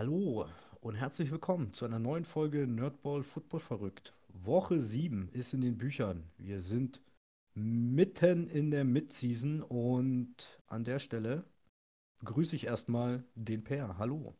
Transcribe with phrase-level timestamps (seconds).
[0.00, 0.46] Hallo
[0.80, 4.14] und herzlich willkommen zu einer neuen Folge Nerdball Football verrückt.
[4.32, 6.24] Woche 7 ist in den Büchern.
[6.38, 7.02] Wir sind
[7.52, 11.44] mitten in der Midseason und an der Stelle
[12.20, 13.98] begrüße ich erstmal den Per.
[13.98, 14.34] Hallo.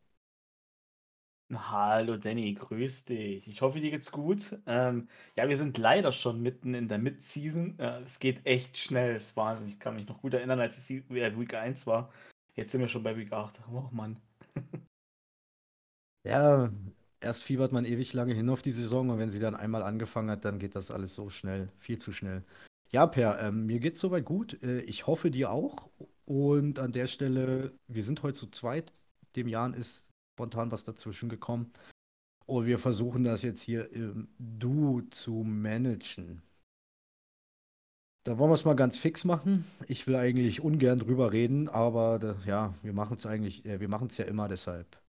[1.52, 3.46] Hallo Danny, grüß dich.
[3.46, 4.58] Ich hoffe, dir geht's gut.
[4.64, 7.78] Ähm, ja, wir sind leider schon mitten in der Mid-Season.
[7.78, 9.14] Äh, es geht echt schnell.
[9.14, 12.10] Es war, ich kann mich noch gut erinnern, als es äh, Week 1 war.
[12.54, 13.60] Jetzt sind wir schon bei Week 8.
[13.70, 14.16] Oh Mann.
[16.24, 16.70] Ja,
[17.20, 20.30] erst fiebert man ewig lange hin auf die Saison und wenn sie dann einmal angefangen
[20.30, 22.44] hat, dann geht das alles so schnell, viel zu schnell.
[22.90, 24.62] Ja, Per, ähm, mir geht's soweit gut.
[24.62, 25.88] Äh, ich hoffe dir auch.
[26.24, 28.92] Und an der Stelle, wir sind heute zu zweit.
[29.36, 31.72] Dem Jan ist spontan was dazwischen gekommen.
[32.46, 36.42] Und wir versuchen das jetzt hier im Du zu managen.
[38.24, 39.64] Da wollen wir es mal ganz fix machen.
[39.86, 43.88] Ich will eigentlich ungern drüber reden, aber da, ja, wir machen es eigentlich, äh, wir
[43.88, 45.00] machen es ja immer deshalb.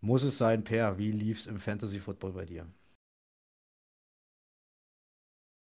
[0.00, 2.66] Muss es sein, Per, wie lief es im Fantasy Football bei dir?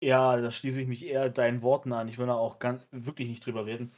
[0.03, 2.09] Ja, da schließe ich mich eher deinen Worten an.
[2.09, 3.93] Ich will da auch ganz, wirklich nicht drüber reden.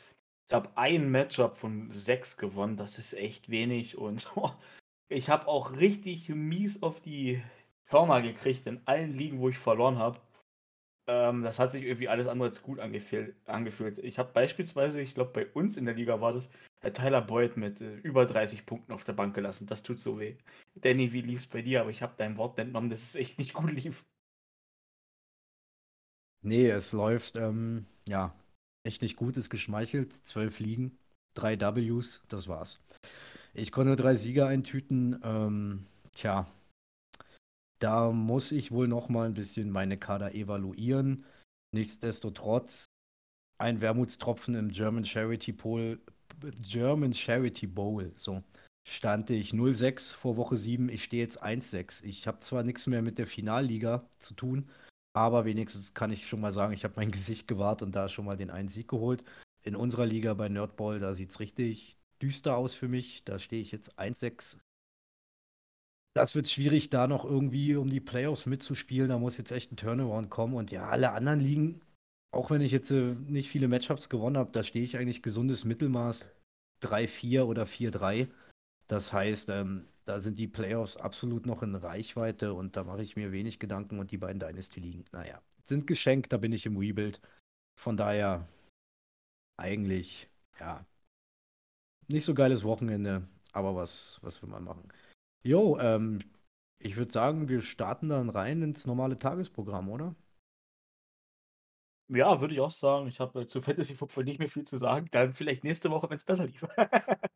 [0.47, 2.77] Ich habe ein Matchup von sechs gewonnen.
[2.77, 3.97] Das ist echt wenig.
[3.97, 4.31] Und
[5.09, 7.43] ich habe auch richtig mies auf die
[7.87, 10.20] Hörner gekriegt in allen Ligen, wo ich verloren habe.
[11.07, 13.99] Ähm, das hat sich irgendwie alles andere als gut angefühlt.
[13.99, 16.51] Ich habe beispielsweise, ich glaube, bei uns in der Liga war das,
[16.83, 19.67] äh, Tyler Boyd mit äh, über 30 Punkten auf der Bank gelassen.
[19.67, 20.37] Das tut so weh.
[20.75, 21.81] Danny, wie lief es bei dir?
[21.83, 24.05] Aber ich habe dein Wort entnommen, dass es echt nicht gut lief.
[26.43, 28.35] Nee, es läuft, ähm, ja,
[28.85, 30.13] echt nicht gut, ist geschmeichelt.
[30.13, 30.99] Zwölf Ligen,
[31.35, 32.81] drei Ws, das war's.
[33.55, 35.21] Ich konnte drei Sieger eintüten.
[35.25, 36.47] Ähm, tja,
[37.85, 41.27] da muss ich wohl noch mal ein bisschen meine Kader evaluieren.
[41.75, 42.87] Nichtsdestotrotz
[43.59, 46.01] ein Wermutstropfen im German Charity Bowl,
[46.63, 48.11] German Charity Bowl.
[48.17, 48.43] So
[48.89, 50.89] stand ich 0-6 vor Woche 7.
[50.89, 52.05] Ich stehe jetzt 1-6.
[52.05, 54.71] Ich habe zwar nichts mehr mit der Finalliga zu tun,
[55.13, 58.25] aber wenigstens kann ich schon mal sagen, ich habe mein Gesicht gewahrt und da schon
[58.25, 59.23] mal den einen Sieg geholt.
[59.63, 63.25] In unserer Liga bei Nerdball, da sieht es richtig düster aus für mich.
[63.25, 64.57] Da stehe ich jetzt 1-6
[66.14, 69.08] das wird schwierig, da noch irgendwie um die Playoffs mitzuspielen.
[69.08, 70.55] Da muss jetzt echt ein Turnaround kommen.
[70.55, 71.80] Und ja, alle anderen liegen,
[72.33, 75.64] auch wenn ich jetzt äh, nicht viele Matchups gewonnen habe, da stehe ich eigentlich gesundes
[75.64, 76.33] Mittelmaß
[76.83, 78.29] 3-4 oder 4-3.
[78.86, 83.17] Das heißt, ähm, da sind die Playoffs absolut noch in Reichweite und da mache ich
[83.17, 86.77] mir wenig Gedanken und die beiden Dynasty liegen, naja, sind geschenkt, da bin ich im
[86.77, 87.20] Rebuild.
[87.81, 88.46] Von daher
[89.57, 90.29] eigentlich,
[90.61, 90.85] ja,
[92.08, 94.89] nicht so geiles Wochenende, aber was, was will man machen?
[95.45, 96.19] Jo, ähm,
[96.79, 100.15] ich würde sagen, wir starten dann rein ins normale Tagesprogramm, oder?
[102.09, 103.09] Ja, würde ich auch sagen.
[103.09, 105.09] Ich habe äh, zu Fantasy Football nicht mehr viel zu sagen.
[105.11, 106.63] Dann vielleicht nächste Woche, wenn es besser lief.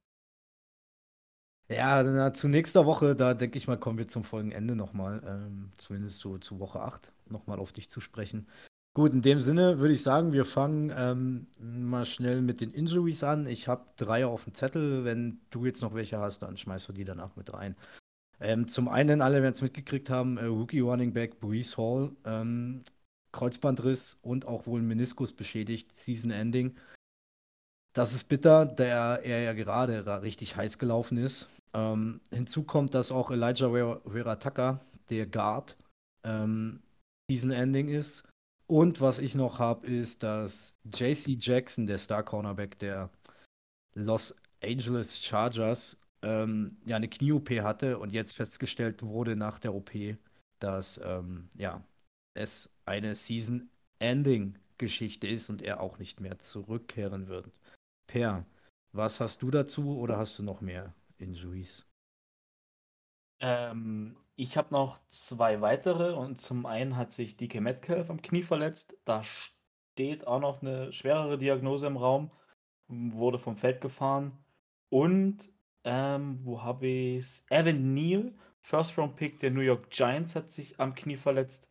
[1.71, 5.73] Ja, na, zu nächster Woche, da denke ich mal, kommen wir zum Folgenende nochmal, ähm,
[5.77, 8.47] zumindest zu, zu Woche 8, nochmal auf dich zu sprechen.
[8.95, 13.23] Gut, in dem Sinne würde ich sagen, wir fangen ähm, mal schnell mit den Injuries
[13.23, 13.47] an.
[13.47, 15.05] Ich habe drei auf dem Zettel.
[15.05, 17.77] Wenn du jetzt noch welche hast, dann schmeißt du die danach mit rein.
[18.41, 22.83] Ähm, zum einen, alle werden es mitgekriegt haben, äh, Rookie Running Back Brees Hall, ähm,
[23.33, 26.77] Kreuzbandriss und auch wohl Meniskus beschädigt, Season Ending.
[27.93, 31.49] Das ist bitter, da er ja gerade richtig heiß gelaufen ist.
[31.75, 35.77] Ähm, hinzu kommt, dass auch Elijah Verataka, der Guard,
[36.25, 36.81] ähm,
[37.31, 38.29] Season Ending ist.
[38.69, 43.11] Und was ich noch habe, ist, dass JC Jackson, der Star Cornerback der
[43.95, 49.93] Los Angeles Chargers, ähm, ja eine Knie-OP hatte und jetzt festgestellt wurde nach der OP,
[50.59, 51.83] dass ähm, ja,
[52.35, 57.51] es eine Season-Ending-Geschichte ist und er auch nicht mehr zurückkehren wird.
[58.07, 58.45] Per,
[58.93, 61.88] was hast du dazu oder hast du noch mehr Injuries?
[63.41, 68.43] Ähm, ich habe noch zwei weitere und zum einen hat sich DK Metcalf am Knie
[68.43, 68.97] verletzt.
[69.05, 72.31] Da steht auch noch eine schwerere Diagnose im Raum,
[72.89, 74.33] wurde vom Feld gefahren.
[74.91, 75.39] Und
[75.85, 77.47] ähm, wo habe ich's?
[77.51, 81.69] Evan Neal, First Round Pick der New York Giants, hat sich am Knie verletzt.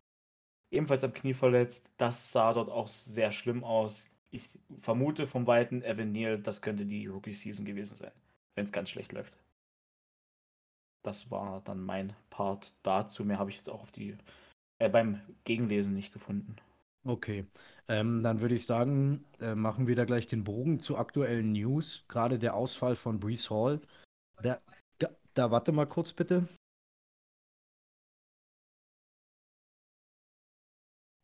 [0.72, 1.90] Ebenfalls am Knie verletzt.
[1.98, 4.10] Das sah dort auch sehr schlimm aus.
[4.30, 4.50] Ich
[4.82, 8.12] vermute vom Weiten, Evan Neal, das könnte die Rookie Season gewesen sein,
[8.56, 9.38] wenn es ganz schlecht läuft.
[11.08, 13.24] Das war dann mein Part dazu.
[13.24, 14.18] Mehr habe ich jetzt auch auf die
[14.78, 16.58] äh, beim Gegenlesen nicht gefunden.
[17.06, 17.46] Okay,
[17.88, 22.04] ähm, dann würde ich sagen, äh, machen wir da gleich den Bogen zu aktuellen News.
[22.10, 23.80] Gerade der Ausfall von Brees Hall
[24.42, 24.60] da,
[24.98, 26.46] da, da warte mal kurz bitte.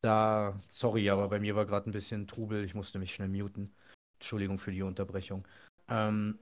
[0.01, 2.63] Da, sorry, aber bei mir war gerade ein bisschen Trubel.
[2.63, 3.75] Ich musste mich schnell muten.
[4.13, 5.45] Entschuldigung für die Unterbrechung.
[5.89, 6.39] Ähm,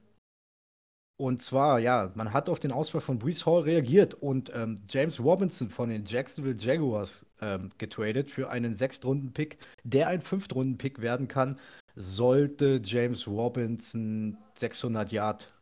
[1.21, 5.19] Und zwar, ja, man hat auf den Ausfall von Brees Hall reagiert und ähm, James
[5.19, 11.59] Robinson von den Jacksonville Jaguars ähm, getradet für einen Sechstrunden-Pick, der ein Fünftrunden-Pick werden kann,
[11.95, 15.53] sollte James Robinson 600 Yard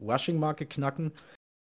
[0.00, 1.12] Rushing-Marke knacken.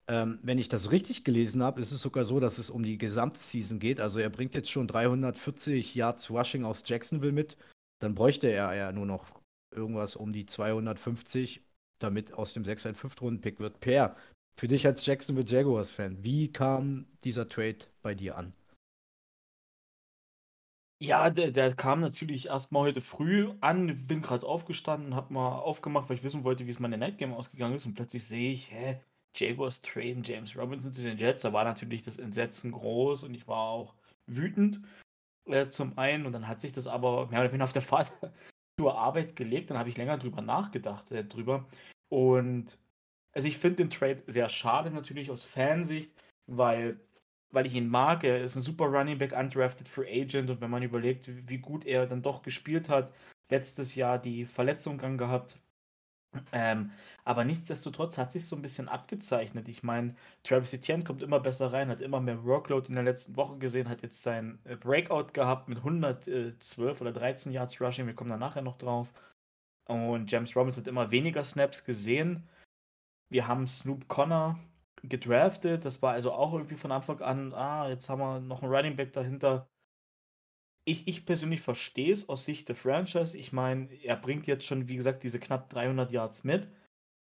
[0.09, 2.97] Ähm, wenn ich das richtig gelesen habe, ist es sogar so, dass es um die
[2.97, 3.99] gesamte Season geht.
[3.99, 7.55] Also er bringt jetzt schon 340 Yards Rushing aus Jacksonville mit.
[7.99, 9.25] Dann bräuchte er ja nur noch
[9.69, 11.66] irgendwas um die 250
[11.99, 13.79] damit aus dem 6 ein 5-Runden-Pick wird.
[13.79, 14.15] Per,
[14.59, 18.53] für dich als Jacksonville Jaguars-Fan, wie kam dieser Trade bei dir an?
[20.99, 24.07] Ja, der, der kam natürlich erstmal heute früh an.
[24.07, 27.75] Bin gerade aufgestanden, habe mal aufgemacht, weil ich wissen wollte, wie es meine Nightgame ausgegangen
[27.75, 27.85] ist.
[27.85, 28.99] Und plötzlich sehe ich, hä,
[29.35, 31.43] Jaguars traden James Robinson zu den Jets.
[31.43, 33.93] Da war natürlich das Entsetzen groß und ich war auch
[34.25, 34.81] wütend
[35.45, 36.25] äh, zum einen.
[36.25, 38.11] Und dann hat sich das aber mehr oder weniger auf der Fahrt
[38.79, 39.69] zur Arbeit gelegt.
[39.69, 41.65] Dann habe ich länger drüber nachgedacht äh, drüber.
[42.09, 42.77] Und
[43.33, 46.11] also ich finde den Trade sehr schade natürlich aus Fansicht,
[46.47, 46.99] weil,
[47.51, 48.23] weil ich ihn mag.
[48.23, 51.85] Er ist ein super Running Back, undrafted Free Agent und wenn man überlegt, wie gut
[51.85, 53.13] er dann doch gespielt hat,
[53.49, 55.57] letztes Jahr die Verletzung gehabt.
[56.51, 56.91] Ähm,
[57.25, 59.67] aber nichtsdestotrotz hat sich so ein bisschen abgezeichnet.
[59.67, 63.35] Ich meine, Travis Etienne kommt immer besser rein, hat immer mehr Workload in der letzten
[63.35, 68.07] Woche gesehen, hat jetzt sein äh, Breakout gehabt mit 112 oder 13 Yards Rushing.
[68.07, 69.07] Wir kommen da nachher noch drauf.
[69.85, 72.47] Und James Robinson hat immer weniger Snaps gesehen.
[73.29, 74.57] Wir haben Snoop Connor
[75.03, 75.85] gedraftet.
[75.85, 78.95] Das war also auch irgendwie von Anfang an, ah, jetzt haben wir noch einen Running
[78.95, 79.67] Back dahinter.
[80.87, 83.37] Ich, ich persönlich verstehe es aus Sicht der Franchise.
[83.37, 86.69] Ich meine, er bringt jetzt schon, wie gesagt, diese knapp 300 Yards mit.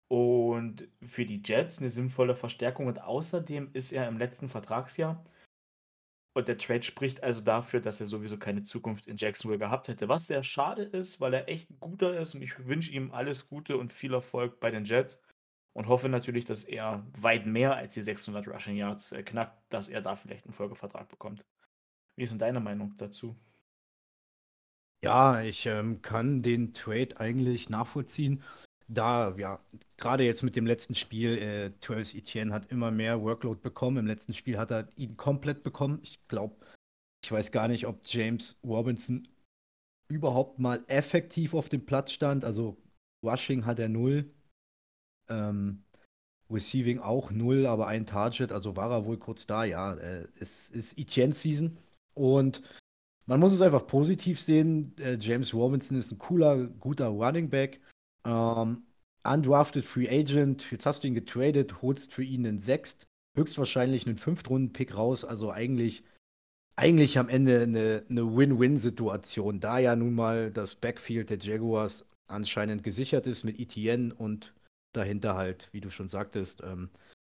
[0.08, 2.86] Und für die Jets eine sinnvolle Verstärkung.
[2.86, 5.24] Und außerdem ist er im letzten Vertragsjahr
[6.32, 10.08] und der Trade spricht also dafür, dass er sowieso keine Zukunft in Jacksonville gehabt hätte,
[10.08, 13.48] was sehr schade ist, weil er echt ein guter ist und ich wünsche ihm alles
[13.48, 15.22] Gute und viel Erfolg bei den Jets
[15.72, 19.88] und hoffe natürlich, dass er weit mehr als die 600 Rushing Yards äh, knackt, dass
[19.88, 21.44] er da vielleicht einen Folgevertrag bekommt.
[22.16, 23.36] Wie ist denn deine Meinung dazu?
[25.02, 28.42] Ja, ich ähm, kann den Trade eigentlich nachvollziehen
[28.92, 29.60] da, ja,
[29.96, 33.98] gerade jetzt mit dem letzten Spiel, äh, Travis Etienne hat immer mehr Workload bekommen.
[33.98, 36.00] Im letzten Spiel hat er ihn komplett bekommen.
[36.02, 36.56] Ich glaube,
[37.24, 39.28] ich weiß gar nicht, ob James Robinson
[40.08, 42.44] überhaupt mal effektiv auf dem Platz stand.
[42.44, 42.76] Also
[43.24, 44.28] Rushing hat er null.
[45.28, 45.84] Ähm,
[46.50, 49.62] Receiving auch null, aber ein Target, also war er wohl kurz da.
[49.62, 51.78] Ja, äh, es ist Etienne Season
[52.14, 52.60] und
[53.26, 54.94] man muss es einfach positiv sehen.
[54.98, 57.80] Äh, James Robinson ist ein cooler, guter Running Back.
[58.24, 58.84] Ähm,
[59.24, 63.06] undrafted Free Agent, jetzt hast du ihn getradet, holst für ihn einen Sechst,
[63.36, 66.04] höchstwahrscheinlich einen Fünftrunden-Pick raus, also eigentlich,
[66.76, 72.82] eigentlich am Ende eine, eine Win-Win-Situation, da ja nun mal das Backfield der Jaguars anscheinend
[72.82, 74.54] gesichert ist mit ETN und
[74.92, 76.90] dahinter halt, wie du schon sagtest, ähm,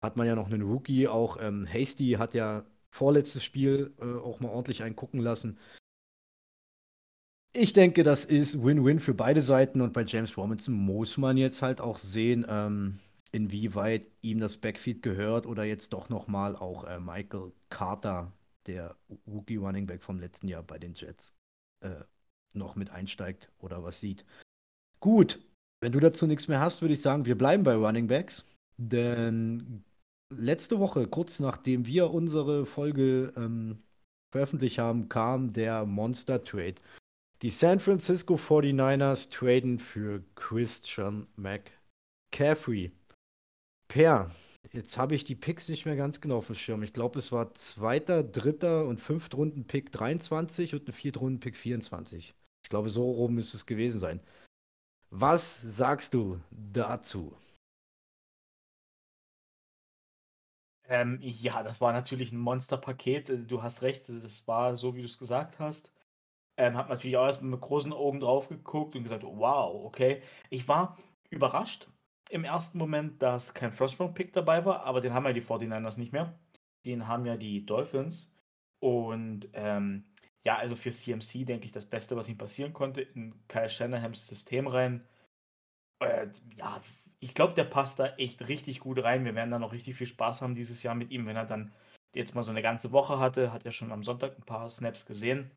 [0.04, 4.40] hat man ja noch einen Rookie, auch ähm, Hasty hat ja vorletztes Spiel äh, auch
[4.40, 5.58] mal ordentlich einen gucken lassen.
[7.54, 11.62] Ich denke, das ist Win-Win für beide Seiten und bei James Robinson muss man jetzt
[11.62, 13.00] halt auch sehen, ähm,
[13.32, 18.32] inwieweit ihm das Backfeed gehört oder jetzt doch nochmal auch äh, Michael Carter,
[18.68, 18.96] der
[19.28, 21.34] Rookie Running Back vom letzten Jahr bei den Jets,
[21.82, 22.04] äh,
[22.54, 24.26] noch mit einsteigt oder was sieht.
[25.00, 25.40] Gut,
[25.82, 28.46] wenn du dazu nichts mehr hast, würde ich sagen, wir bleiben bei Running Backs,
[28.78, 29.84] denn
[30.32, 33.80] letzte Woche, kurz nachdem wir unsere Folge ähm,
[34.32, 36.76] veröffentlicht haben, kam der Monster Trade
[37.42, 42.92] die San Francisco 49ers traden für Christian McCaffrey.
[43.88, 44.30] Per,
[44.72, 46.84] jetzt habe ich die Picks nicht mehr ganz genau auf dem Schirm.
[46.84, 52.36] Ich glaube, es war zweiter, dritter und fünftrunden Pick 23 und ein viertrunden Pick 24.
[52.64, 54.20] Ich glaube, so rum müsste es gewesen sein.
[55.10, 57.34] Was sagst du dazu?
[60.92, 63.50] Ähm, ja, das war natürlich ein Monsterpaket.
[63.50, 65.90] Du hast recht, es war so, wie du es gesagt hast.
[66.58, 70.22] Ähm, habe natürlich auch erst mit großen Augen drauf geguckt und gesagt, wow, okay.
[70.50, 70.98] Ich war
[71.30, 71.88] überrascht
[72.30, 76.12] im ersten Moment, dass kein First-Round-Pick dabei war, aber den haben ja die 49ers nicht
[76.14, 76.38] mehr.
[76.86, 78.36] Den haben ja die Dolphins.
[78.80, 80.06] Und ähm,
[80.44, 84.28] ja, also für CMC denke ich das Beste, was ihm passieren konnte, in Kyle Shanahams
[84.28, 85.08] System rein.
[86.00, 86.82] Äh, ja,
[87.22, 89.26] ich glaube, der passt da echt richtig gut rein.
[89.26, 91.72] Wir werden da noch richtig viel Spaß haben dieses Jahr mit ihm, wenn er dann
[92.16, 93.54] jetzt mal so eine ganze Woche hatte.
[93.54, 95.52] Hat ja schon am Sonntag ein paar Snaps gesehen.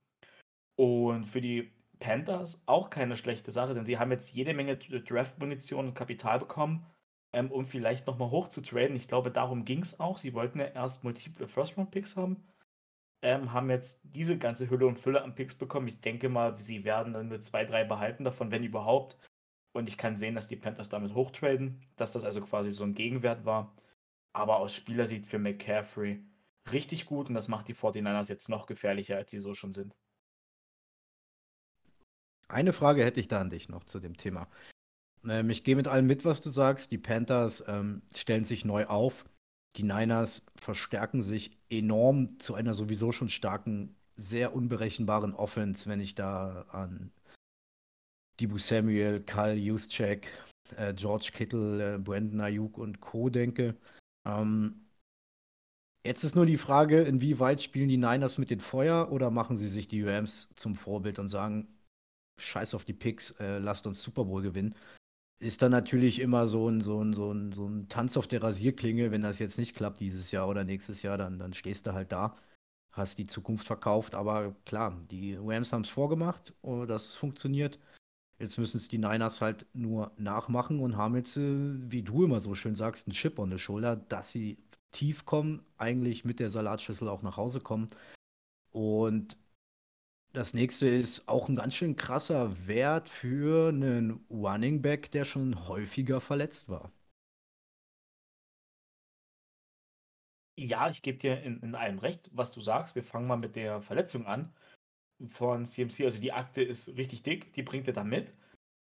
[0.77, 5.89] Und für die Panthers auch keine schlechte Sache, denn sie haben jetzt jede Menge Draft-Munition
[5.89, 6.87] und Kapital bekommen,
[7.33, 8.97] ähm, um vielleicht nochmal hoch zu traden.
[8.97, 10.19] Ich glaube, darum ging es auch.
[10.19, 12.45] Sie wollten ja erst multiple First-Round-Picks haben,
[13.23, 15.89] ähm, haben jetzt diese ganze Hülle und Fülle an Picks bekommen.
[15.89, 19.17] Ich denke mal, sie werden dann nur zwei, drei behalten davon, wenn überhaupt.
[19.75, 22.95] Und ich kann sehen, dass die Panthers damit hochtraden, dass das also quasi so ein
[22.95, 23.75] Gegenwert war.
[24.33, 26.25] Aber aus Spielersicht für McCaffrey
[26.71, 29.95] richtig gut und das macht die 49ers jetzt noch gefährlicher, als sie so schon sind.
[32.47, 34.49] Eine Frage hätte ich da an dich noch zu dem Thema.
[35.27, 36.93] Ähm, ich gehe mit allem mit, was du sagst.
[36.93, 39.25] Die Panthers ähm, stellen sich neu auf.
[39.77, 46.15] Die Niners verstärken sich enorm zu einer sowieso schon starken, sehr unberechenbaren Offense, wenn ich
[46.15, 47.11] da an
[48.41, 50.29] Dibu Samuel, Kyle Juszczyk,
[50.77, 53.29] äh, George Kittle, äh, Brandon Ayuk und Co.
[53.31, 53.77] denke.
[54.27, 54.87] Ähm,
[56.05, 59.69] jetzt ist nur die Frage, inwieweit spielen die Niners mit den Feuer oder machen sie
[59.69, 61.69] sich die Rams zum Vorbild und sagen,
[62.41, 64.75] scheiß auf die Picks, äh, lasst uns Super Bowl gewinnen.
[65.41, 68.43] Ist dann natürlich immer so ein, so, ein, so, ein, so ein Tanz auf der
[68.43, 71.93] Rasierklinge, wenn das jetzt nicht klappt dieses Jahr oder nächstes Jahr, dann, dann stehst du
[71.93, 72.37] halt da,
[72.93, 74.15] hast die Zukunft verkauft.
[74.15, 77.79] Aber klar, die Rams haben es vorgemacht, oh, dass es funktioniert.
[78.39, 82.41] Jetzt müssen es die Niners halt nur nachmachen und haben jetzt, äh, wie du immer
[82.41, 84.59] so schön sagst, einen Chip on the Shoulder, dass sie
[84.93, 87.89] tief kommen, eigentlich mit der Salatschüssel auch nach Hause kommen.
[88.73, 89.37] Und
[90.35, 95.69] das nächste ist auch ein ganz schön krasser Wert für einen Running Back, der schon
[95.69, 96.93] häufiger verletzt war.
[100.57, 102.95] Ja, ich gebe dir in, in allem recht, was du sagst.
[102.95, 104.53] Wir fangen mal mit der Verletzung an
[105.29, 106.05] von CMC.
[106.05, 108.33] Also die Akte ist richtig dick, die bringt er da mit.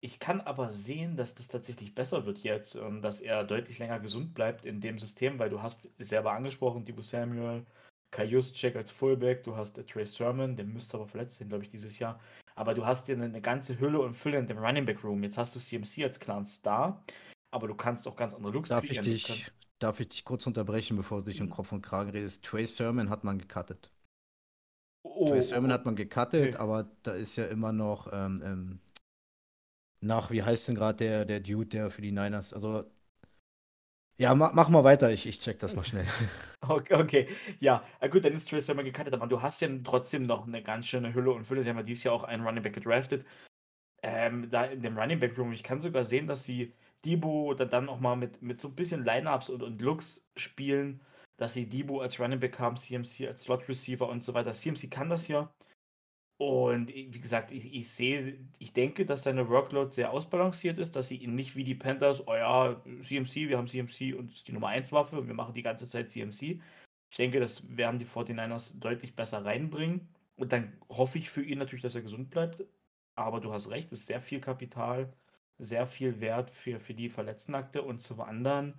[0.05, 4.35] Ich kann aber sehen, dass das tatsächlich besser wird jetzt, dass er deutlich länger gesund
[4.35, 7.65] bleibt in dem System, weil du hast selber angesprochen, Dibu Samuel,
[8.11, 11.71] Kai Juszczyk als Fullback, du hast Trey Sermon, der müsste aber verletzt sein, glaube ich,
[11.71, 12.21] dieses Jahr.
[12.57, 15.23] Aber du hast dir eine, ganze Hülle und Fülle in dem Running Back Room.
[15.23, 17.03] Jetzt hast du CMC als klaren Star,
[17.51, 20.97] aber du kannst auch ganz andere Looks darf Ich dich, darf ich dich kurz unterbrechen,
[20.97, 21.47] bevor du dich mhm.
[21.47, 22.45] um Kopf und Kragen redest?
[22.45, 23.91] Trey Sermon hat man gecuttet.
[25.23, 26.57] Oh, Trey Sermon hat man gecuttet, okay.
[26.57, 28.81] aber da ist ja immer noch ähm, ähm,
[30.01, 32.85] nach, wie heißt denn gerade der, der Dude, der für die Niners, also
[34.19, 36.07] ja, mach, mach mal weiter, ich, ich check das mal schnell.
[36.69, 37.29] Okay, okay.
[37.59, 40.87] Ja, gut, dann ist Trace Sermon gecuttet, aber du hast ja trotzdem noch eine ganz
[40.87, 41.65] schöne Hülle und Fülle.
[41.65, 43.27] Sie haben ja dieses Jahr auch einen Running Back gedraftet.
[44.01, 46.73] Ähm, da in dem Running Back Room, ich kann sogar sehen, dass sie
[47.05, 51.01] Debo dann auch mal mit, mit so ein bisschen Lineups und, und Looks spielen,
[51.43, 54.55] dass sie Debo als Running Back haben, CMC als Slot Receiver und so weiter.
[54.55, 55.53] CMC kann das ja.
[56.39, 61.09] Und wie gesagt, ich, ich sehe, ich denke, dass seine Workload sehr ausbalanciert ist, dass
[61.09, 64.53] sie ihn nicht wie die Panthers, oh ja, CMC, wir haben CMC und ist die
[64.53, 66.61] Nummer 1 Waffe, wir machen die ganze Zeit CMC.
[67.11, 70.09] Ich denke, das werden die 49ers deutlich besser reinbringen.
[70.37, 72.65] Und dann hoffe ich für ihn natürlich, dass er gesund bleibt.
[73.17, 75.13] Aber du hast recht, es ist sehr viel Kapital,
[75.59, 77.83] sehr viel Wert für, für die Verletztenakte.
[77.83, 78.75] Und zum anderen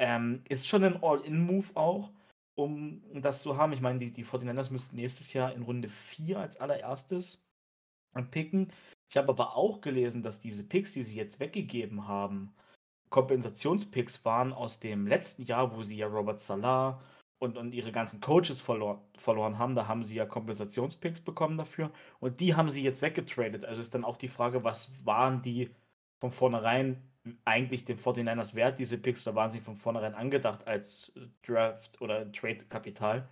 [0.00, 2.10] ähm, ist schon ein All-In-Move auch
[2.60, 3.72] um das zu haben.
[3.72, 7.42] Ich meine, die, die 49ers müssten nächstes Jahr in Runde 4 als allererstes
[8.30, 8.72] picken.
[9.08, 12.54] Ich habe aber auch gelesen, dass diese Picks, die sie jetzt weggegeben haben,
[13.08, 17.02] Kompensationspicks waren aus dem letzten Jahr, wo sie ja Robert Salah
[17.38, 19.74] und, und ihre ganzen Coaches verlor, verloren haben.
[19.74, 21.90] Da haben sie ja Kompensationspicks bekommen dafür.
[22.20, 23.64] Und die haben sie jetzt weggetradet.
[23.64, 25.70] Also ist dann auch die Frage, was waren die
[26.20, 27.02] von vornherein
[27.44, 31.12] eigentlich den 49ers wert, diese Picks, da waren sie von vornherein angedacht als
[31.42, 33.28] Draft- oder Trade-Kapital.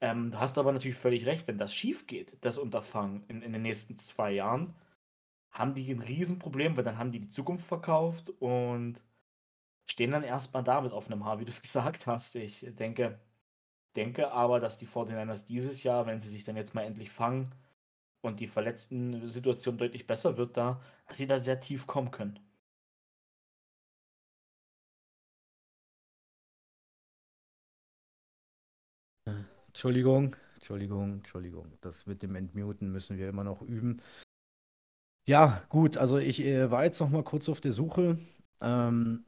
[0.00, 3.52] Ähm, du hast aber natürlich völlig recht, wenn das schief geht, das Unterfangen in, in
[3.52, 4.74] den nächsten zwei Jahren,
[5.50, 9.00] haben die ein Riesenproblem, weil dann haben die die Zukunft verkauft und
[9.86, 12.36] stehen dann erstmal da mit offenem Haar, wie du es gesagt hast.
[12.36, 13.20] Ich denke,
[13.96, 17.52] denke aber, dass die 49ers dieses Jahr, wenn sie sich dann jetzt mal endlich fangen
[18.22, 22.40] und die verletzten Situation deutlich besser wird da, dass sie da sehr tief kommen können.
[29.74, 31.72] Entschuldigung, Entschuldigung, Entschuldigung.
[31.82, 34.00] Das mit dem Entmuten müssen wir immer noch üben.
[35.26, 38.18] Ja, gut, also ich äh, war jetzt noch mal kurz auf der Suche.
[38.60, 39.24] Ähm,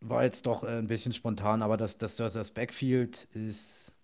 [0.00, 3.96] war jetzt doch äh, ein bisschen spontan, aber das, das, das Backfield ist,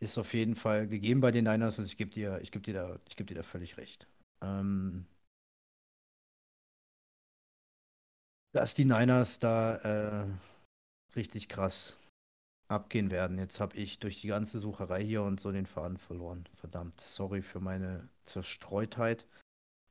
[0.00, 1.78] ist auf jeden Fall gegeben bei den Niners.
[1.78, 4.06] Also ich gebe dir, geb dir, da, geb dir da völlig recht.
[4.42, 5.06] Ähm,
[8.52, 9.76] dass die Niners da
[10.24, 10.26] äh,
[11.16, 11.96] richtig krass
[12.72, 13.38] abgehen werden.
[13.38, 16.44] Jetzt habe ich durch die ganze Sucherei hier und so den Faden verloren.
[16.54, 19.26] Verdammt, sorry für meine Zerstreutheit.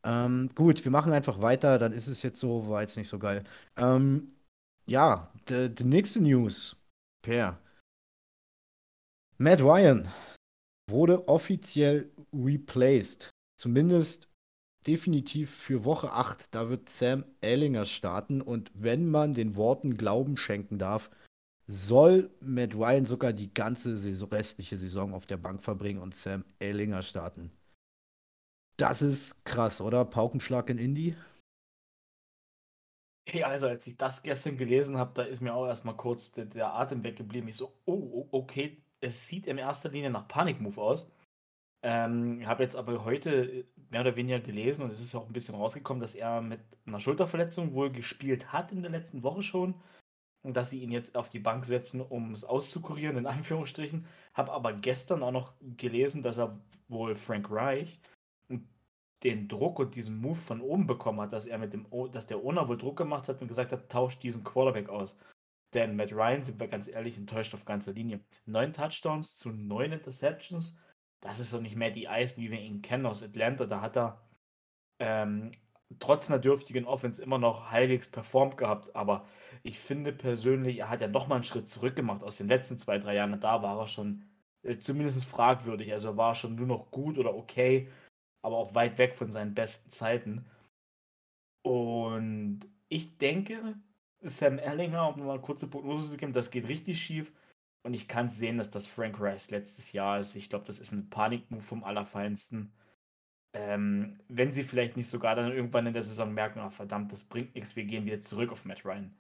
[0.04, 3.20] Ähm, gut, wir machen einfach weiter, dann ist es jetzt so, war jetzt nicht so
[3.20, 3.44] geil.
[3.78, 4.34] Ähm,
[4.86, 6.78] ja, die nächste News.
[7.22, 7.60] Per.
[9.38, 10.10] Matt Ryan
[10.90, 13.30] wurde offiziell replaced.
[13.58, 14.28] Zumindest
[14.88, 16.54] definitiv für Woche 8.
[16.54, 18.42] Da wird Sam Ellinger starten.
[18.42, 21.12] Und wenn man den Worten Glauben schenken darf,
[21.72, 26.44] soll Matt Ryan sogar die ganze Saison, restliche Saison auf der Bank verbringen und Sam
[26.60, 27.52] Ellinger starten.
[28.78, 30.04] Das ist krass, oder?
[30.06, 31.16] Paukenschlag in Indie.
[33.32, 36.46] Ja, also als ich das gestern gelesen habe, da ist mir auch erstmal kurz der,
[36.46, 37.48] der Atem weggeblieben.
[37.48, 41.12] Ich so, oh, okay, es sieht in erster Linie nach Panikmove aus.
[41.84, 45.56] Ähm, habe jetzt aber heute mehr oder weniger gelesen und es ist auch ein bisschen
[45.56, 49.76] rausgekommen, dass er mit einer Schulterverletzung wohl gespielt hat in der letzten Woche schon.
[50.44, 54.08] Dass sie ihn jetzt auf die Bank setzen, um es auszukurieren, in Anführungsstrichen.
[54.34, 58.00] Habe aber gestern auch noch gelesen, dass er wohl Frank Reich
[59.24, 62.44] den Druck und diesen Move von oben bekommen hat, dass er mit dem, dass der
[62.44, 65.18] Owner wohl Druck gemacht hat und gesagt hat, tauscht diesen Quarterback aus.
[65.74, 68.20] Denn Matt Ryan, sind wir ganz ehrlich, enttäuscht auf ganzer Linie.
[68.46, 70.78] Neun Touchdowns zu neun Interceptions.
[71.22, 73.66] Das ist doch nicht mehr die Eis, wie wir ihn kennen aus Atlanta.
[73.68, 74.22] Da hat er
[75.00, 75.52] ähm,
[76.00, 78.96] trotz einer dürftigen Offense immer noch halbwegs performt gehabt.
[78.96, 79.28] Aber
[79.64, 82.98] ich finde persönlich, er hat ja nochmal einen Schritt zurück gemacht aus den letzten zwei,
[82.98, 83.40] drei Jahren.
[83.40, 84.24] Da war er schon
[84.64, 85.94] äh, zumindest fragwürdig.
[85.94, 87.88] Also war er schon nur noch gut oder okay
[88.42, 90.46] aber auch weit weg von seinen besten Zeiten.
[91.64, 93.76] Und ich denke,
[94.22, 97.32] Sam Erlinger, um mal eine kurze Prognose zu geben, das geht richtig schief.
[97.84, 100.36] Und ich kann sehen, dass das Frank Rice letztes Jahr ist.
[100.36, 102.74] Ich glaube, das ist ein Panikmove vom Allerfeinsten.
[103.54, 107.26] Ähm, wenn sie vielleicht nicht sogar dann irgendwann in der Saison merken, ach verdammt, das
[107.26, 109.14] bringt nichts, wir gehen wieder zurück auf Matt Ryan.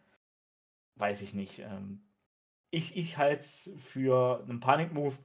[0.96, 1.60] Weiß ich nicht.
[1.60, 2.02] Ähm,
[2.72, 5.18] ich ich halte es für einen Panikmove.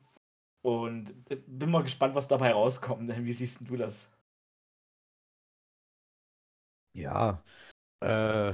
[0.62, 1.14] Und
[1.46, 3.08] bin mal gespannt, was dabei rauskommt.
[3.24, 4.10] Wie siehst du das?
[6.92, 7.44] Ja,
[8.00, 8.52] äh,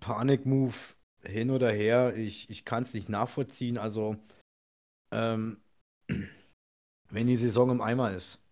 [0.00, 3.78] Panikmove hin oder her, ich, ich kann es nicht nachvollziehen.
[3.78, 4.16] Also,
[5.12, 5.62] ähm,
[7.10, 8.44] wenn die Saison im Eimer ist,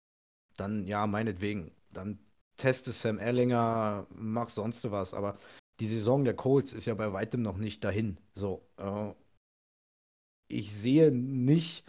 [0.57, 1.73] dann ja, meinetwegen.
[1.93, 2.19] Dann
[2.57, 5.15] teste Sam Erlinger, mach sonst was.
[5.15, 5.37] Aber
[5.81, 8.19] die Saison der Colts ist ja bei weitem noch nicht dahin.
[8.35, 9.13] So, äh,
[10.49, 11.85] ich sehe nicht,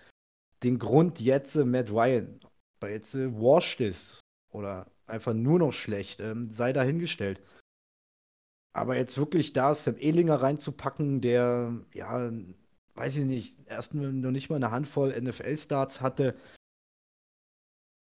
[0.63, 2.39] den Grund jetzt äh, Matt Ryan,
[2.79, 4.19] weil jetzt äh, washed ist
[4.51, 7.41] oder einfach nur noch schlecht, ähm, sei dahingestellt.
[8.73, 12.31] Aber jetzt wirklich da Sam Ehlinger reinzupacken, der, ja,
[12.95, 16.37] weiß ich nicht, erst noch nicht mal eine Handvoll NFL-Starts hatte,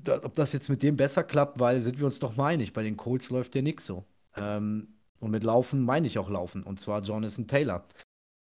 [0.06, 2.82] ob das jetzt mit dem besser klappt, weil sind wir uns doch mal einig, bei
[2.82, 4.04] den Colts läuft ja nichts so.
[4.36, 4.88] Ähm,
[5.22, 7.84] und mit Laufen meine ich auch Laufen, und zwar Jonathan Taylor.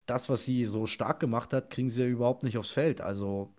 [0.07, 3.01] Das, was sie so stark gemacht hat, kriegen sie ja überhaupt nicht aufs Feld.
[3.01, 3.55] Also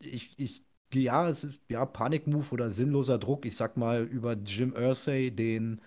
[0.00, 3.44] ich, ich, ja, es ist ja Panikmove oder sinnloser Druck.
[3.44, 5.82] Ich sag mal, über Jim Irsay, den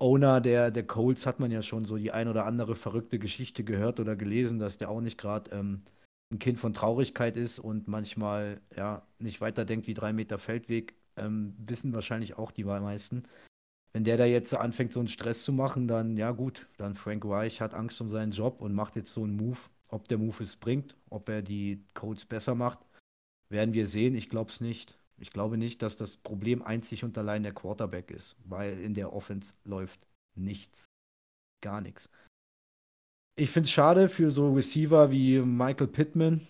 [0.00, 3.62] Owner der, der Colts, hat man ja schon so die ein oder andere verrückte Geschichte
[3.62, 5.82] gehört oder gelesen, dass der auch nicht gerade ähm,
[6.32, 10.96] ein Kind von Traurigkeit ist und manchmal ja nicht weiterdenkt wie drei Meter Feldweg.
[11.16, 13.22] Ähm, wissen wahrscheinlich auch die meisten.
[13.92, 17.24] Wenn der da jetzt anfängt, so einen Stress zu machen, dann ja gut, dann Frank
[17.24, 19.58] Reich hat Angst um seinen Job und macht jetzt so einen Move.
[19.90, 22.78] Ob der Move es bringt, ob er die Colts besser macht,
[23.50, 24.14] werden wir sehen.
[24.14, 24.98] Ich glaube es nicht.
[25.18, 29.12] Ich glaube nicht, dass das Problem einzig und allein der Quarterback ist, weil in der
[29.12, 30.86] Offense läuft nichts.
[31.60, 32.08] Gar nichts.
[33.36, 36.40] Ich finde es schade für so Receiver wie Michael Pittman.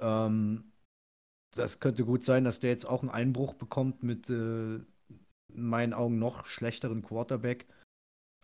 [0.00, 0.72] Ähm,
[1.54, 4.80] das könnte gut sein, dass der jetzt auch einen Einbruch bekommt mit äh,
[5.54, 7.66] in meinen Augen noch schlechteren Quarterback.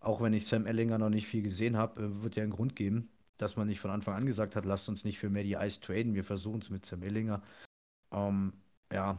[0.00, 2.76] Auch wenn ich Sam Ellinger noch nicht viel gesehen habe, äh, wird ja einen Grund
[2.76, 5.80] geben dass man nicht von Anfang an gesagt hat, lasst uns nicht für Maddie Ice
[5.80, 7.42] traden, wir versuchen es mit Sam Illinger.
[8.12, 8.52] Ähm,
[8.92, 9.18] ja,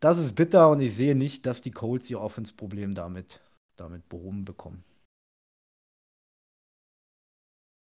[0.00, 3.40] das ist bitter und ich sehe nicht, dass die Colts ihr Offense-Problem damit,
[3.76, 4.84] damit behoben bekommen.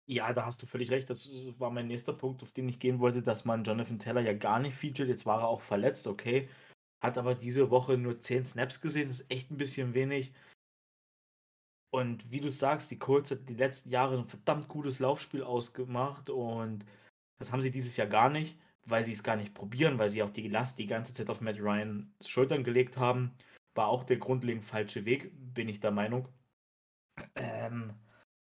[0.07, 1.09] Ja, da hast du völlig recht.
[1.09, 4.33] Das war mein nächster Punkt, auf den ich gehen wollte, dass man Jonathan Taylor ja
[4.33, 5.09] gar nicht featured.
[5.09, 6.49] Jetzt war er auch verletzt, okay.
[7.01, 9.09] Hat aber diese Woche nur 10 Snaps gesehen.
[9.09, 10.33] Das ist echt ein bisschen wenig.
[11.93, 16.31] Und wie du sagst, die Colts hat die letzten Jahre ein verdammt gutes Laufspiel ausgemacht
[16.31, 16.85] und
[17.39, 20.23] das haben sie dieses Jahr gar nicht, weil sie es gar nicht probieren, weil sie
[20.23, 23.33] auch die Last die ganze Zeit auf Matt Ryans Schultern gelegt haben.
[23.75, 26.29] War auch der grundlegend falsche Weg, bin ich der Meinung.
[27.35, 27.95] Ähm,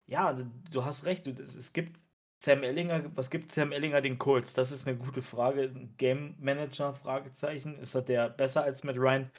[0.07, 1.27] ja, du hast recht.
[1.27, 2.01] Es gibt
[2.43, 4.55] Sam Ellinger, was gibt Sam Ellinger den Colts?
[4.55, 5.71] Das ist eine gute Frage.
[5.99, 7.79] Game Manager, Fragezeichen.
[7.79, 9.31] Ist er der besser als Matt Ryan?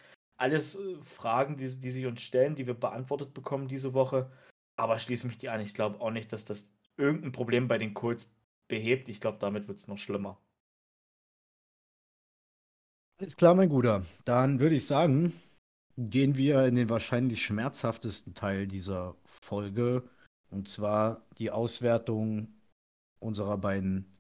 [0.42, 4.30] alles äh, Fragen, die, die sich uns stellen, die wir beantwortet bekommen diese Woche.
[4.76, 5.62] Aber schließe mich die an.
[5.62, 8.34] Ich glaube auch nicht, dass das irgendein Problem bei den Colts
[8.68, 9.08] behebt.
[9.08, 10.42] Ich glaube, damit wird es noch schlimmer.
[13.20, 14.04] Alles klar, mein Guter.
[14.26, 15.34] Dann würde ich sagen,
[15.96, 20.10] gehen wir in den wahrscheinlich schmerzhaftesten Teil dieser Folge.
[20.50, 22.48] Und zwar die Auswertung
[23.22, 24.12] unserer beiden,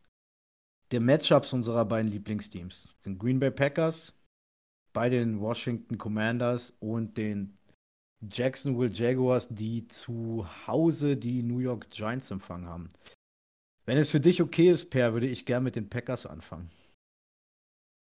[0.92, 2.90] der Matchups unserer beiden Lieblingsteams.
[3.06, 4.14] Den Green Bay Packers
[4.94, 7.58] bei den Washington Commanders und den
[8.22, 12.90] Jacksonville Jaguars, die zu Hause die New York Giants empfangen haben.
[13.86, 16.70] Wenn es für dich okay ist, Per, würde ich gerne mit den Packers anfangen.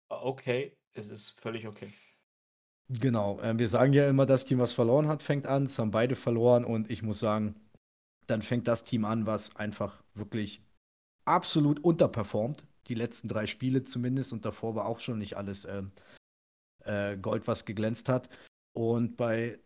[0.09, 1.92] Okay, es ist völlig okay.
[2.88, 5.66] Genau, äh, wir sagen ja immer, das Team, was verloren hat, fängt an.
[5.66, 7.55] Es haben beide verloren und ich muss sagen,
[8.27, 10.61] dann fängt das Team an, was einfach wirklich
[11.24, 12.64] absolut unterperformt.
[12.88, 15.82] Die letzten drei Spiele zumindest und davor war auch schon nicht alles äh,
[16.85, 18.28] äh, Gold, was geglänzt hat.
[18.74, 19.58] Und bei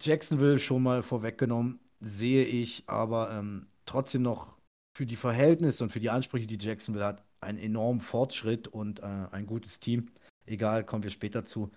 [0.00, 4.58] Jacksonville schon mal vorweggenommen, sehe ich aber ähm, trotzdem noch
[4.96, 9.26] für die Verhältnisse und für die Ansprüche, die Jacksonville hat, einen enormen Fortschritt und äh,
[9.30, 10.10] ein gutes Team.
[10.46, 11.70] Egal, kommen wir später zu.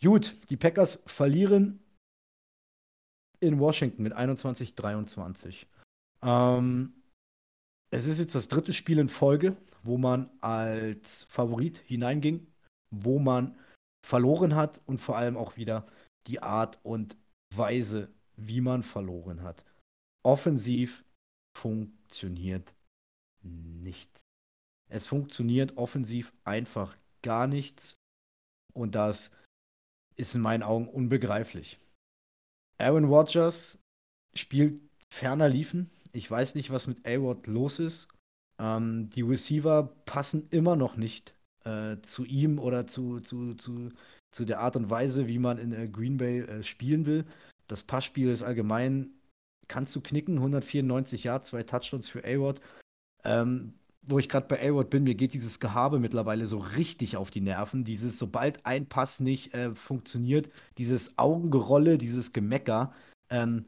[0.00, 1.80] Gut, die Packers verlieren
[3.40, 5.66] in Washington mit 21-23.
[6.22, 6.92] Ähm,
[7.92, 12.46] es ist jetzt das dritte Spiel in Folge, wo man als Favorit hineinging,
[12.90, 13.56] wo man
[14.04, 15.86] verloren hat und vor allem auch wieder
[16.26, 17.18] die Art und
[17.54, 19.64] Weise, wie man verloren hat.
[20.24, 21.04] Offensiv
[21.56, 22.74] funktioniert
[23.42, 24.22] nichts.
[24.90, 27.94] Es funktioniert offensiv einfach gar nichts
[28.72, 29.32] und das
[30.16, 31.78] ist in meinen Augen unbegreiflich.
[32.78, 33.78] Aaron Rodgers
[34.34, 35.90] spielt ferner liefen.
[36.12, 38.08] Ich weiß nicht, was mit A-Rod los ist.
[38.58, 43.90] Ähm, die Receiver passen immer noch nicht äh, zu ihm oder zu, zu, zu,
[44.30, 47.24] zu der Art und Weise, wie man in äh, Green Bay äh, spielen will.
[47.66, 49.10] Das Passspiel ist allgemein,
[49.68, 52.60] kannst du knicken, 194 Yards, zwei Touchdowns für A-Rod.
[53.24, 57.30] Ähm, wo ich gerade bei A-Rod bin, mir geht dieses Gehabe mittlerweile so richtig auf
[57.30, 57.84] die Nerven.
[57.84, 62.92] Dieses, sobald ein Pass nicht äh, funktioniert, dieses Augengerolle, dieses Gemecker.
[63.30, 63.64] Ähm,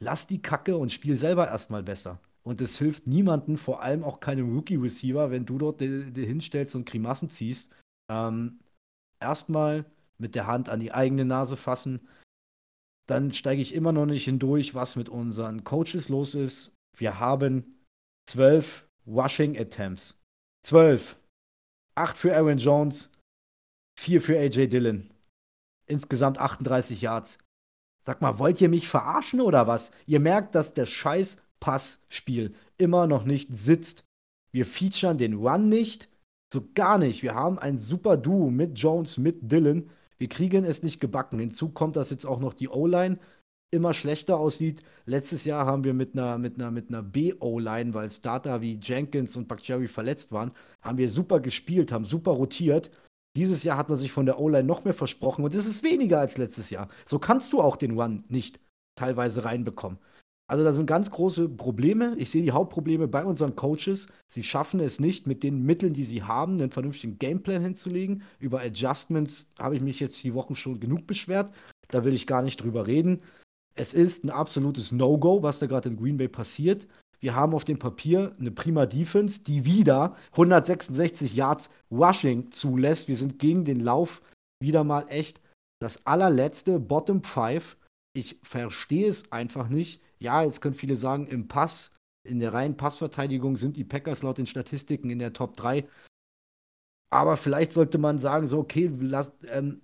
[0.00, 2.18] lass die Kacke und spiel selber erstmal besser.
[2.42, 6.86] Und es hilft niemandem, vor allem auch keinem Rookie-Receiver, wenn du dort dir hinstellst und
[6.86, 7.70] Grimassen ziehst.
[8.10, 8.60] Ähm,
[9.20, 9.84] erstmal
[10.18, 12.08] mit der Hand an die eigene Nase fassen.
[13.06, 16.72] Dann steige ich immer noch nicht hindurch, was mit unseren Coaches los ist.
[16.96, 17.76] Wir haben
[18.26, 20.18] zwölf Rushing Attempts.
[20.64, 21.18] Zwölf.
[21.94, 23.10] Acht für Aaron Jones,
[23.98, 25.10] vier für AJ Dillon.
[25.86, 27.38] Insgesamt 38 Yards.
[28.04, 29.90] Sag mal, wollt ihr mich verarschen oder was?
[30.06, 34.04] Ihr merkt, dass der scheiß Passspiel immer noch nicht sitzt.
[34.52, 36.08] Wir featuren den Run nicht,
[36.52, 37.22] so gar nicht.
[37.22, 39.90] Wir haben ein super Duo mit Jones, mit Dillon.
[40.18, 41.38] Wir kriegen es nicht gebacken.
[41.38, 43.18] Hinzu kommt, dass jetzt auch noch die O-Line
[43.70, 44.82] immer schlechter aussieht.
[45.06, 49.36] Letztes Jahr haben wir mit einer, mit einer, mit einer B-O-Line, weil Starter wie Jenkins
[49.36, 52.90] und Bakcherry verletzt waren, haben wir super gespielt, haben super rotiert.
[53.36, 56.18] Dieses Jahr hat man sich von der O-Line noch mehr versprochen und es ist weniger
[56.18, 56.88] als letztes Jahr.
[57.04, 58.60] So kannst du auch den Run nicht
[58.96, 59.98] teilweise reinbekommen.
[60.50, 62.16] Also da sind ganz große Probleme.
[62.18, 64.08] Ich sehe die Hauptprobleme bei unseren Coaches.
[64.26, 68.24] Sie schaffen es nicht, mit den Mitteln, die sie haben, einen vernünftigen Gameplan hinzulegen.
[68.40, 71.52] Über Adjustments habe ich mich jetzt die Wochen schon genug beschwert.
[71.88, 73.22] Da will ich gar nicht drüber reden.
[73.74, 76.88] Es ist ein absolutes No-Go, was da gerade in Green Bay passiert.
[77.20, 83.08] Wir haben auf dem Papier eine prima Defense, die wieder 166 Yards Rushing zulässt.
[83.08, 84.22] Wir sind gegen den Lauf
[84.62, 85.40] wieder mal echt
[85.80, 87.76] das allerletzte Bottom Five.
[88.14, 90.02] Ich verstehe es einfach nicht.
[90.18, 91.92] Ja, jetzt können viele sagen, im Pass,
[92.26, 95.86] in der reinen Passverteidigung sind die Packers laut den Statistiken in der Top 3.
[97.12, 99.80] Aber vielleicht sollte man sagen, so, okay, lass, ähm,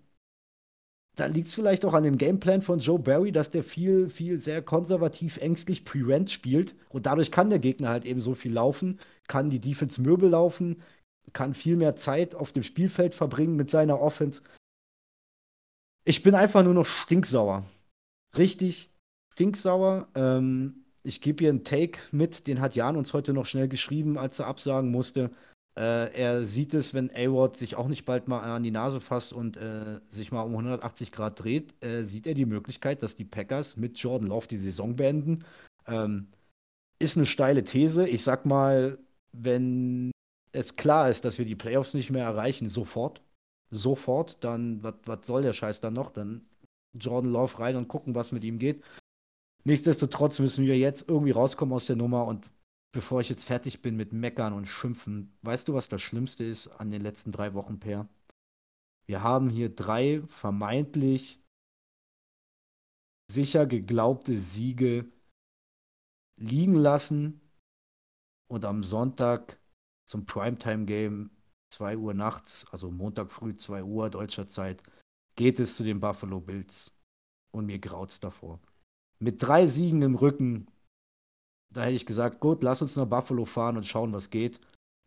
[1.16, 4.38] da liegt es vielleicht auch an dem Gameplan von Joe Barry, dass der viel, viel
[4.38, 6.74] sehr konservativ, ängstlich Prevent spielt.
[6.90, 10.82] Und dadurch kann der Gegner halt eben so viel laufen, kann die Defense Möbel laufen,
[11.32, 14.42] kann viel mehr Zeit auf dem Spielfeld verbringen mit seiner Offense.
[16.04, 17.64] Ich bin einfach nur noch stinksauer.
[18.36, 18.90] Richtig
[19.32, 20.08] stinksauer.
[20.14, 24.18] Ähm, ich gebe hier einen Take mit, den hat Jan uns heute noch schnell geschrieben,
[24.18, 25.30] als er absagen musste.
[25.78, 29.32] Äh, er sieht es, wenn A-Ward sich auch nicht bald mal an die Nase fasst
[29.32, 33.26] und äh, sich mal um 180 Grad dreht, äh, sieht er die Möglichkeit, dass die
[33.26, 35.44] Packers mit Jordan Love die Saison beenden.
[35.86, 36.28] Ähm,
[36.98, 38.08] ist eine steile These.
[38.08, 38.98] Ich sag mal,
[39.32, 40.12] wenn
[40.52, 43.20] es klar ist, dass wir die Playoffs nicht mehr erreichen, sofort,
[43.70, 46.10] sofort, dann, was soll der Scheiß dann noch?
[46.10, 46.46] Dann
[46.94, 48.82] Jordan Love rein und gucken, was mit ihm geht.
[49.64, 52.48] Nichtsdestotrotz müssen wir jetzt irgendwie rauskommen aus der Nummer und
[52.96, 56.68] bevor ich jetzt fertig bin mit Meckern und Schimpfen, weißt du, was das Schlimmste ist
[56.68, 58.08] an den letzten drei Wochen, Per?
[59.06, 61.38] Wir haben hier drei vermeintlich
[63.30, 65.04] sicher geglaubte Siege
[66.40, 67.42] liegen lassen
[68.48, 69.60] und am Sonntag
[70.08, 71.30] zum Primetime-Game
[71.74, 74.82] 2 Uhr nachts, also Montag früh 2 Uhr deutscher Zeit,
[75.34, 76.92] geht es zu den Buffalo Bills
[77.50, 78.58] und mir graut's davor.
[79.18, 80.68] Mit drei Siegen im Rücken
[81.76, 84.60] da hätte ich gesagt, gut, lass uns nach Buffalo fahren und schauen, was geht.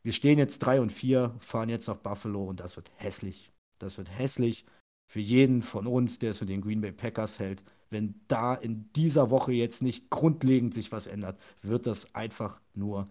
[0.04, 3.52] Wir stehen jetzt 3 und 4, fahren jetzt nach Buffalo und das wird hässlich.
[3.80, 4.66] Das wird hässlich
[5.12, 7.64] für jeden von uns, der es mit den Green Bay Packers hält.
[7.90, 13.06] Wenn da in dieser Woche jetzt nicht grundlegend sich was ändert, wird das einfach nur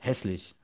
[0.00, 0.54] hässlich.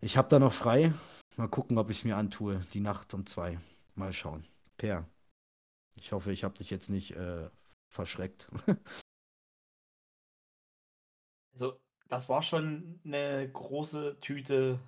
[0.00, 0.92] Ich habe da noch frei.
[1.36, 2.60] Mal gucken, ob ich es mir antue.
[2.74, 3.58] Die Nacht um zwei.
[3.96, 4.44] Mal schauen.
[4.76, 5.08] Per,
[5.96, 7.50] Ich hoffe, ich habe dich jetzt nicht äh,
[7.92, 8.46] verschreckt.
[11.56, 14.78] also, das war schon eine große Tüte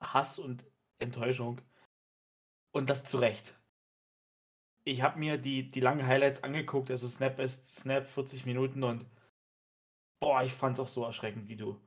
[0.00, 0.64] Hass und
[0.98, 1.60] Enttäuschung.
[2.72, 3.54] Und das zu Recht.
[4.84, 9.06] Ich habe mir die, die langen Highlights angeguckt, also Snap ist Snap 40 Minuten und
[10.20, 11.80] boah, ich fand es auch so erschreckend wie du.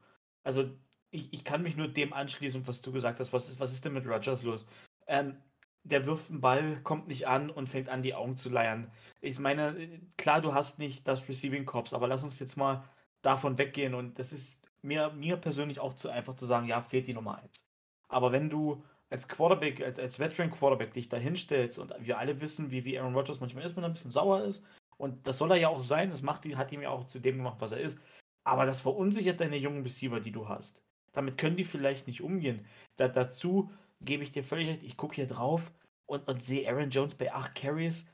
[0.44, 0.70] Also,
[1.12, 3.34] ich, ich kann mich nur dem anschließen, was du gesagt hast.
[3.34, 4.66] Was ist, was ist denn mit Rogers los?
[5.08, 5.42] Ähm,
[5.84, 8.92] der wirft einen Ball, kommt nicht an und fängt an, die Augen zu leiern.
[9.20, 12.88] Ich meine, klar, du hast nicht das Receiving Corps, aber lass uns jetzt mal
[13.22, 17.08] davon weggehen und das ist mir, mir persönlich auch zu einfach zu sagen, ja, fehlt
[17.08, 17.68] die Nummer 1.
[18.10, 22.40] Aber wenn du als Quarterback, als, als Veteran Quarterback dich da hinstellst und wir alle
[22.42, 24.64] wissen, wie, wie Aaron Rodgers manchmal ist, wenn er ein bisschen sauer ist
[24.98, 27.38] und das soll er ja auch sein, das macht, hat ihm ja auch zu dem
[27.38, 28.00] gemacht, was er ist,
[28.44, 30.82] aber das verunsichert deine jungen Receiver, die du hast.
[31.12, 32.66] Damit können die vielleicht nicht umgehen.
[32.96, 35.72] Da, dazu gebe ich dir völlig recht, ich gucke hier drauf
[36.06, 38.10] und, und sehe Aaron Jones bei 8 Carries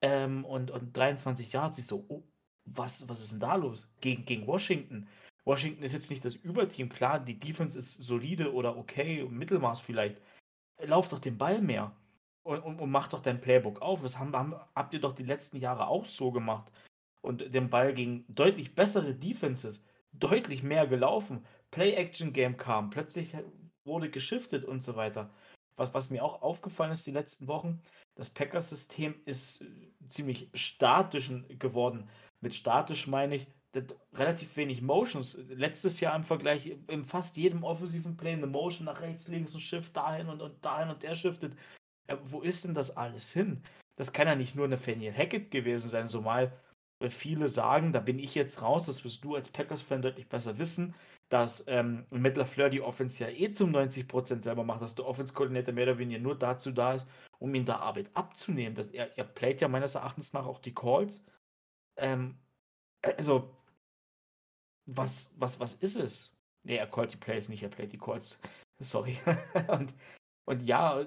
[0.00, 1.78] ähm, und, und 23 Yards.
[1.78, 2.22] Ich so, oh,
[2.74, 3.90] was, was ist denn da los?
[4.00, 5.08] Gegen, gegen Washington.
[5.44, 6.88] Washington ist jetzt nicht das Überteam.
[6.88, 10.20] Klar, die Defense ist solide oder okay, Mittelmaß vielleicht.
[10.82, 11.92] Lauf doch den Ball mehr
[12.42, 14.02] und, und, und mach doch dein Playbook auf.
[14.02, 16.70] Das haben, haben, habt ihr doch die letzten Jahre auch so gemacht.
[17.22, 21.44] Und den Ball gegen deutlich bessere Defenses, deutlich mehr gelaufen.
[21.70, 23.34] Play-Action-Game kam, plötzlich
[23.84, 25.30] wurde geschiftet und so weiter.
[25.76, 27.82] Was, was mir auch aufgefallen ist die letzten Wochen,
[28.14, 29.66] das Packers-System ist äh,
[30.08, 32.08] ziemlich statisch geworden.
[32.40, 33.46] Mit statisch meine ich
[34.14, 35.38] relativ wenig Motions.
[35.48, 39.60] Letztes Jahr im Vergleich in fast jedem offensiven Play eine Motion nach rechts, links, ein
[39.60, 41.54] Shift dahin und, und dahin und der shiftet.
[42.08, 43.62] Ja, wo ist denn das alles hin?
[43.96, 46.52] Das kann ja nicht nur eine Faniel Hackett gewesen sein, so mal
[47.08, 50.94] viele sagen, da bin ich jetzt raus, das wirst du als Packers-Fan deutlich besser wissen,
[51.30, 55.72] dass ähm, Matt LaFleur die Offense ja eh zu 90% selber macht, dass der Offense-Koordinator
[55.72, 57.06] mehr oder weniger nur dazu da ist,
[57.38, 58.74] um ihn da Arbeit abzunehmen.
[58.74, 61.24] Das, er, er playt ja meines Erachtens nach auch die Calls.
[62.00, 62.38] Ähm,
[63.02, 63.50] also,
[64.86, 66.36] was, was, was ist es?
[66.64, 68.38] Nee, er callt die Plays nicht, er playt die Calls.
[68.80, 69.18] Sorry.
[69.68, 69.94] und,
[70.46, 71.04] und ja,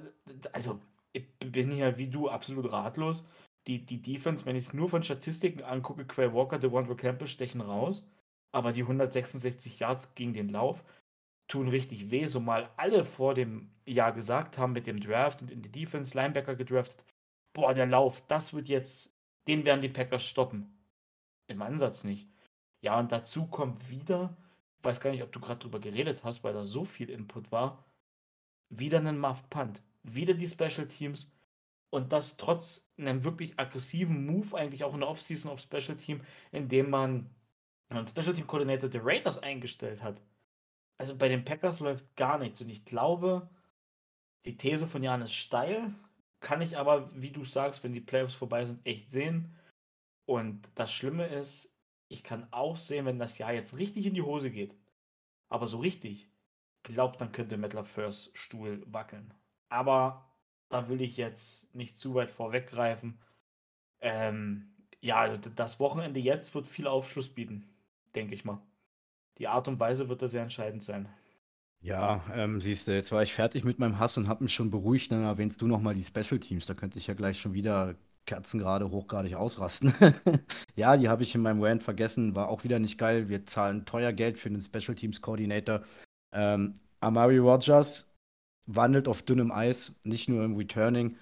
[0.53, 0.79] also,
[1.11, 3.23] ich bin hier wie du absolut ratlos.
[3.67, 7.61] Die, die Defense, wenn ich es nur von Statistiken angucke, Quay Walker, DeWandre Campbell stechen
[7.61, 8.07] raus
[8.53, 10.85] aber die 166 Yards gegen den Lauf
[11.47, 15.51] tun richtig weh, so mal alle vor dem Jahr gesagt haben mit dem Draft und
[15.51, 17.05] in die Defense Linebacker gedraftet,
[17.53, 19.13] boah, der Lauf, das wird jetzt,
[19.47, 20.71] den werden die Packers stoppen.
[21.47, 22.27] Im Ansatz nicht.
[22.81, 24.35] Ja, und dazu kommt wieder,
[24.79, 27.51] ich weiß gar nicht, ob du gerade drüber geredet hast, weil da so viel Input
[27.51, 27.83] war,
[28.69, 31.33] wieder einen Muff Punt, wieder die Special Teams
[31.89, 36.21] und das trotz einem wirklich aggressiven Move eigentlich auch in der Offseason auf Special Team,
[36.51, 37.29] indem man
[37.89, 40.21] einen Special Team Coordinator der Raiders eingestellt hat.
[40.97, 42.61] Also bei den Packers läuft gar nichts.
[42.61, 43.47] Und ich glaube,
[44.45, 45.93] die These von Jan ist steil,
[46.39, 49.55] kann ich aber, wie du sagst, wenn die Playoffs vorbei sind, echt sehen.
[50.25, 51.75] Und das Schlimme ist,
[52.07, 54.75] ich kann auch sehen, wenn das Jahr jetzt richtig in die Hose geht,
[55.49, 56.29] aber so richtig,
[56.83, 59.33] glaubt, dann könnte Mettler First Stuhl wackeln.
[59.69, 60.29] Aber
[60.69, 63.19] da will ich jetzt nicht zu weit vorweggreifen.
[64.01, 67.73] Ähm, ja, also das Wochenende jetzt wird viel Aufschluss bieten
[68.15, 68.61] denke ich mal.
[69.37, 71.07] Die Art und Weise wird da sehr entscheidend sein.
[71.81, 74.71] Ja, ähm, siehst du, jetzt war ich fertig mit meinem Hass und habe mich schon
[74.71, 75.11] beruhigt.
[75.11, 76.65] Dann erwähnst du nochmal die Special Teams.
[76.65, 79.93] Da könnte ich ja gleich schon wieder kerzengerade, hochgradig ausrasten.
[80.75, 82.35] ja, die habe ich in meinem Rant vergessen.
[82.35, 83.29] War auch wieder nicht geil.
[83.29, 85.81] Wir zahlen teuer Geld für den Special Teams Coordinator.
[86.33, 88.13] Ähm, Amari Rogers
[88.65, 91.17] wandelt auf dünnem Eis, nicht nur im Returning.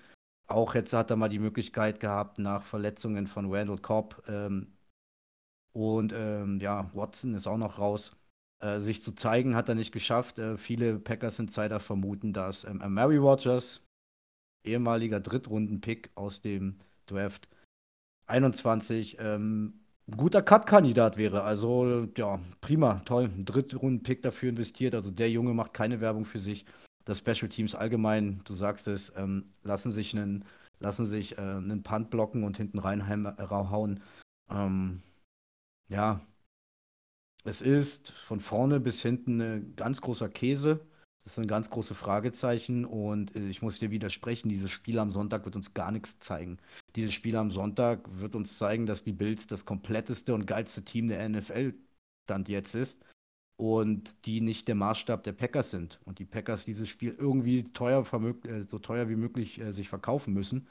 [0.47, 4.67] Auch jetzt hat er mal die Möglichkeit gehabt, nach Verletzungen von Randall Cobb ähm,
[5.73, 8.15] und ähm, ja, Watson ist auch noch raus.
[8.59, 10.37] Äh, sich zu zeigen hat er nicht geschafft.
[10.37, 13.85] Äh, viele Packers Insider vermuten, dass ähm, Mary Rogers,
[14.63, 16.77] ehemaliger Drittrunden-Pick aus dem
[17.11, 17.47] Draft
[18.27, 21.43] 21, ähm, guter Cut-Kandidat wäre.
[21.43, 23.29] Also ja, prima, toll.
[23.37, 24.95] Drittrunden-Pick dafür investiert.
[24.95, 26.65] Also der Junge macht keine Werbung für sich.
[27.05, 30.45] Das Special Teams allgemein, du sagst es, ähm, lassen sich einen,
[30.79, 34.01] lassen sich äh, einen Punt blocken und hinten reinhauen.
[34.49, 35.01] Ähm,
[35.89, 36.21] ja,
[37.43, 40.85] es ist von vorne bis hinten ein ganz großer Käse.
[41.23, 45.45] Das ein ganz großes Fragezeichen und äh, ich muss dir widersprechen, dieses Spiel am Sonntag
[45.45, 46.57] wird uns gar nichts zeigen.
[46.95, 51.07] Dieses Spiel am Sonntag wird uns zeigen, dass die Bills das kompletteste und geilste Team
[51.07, 51.73] der NFL
[52.25, 53.03] Stand jetzt ist
[53.57, 58.03] und die nicht der Maßstab der Packers sind und die Packers dieses Spiel irgendwie teuer
[58.45, 60.67] äh, so teuer wie möglich äh, sich verkaufen müssen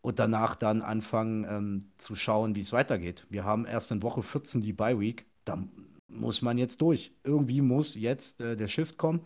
[0.00, 3.26] und danach dann anfangen ähm, zu schauen, wie es weitergeht.
[3.28, 5.62] Wir haben erst in Woche 14 die Bye Week, da
[6.08, 7.12] muss man jetzt durch.
[7.24, 9.20] Irgendwie muss jetzt äh, der Shift kommen.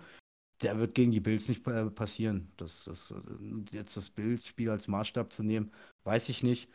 [0.63, 2.53] Der wird gegen die Bills nicht äh, passieren.
[2.57, 5.73] Das, das, äh, jetzt das Bildspiel als Maßstab zu nehmen,
[6.05, 6.71] Weiß ich nicht.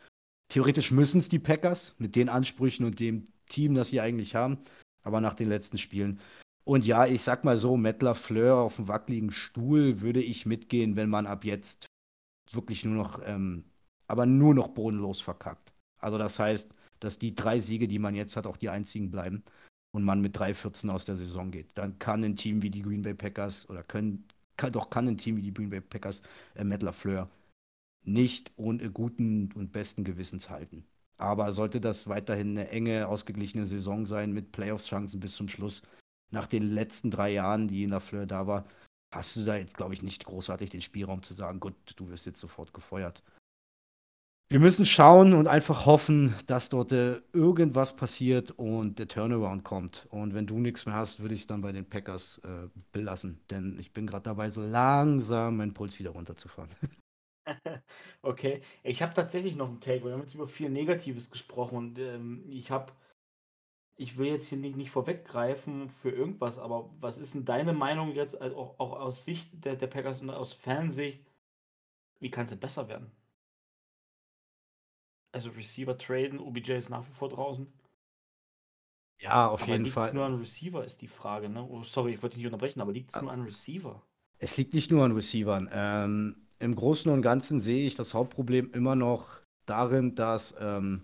[0.49, 4.59] Theoretisch müssen es die Packers mit den Ansprüchen und dem Team, das sie eigentlich haben.
[5.01, 6.19] Aber nach den letzten Spielen.
[6.63, 10.95] Und ja, ich sag mal so, Matt LaFleur auf dem wackeligen Stuhl würde ich mitgehen,
[10.95, 11.85] wenn man ab jetzt
[12.51, 13.65] wirklich nur noch, ähm,
[14.07, 15.73] aber nur noch bodenlos verkackt.
[15.99, 19.43] Also das heißt, dass die drei Siege, die man jetzt hat, auch die einzigen bleiben
[19.95, 21.69] und man mit 3-14 aus der Saison geht.
[21.75, 24.27] Dann kann ein Team wie die Green Bay Packers oder können,
[24.57, 26.21] kann, doch kann ein Team wie die Green Bay Packers
[26.55, 27.29] äh, Matt LaFleur
[28.05, 30.85] nicht ohne guten und besten Gewissens halten.
[31.17, 35.81] Aber sollte das weiterhin eine enge, ausgeglichene Saison sein mit Playoffs-Chancen bis zum Schluss,
[36.31, 38.65] nach den letzten drei Jahren, die in LaFleur da war,
[39.11, 42.25] hast du da jetzt, glaube ich, nicht großartig den Spielraum zu sagen, gut, du wirst
[42.25, 43.23] jetzt sofort gefeuert.
[44.47, 50.05] Wir müssen schauen und einfach hoffen, dass dort äh, irgendwas passiert und der Turnaround kommt.
[50.11, 53.41] Und wenn du nichts mehr hast, würde ich es dann bei den Packers äh, belassen.
[53.49, 56.69] Denn ich bin gerade dabei, so langsam meinen Puls wieder runterzufahren.
[58.21, 60.05] okay, ich habe tatsächlich noch einen Take.
[60.05, 62.93] Wir haben jetzt über viel Negatives gesprochen und ähm, ich habe,
[63.97, 68.13] ich will jetzt hier nicht, nicht vorweggreifen für irgendwas, aber was ist denn deine Meinung
[68.13, 71.25] jetzt auch, auch aus Sicht der, der Packers und aus Fansicht?
[72.19, 73.11] Wie kann es denn besser werden?
[75.35, 77.67] Also Receiver traden, OBJ ist nach wie vor draußen.
[79.21, 80.03] Ja, auf aber jeden Fall.
[80.03, 81.49] Liegt es nur an Receiver, ist die Frage.
[81.49, 81.61] Ne?
[81.61, 84.01] Oh, sorry, ich wollte dich nicht unterbrechen, aber liegt es nur an Receiver?
[84.39, 85.69] Es liegt nicht nur an Receivern.
[85.73, 91.03] Ähm, Im Großen und Ganzen sehe ich das Hauptproblem immer noch darin, dass ähm,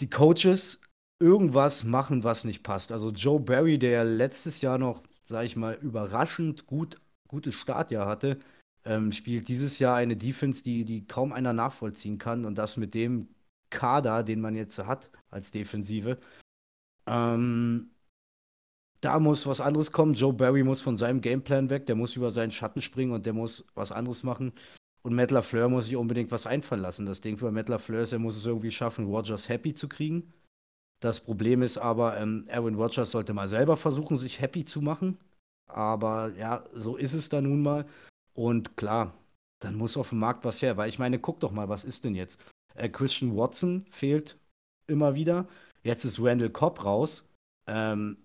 [0.00, 0.80] die Coaches
[1.20, 2.90] irgendwas machen, was nicht passt.
[2.90, 8.40] Also Joe Barry, der letztes Jahr noch, sage ich mal, überraschend gut, gutes Startjahr hatte,
[8.84, 12.94] ähm, spielt dieses Jahr eine Defense, die, die kaum einer nachvollziehen kann und das mit
[12.94, 13.28] dem
[13.70, 16.18] Kader, den man jetzt hat als Defensive.
[17.06, 17.90] Ähm,
[19.00, 20.14] da muss was anderes kommen.
[20.14, 23.32] Joe Barry muss von seinem Gameplan weg, der muss über seinen Schatten springen und der
[23.32, 24.52] muss was anderes machen.
[25.02, 27.06] Und Matt LaFleur muss sich unbedingt was einfallen lassen.
[27.06, 30.32] Das Ding für Matt LaFleur ist, er muss es irgendwie schaffen, Rogers happy zu kriegen.
[31.00, 35.18] Das Problem ist aber, ähm, Aaron Rodgers sollte mal selber versuchen, sich happy zu machen.
[35.66, 37.84] Aber ja, so ist es da nun mal.
[38.34, 39.12] Und klar,
[39.60, 42.04] dann muss auf dem Markt was her, weil ich meine, guck doch mal, was ist
[42.04, 42.40] denn jetzt?
[42.74, 44.38] Äh, Christian Watson fehlt
[44.86, 45.46] immer wieder.
[45.82, 47.28] Jetzt ist Randall Cobb raus.
[47.66, 48.16] Ähm,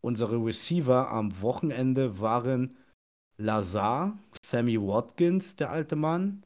[0.00, 2.76] unsere Receiver am Wochenende waren
[3.38, 6.42] Lazar, Sammy Watkins, der alte Mann,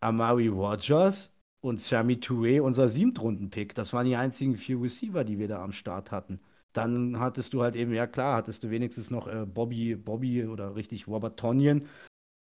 [0.00, 3.74] Amari Rogers und Sammy Touré, unser Siebtrunden-Pick.
[3.74, 6.40] Das waren die einzigen vier Receiver, die wir da am Start hatten.
[6.72, 10.76] Dann hattest du halt eben, ja klar, hattest du wenigstens noch äh, Bobby, Bobby oder
[10.76, 11.86] richtig Robert Tonyan.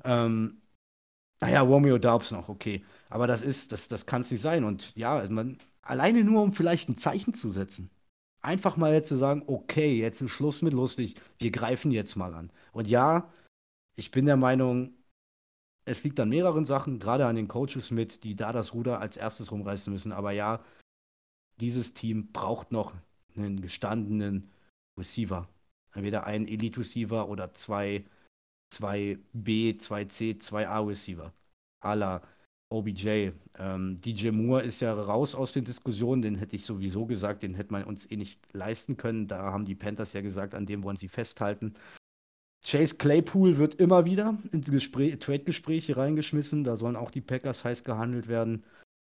[0.04, 0.62] Ähm,
[1.40, 2.84] naja, Romeo Daubs noch, okay.
[3.10, 4.64] Aber das ist, das, das kann es nicht sein.
[4.64, 7.90] Und ja, also man, alleine nur, um vielleicht ein Zeichen zu setzen.
[8.40, 12.34] Einfach mal jetzt zu sagen, okay, jetzt ist Schluss mit lustig, wir greifen jetzt mal
[12.34, 12.50] an.
[12.72, 13.30] Und ja,
[13.96, 14.94] ich bin der Meinung,
[15.86, 19.16] es liegt an mehreren Sachen, gerade an den Coaches mit, die da das Ruder als
[19.16, 20.12] erstes rumreißen müssen.
[20.12, 20.64] Aber ja,
[21.60, 22.94] dieses Team braucht noch
[23.36, 24.50] einen gestandenen
[24.98, 25.48] Receiver.
[25.92, 28.04] Entweder einen Elite-Receiver oder zwei,
[28.68, 31.32] zwei B, zwei C, zwei A-Receiver.
[31.80, 32.22] A la
[32.70, 33.30] OBJ.
[33.58, 37.54] Ähm, DJ Moore ist ja raus aus den Diskussionen, den hätte ich sowieso gesagt, den
[37.54, 39.28] hätte man uns eh nicht leisten können.
[39.28, 41.74] Da haben die Panthers ja gesagt, an dem wollen sie festhalten.
[42.64, 46.64] Chase Claypool wird immer wieder in Trade-Gespräche reingeschmissen.
[46.64, 48.64] Da sollen auch die Packers heiß gehandelt werden.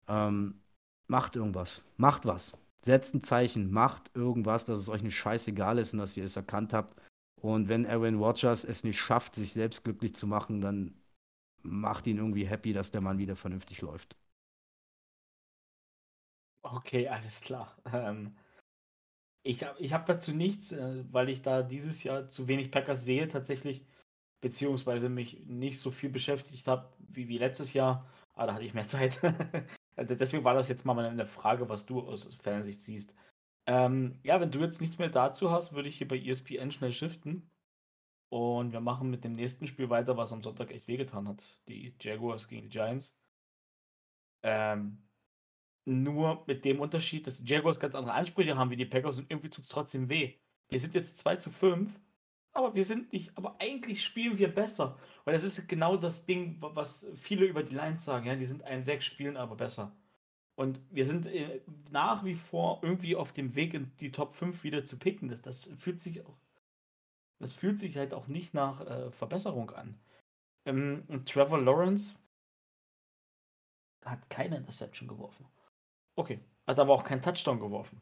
[0.07, 0.61] Ähm,
[1.07, 1.83] macht irgendwas.
[1.97, 6.17] Macht was setzt ein Zeichen, macht irgendwas, dass es euch nicht scheißegal ist und dass
[6.17, 6.95] ihr es erkannt habt.
[7.41, 10.95] Und wenn Aaron Rodgers es nicht schafft, sich selbst glücklich zu machen, dann
[11.63, 14.15] macht ihn irgendwie happy, dass der Mann wieder vernünftig läuft.
[16.63, 17.75] Okay, alles klar.
[17.91, 18.35] Ähm,
[19.43, 23.05] ich habe ich hab dazu nichts, äh, weil ich da dieses Jahr zu wenig Packers
[23.05, 23.85] sehe tatsächlich,
[24.41, 28.07] beziehungsweise mich nicht so viel beschäftigt habe wie, wie letztes Jahr.
[28.33, 29.19] Aber ah, da hatte ich mehr Zeit.
[30.01, 33.15] Äh, deswegen war das jetzt mal eine Frage, was du aus Fansicht siehst.
[33.67, 36.93] Ähm, ja, wenn du jetzt nichts mehr dazu hast, würde ich hier bei ESPN schnell
[36.93, 37.49] shiften.
[38.29, 41.43] Und wir machen mit dem nächsten Spiel weiter, was am Sonntag echt wehgetan hat.
[41.67, 43.19] Die Jaguars gegen die Giants.
[44.43, 45.03] Ähm,
[45.85, 49.29] nur mit dem Unterschied, dass die Jaguars ganz andere Ansprüche haben wie die Packers und
[49.29, 50.35] irgendwie tut es trotzdem weh.
[50.69, 51.99] Wir sind jetzt 2 zu 5
[52.53, 54.97] aber wir sind nicht, aber eigentlich spielen wir besser.
[55.23, 58.63] Weil das ist genau das Ding, was viele über die Lions sagen, ja, die sind
[58.63, 59.95] ein Sechs, spielen aber besser.
[60.55, 64.63] Und wir sind äh, nach wie vor irgendwie auf dem Weg in die Top 5
[64.63, 65.29] wieder zu picken.
[65.29, 66.37] Das, das fühlt sich auch,
[67.39, 69.99] das fühlt sich halt auch nicht nach äh, Verbesserung an.
[70.65, 72.15] Ähm, und Trevor Lawrence
[74.05, 75.45] hat keine Interception geworfen.
[76.15, 78.01] Okay, hat aber auch keinen Touchdown geworfen.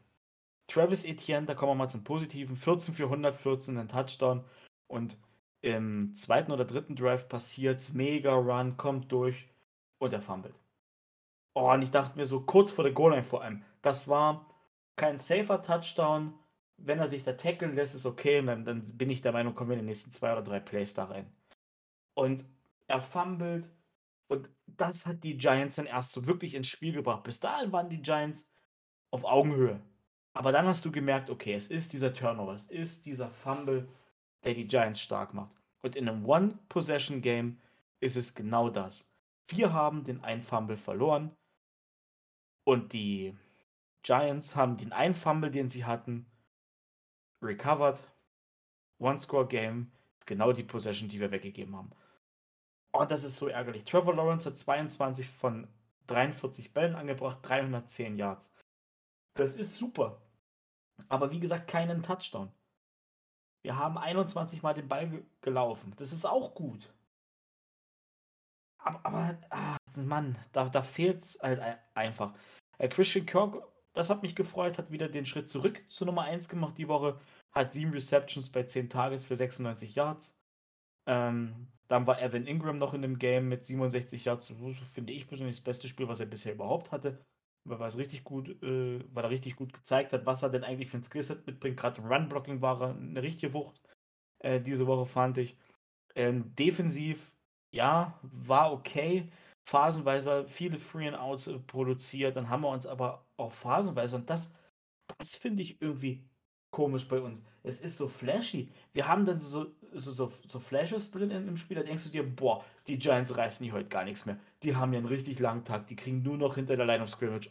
[0.70, 4.44] Travis Etienne, da kommen wir mal zum Positiven, 14 für 114, ein Touchdown
[4.86, 5.16] und
[5.62, 9.48] im zweiten oder dritten Drive passiert mega Run, kommt durch,
[9.98, 10.54] und er fummelt.
[11.54, 14.46] Oh, und ich dachte mir so kurz vor der Goal-Line vor allem, das war
[14.96, 16.34] kein safer Touchdown.
[16.76, 18.38] Wenn er sich da tackeln lässt, ist okay.
[18.38, 20.60] Und dann, dann bin ich der Meinung, kommen wir in den nächsten zwei oder drei
[20.60, 21.30] Plays da rein.
[22.14, 22.44] Und
[22.86, 23.68] er fummelt.
[24.28, 27.24] Und das hat die Giants dann erst so wirklich ins Spiel gebracht.
[27.24, 28.50] Bis dahin waren die Giants
[29.10, 29.80] auf Augenhöhe.
[30.32, 33.88] Aber dann hast du gemerkt, okay, es ist dieser Turnover, es ist dieser Fumble,
[34.44, 35.52] der die Giants stark macht.
[35.82, 37.60] Und in einem One-Possession-Game
[38.00, 39.10] ist es genau das.
[39.48, 41.34] Wir haben den einen Fumble verloren
[42.64, 43.36] und die
[44.02, 46.26] Giants haben den einen Fumble, den sie hatten,
[47.42, 48.00] recovered.
[48.98, 51.90] One-Score-Game ist genau die Possession, die wir weggegeben haben.
[52.92, 53.84] Und das ist so ärgerlich.
[53.84, 55.68] Trevor Lawrence hat 22 von
[56.06, 58.54] 43 Bällen angebracht, 310 Yards.
[59.34, 60.20] Das ist super.
[61.08, 62.52] Aber wie gesagt, keinen Touchdown.
[63.62, 65.92] Wir haben 21 Mal den Ball gelaufen.
[65.96, 66.92] Das ist auch gut.
[68.78, 71.60] Aber, aber ach, Mann, da, da fehlt es halt
[71.94, 72.34] einfach.
[72.78, 73.62] Äh, Christian Kirk,
[73.92, 77.20] das hat mich gefreut, hat wieder den Schritt zurück zur Nummer 1 gemacht die Woche.
[77.52, 80.38] Hat 7 Receptions bei 10 Targets für 96 Yards.
[81.06, 84.52] Ähm, dann war Evan Ingram noch in dem Game mit 67 Yards.
[84.92, 87.24] Finde ich persönlich das beste Spiel, was er bisher überhaupt hatte
[87.64, 90.64] weil er es richtig gut, äh, weil er richtig gut gezeigt hat, was er denn
[90.64, 91.76] eigentlich für ein Skillset mitbringt.
[91.76, 93.80] Gerade im Run-Blocking war er eine richtige Wucht
[94.40, 95.56] äh, diese Woche, fand ich.
[96.14, 97.32] Ähm, defensiv,
[97.74, 99.30] ja, war okay.
[99.68, 104.28] Phasenweise viele Free and Outs äh, produziert, dann haben wir uns aber auch phasenweise, und
[104.30, 104.52] das,
[105.18, 106.24] das finde ich irgendwie
[106.70, 107.44] komisch bei uns.
[107.62, 108.70] Es ist so flashy.
[108.92, 112.22] Wir haben dann so, so, so, so Flashes drin im Spiel, da denkst du dir,
[112.22, 114.38] boah, die Giants reißen hier heute gar nichts mehr.
[114.62, 117.10] Die haben ja einen richtig langen Tag, die kriegen nur noch hinter der Line of
[117.10, 117.50] Scrimmage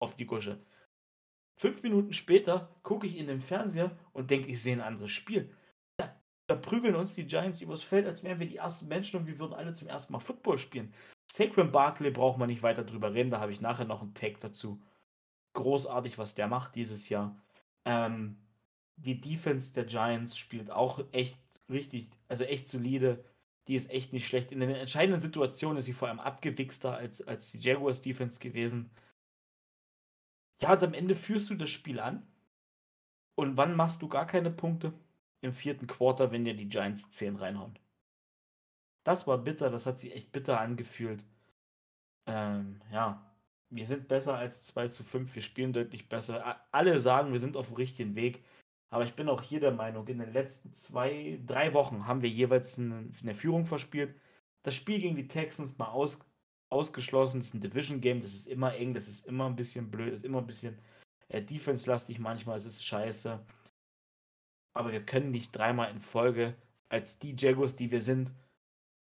[0.00, 0.58] auf die Gusche.
[1.56, 5.52] Fünf Minuten später gucke ich in den Fernseher und denke, ich sehe ein anderes Spiel.
[5.96, 6.14] Da,
[6.46, 9.38] da, prügeln uns die Giants übers Feld, als wären wir die ersten Menschen und wir
[9.40, 10.94] würden alle zum ersten Mal Football spielen.
[11.30, 14.38] Sacred Barkley braucht man nicht weiter drüber reden, da habe ich nachher noch einen Take
[14.40, 14.80] dazu.
[15.54, 17.36] Großartig, was der macht dieses Jahr.
[17.84, 18.36] Ähm,
[18.98, 21.38] die Defense der Giants spielt auch echt
[21.70, 23.24] richtig, also echt solide.
[23.68, 24.50] Die ist echt nicht schlecht.
[24.50, 28.90] In den entscheidenden Situationen ist sie vor allem abgewichster als, als die Jaguars Defense gewesen.
[30.60, 32.26] Ja, und am Ende führst du das Spiel an.
[33.36, 34.92] Und wann machst du gar keine Punkte?
[35.42, 37.78] Im vierten Quarter, wenn dir die Giants 10 reinhauen.
[39.04, 41.24] Das war bitter, das hat sich echt bitter angefühlt.
[42.26, 43.24] Ähm, ja,
[43.70, 46.60] wir sind besser als 2 zu 5, wir spielen deutlich besser.
[46.72, 48.42] Alle sagen, wir sind auf dem richtigen Weg.
[48.90, 52.30] Aber ich bin auch hier der Meinung, in den letzten zwei, drei Wochen haben wir
[52.30, 54.14] jeweils eine, Führung verspielt.
[54.62, 56.18] Das Spiel gegen die Texans mal aus,
[56.70, 57.40] ausgeschlossen.
[57.40, 60.18] Das ist ein Division-Game, das ist immer eng, das ist immer ein bisschen blöd, das
[60.20, 60.78] ist immer ein bisschen
[61.28, 63.38] äh, defense-lastig manchmal, es ist scheiße.
[64.74, 66.54] Aber wir können nicht dreimal in Folge
[66.88, 68.32] als die Jaguars, die wir sind,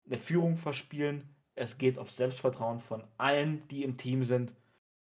[0.06, 1.36] eine Führung verspielen.
[1.56, 4.54] Es geht auf Selbstvertrauen von allen, die im Team sind.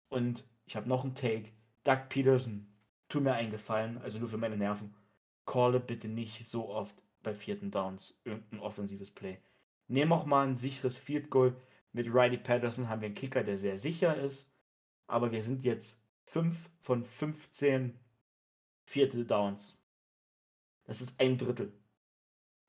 [0.09, 1.51] Und ich habe noch einen Take.
[1.85, 2.67] Doug Peterson,
[3.11, 4.95] tu mir einen Gefallen, also nur für meine Nerven.
[5.45, 9.39] Calle bitte nicht so oft bei vierten Downs irgendein offensives Play.
[9.89, 11.55] Nehmen auch mal ein sicheres Field Goal.
[11.93, 14.51] Mit Riley Patterson haben wir einen Kicker, der sehr sicher ist.
[15.09, 17.99] Aber wir sind jetzt 5 von 15
[18.85, 19.77] vierte Downs.
[20.85, 21.73] Das ist ein Drittel.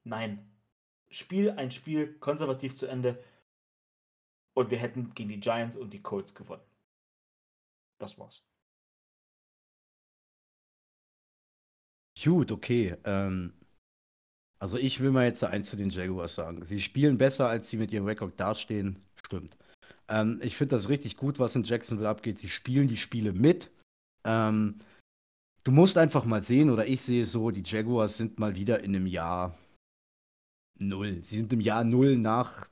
[0.03, 0.47] Nein.
[1.09, 3.23] Spiel ein Spiel konservativ zu Ende.
[4.53, 6.63] Und wir hätten gegen die Giants und die Colts gewonnen.
[7.99, 8.43] Das war's.
[12.24, 12.95] Gut, okay.
[13.03, 13.53] Ähm,
[14.59, 16.63] also ich will mal jetzt eins zu den Jaguars sagen.
[16.65, 18.97] Sie spielen besser, als sie mit ihrem Rekord dastehen.
[19.26, 19.57] Stimmt.
[20.07, 22.38] Ähm, ich finde das richtig gut, was in Jacksonville abgeht.
[22.38, 23.72] Sie spielen die Spiele mit.
[24.24, 24.78] Ähm,
[25.63, 28.84] du musst einfach mal sehen, oder ich sehe es so, die Jaguars sind mal wieder
[28.84, 29.57] in einem Jahr
[30.78, 31.24] null.
[31.24, 32.69] Sie sind im Jahr null nach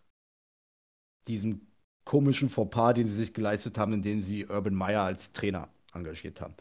[1.27, 1.67] diesem
[2.05, 6.55] komischen Fauxpas, den sie sich geleistet haben, indem sie Urban Meyer als Trainer engagiert haben.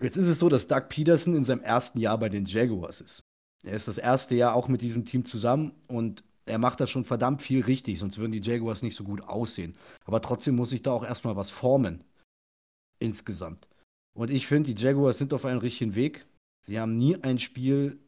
[0.00, 3.22] Jetzt ist es so, dass Doug Peterson in seinem ersten Jahr bei den Jaguars ist.
[3.64, 7.04] Er ist das erste Jahr auch mit diesem Team zusammen und er macht da schon
[7.04, 9.76] verdammt viel richtig, sonst würden die Jaguars nicht so gut aussehen.
[10.04, 12.04] Aber trotzdem muss ich da auch erstmal was formen.
[12.98, 13.68] Insgesamt.
[14.14, 16.24] Und ich finde, die Jaguars sind auf einem richtigen Weg.
[16.64, 17.98] Sie haben nie ein Spiel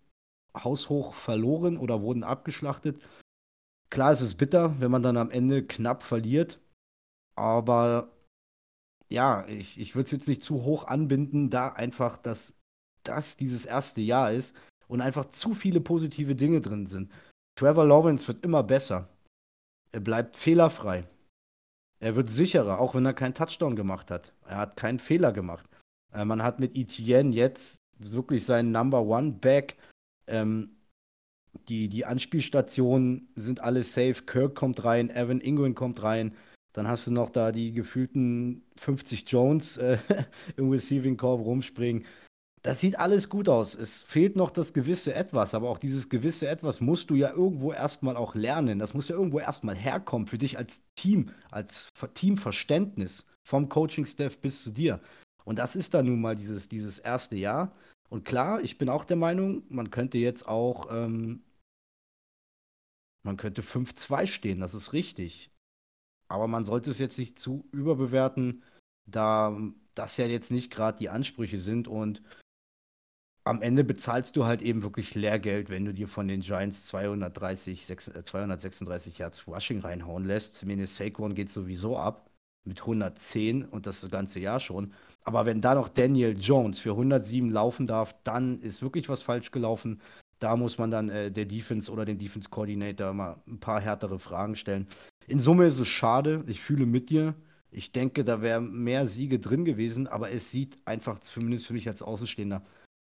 [0.57, 3.01] haushoch verloren oder wurden abgeschlachtet.
[3.91, 6.59] Klar, es ist bitter, wenn man dann am Ende knapp verliert.
[7.37, 8.11] Aber
[9.11, 12.55] ja, ich, ich würde es jetzt nicht zu hoch anbinden, da einfach, dass
[13.03, 14.55] das dieses erste Jahr ist
[14.89, 17.11] und einfach zu viele positive Dinge drin sind.
[17.59, 19.09] Trevor Lawrence wird immer besser.
[19.93, 21.05] Er bleibt fehlerfrei.
[22.01, 24.33] Er wird sicherer, auch wenn er keinen Touchdown gemacht hat.
[24.47, 25.67] Er hat keinen Fehler gemacht.
[26.13, 29.77] Äh, man hat mit Etienne jetzt wirklich seinen Number One Back.
[30.27, 30.77] Ähm,
[31.69, 34.23] die, die Anspielstationen sind alle safe.
[34.25, 36.35] Kirk kommt rein, Evan Ingram kommt rein.
[36.73, 39.99] Dann hast du noch da die gefühlten 50 Jones äh,
[40.57, 42.05] im Receiving Corp rumspringen.
[42.63, 43.75] Das sieht alles gut aus.
[43.75, 47.73] Es fehlt noch das gewisse Etwas, aber auch dieses gewisse Etwas musst du ja irgendwo
[47.73, 48.79] erstmal auch lernen.
[48.79, 54.63] Das muss ja irgendwo erstmal herkommen für dich als Team, als Teamverständnis vom Coaching-Staff bis
[54.63, 55.01] zu dir.
[55.45, 57.73] Und das ist dann nun mal dieses, dieses erste Jahr.
[58.11, 61.43] Und klar, ich bin auch der Meinung, man könnte jetzt auch, ähm,
[63.23, 65.51] man könnte 5-2 stehen, das ist richtig.
[66.31, 68.63] Aber man sollte es jetzt nicht zu überbewerten,
[69.07, 69.57] da
[69.95, 72.23] das ja jetzt nicht gerade die Ansprüche sind und
[73.45, 77.87] am Ende bezahlst du halt eben wirklich Lehrgeld, wenn du dir von den Giants 230,
[77.87, 80.55] 6, 236 Yards Rushing reinhauen lässt.
[80.55, 82.31] Zumindest Saquon geht sowieso ab
[82.65, 84.93] mit 110 und das, das ganze Jahr schon.
[85.25, 89.51] Aber wenn da noch Daniel Jones für 107 laufen darf, dann ist wirklich was falsch
[89.51, 90.01] gelaufen.
[90.41, 94.19] Da muss man dann äh, der Defense oder dem Defense Coordinator mal ein paar härtere
[94.19, 94.89] Fragen stellen.
[95.27, 96.43] In Summe ist es schade.
[96.49, 97.35] Ich fühle mit dir.
[97.71, 101.87] Ich denke, da wären mehr Siege drin gewesen, aber es sieht einfach, zumindest für mich
[101.87, 102.65] als Außenstehender,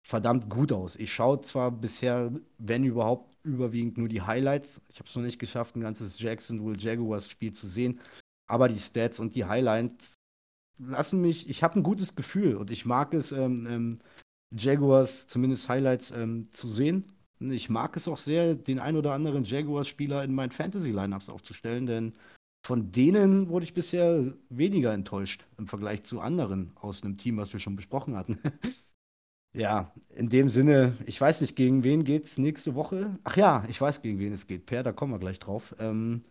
[0.08, 0.96] verdammt gut aus.
[0.96, 4.82] Ich schaue zwar bisher, wenn überhaupt, überwiegend nur die Highlights.
[4.88, 8.00] Ich habe es noch nicht geschafft, ein ganzes Jacksonville Jaguars Spiel zu sehen.
[8.48, 10.16] Aber die Stats und die Highlights
[10.78, 14.00] lassen mich, ich habe ein gutes Gefühl und ich mag es, ähm, ähm,
[14.56, 17.13] Jaguars zumindest Highlights ähm, zu sehen.
[17.40, 22.14] Ich mag es auch sehr, den ein oder anderen Jaguars-Spieler in meinen Fantasy-Lineups aufzustellen, denn
[22.66, 27.52] von denen wurde ich bisher weniger enttäuscht im Vergleich zu anderen aus einem Team, was
[27.52, 28.40] wir schon besprochen hatten.
[29.54, 33.20] ja, in dem Sinne, ich weiß nicht, gegen wen geht es nächste Woche?
[33.26, 34.66] Ach ja, ich weiß, gegen wen es geht.
[34.66, 35.76] Per, da kommen wir gleich drauf.
[35.80, 36.24] Ähm,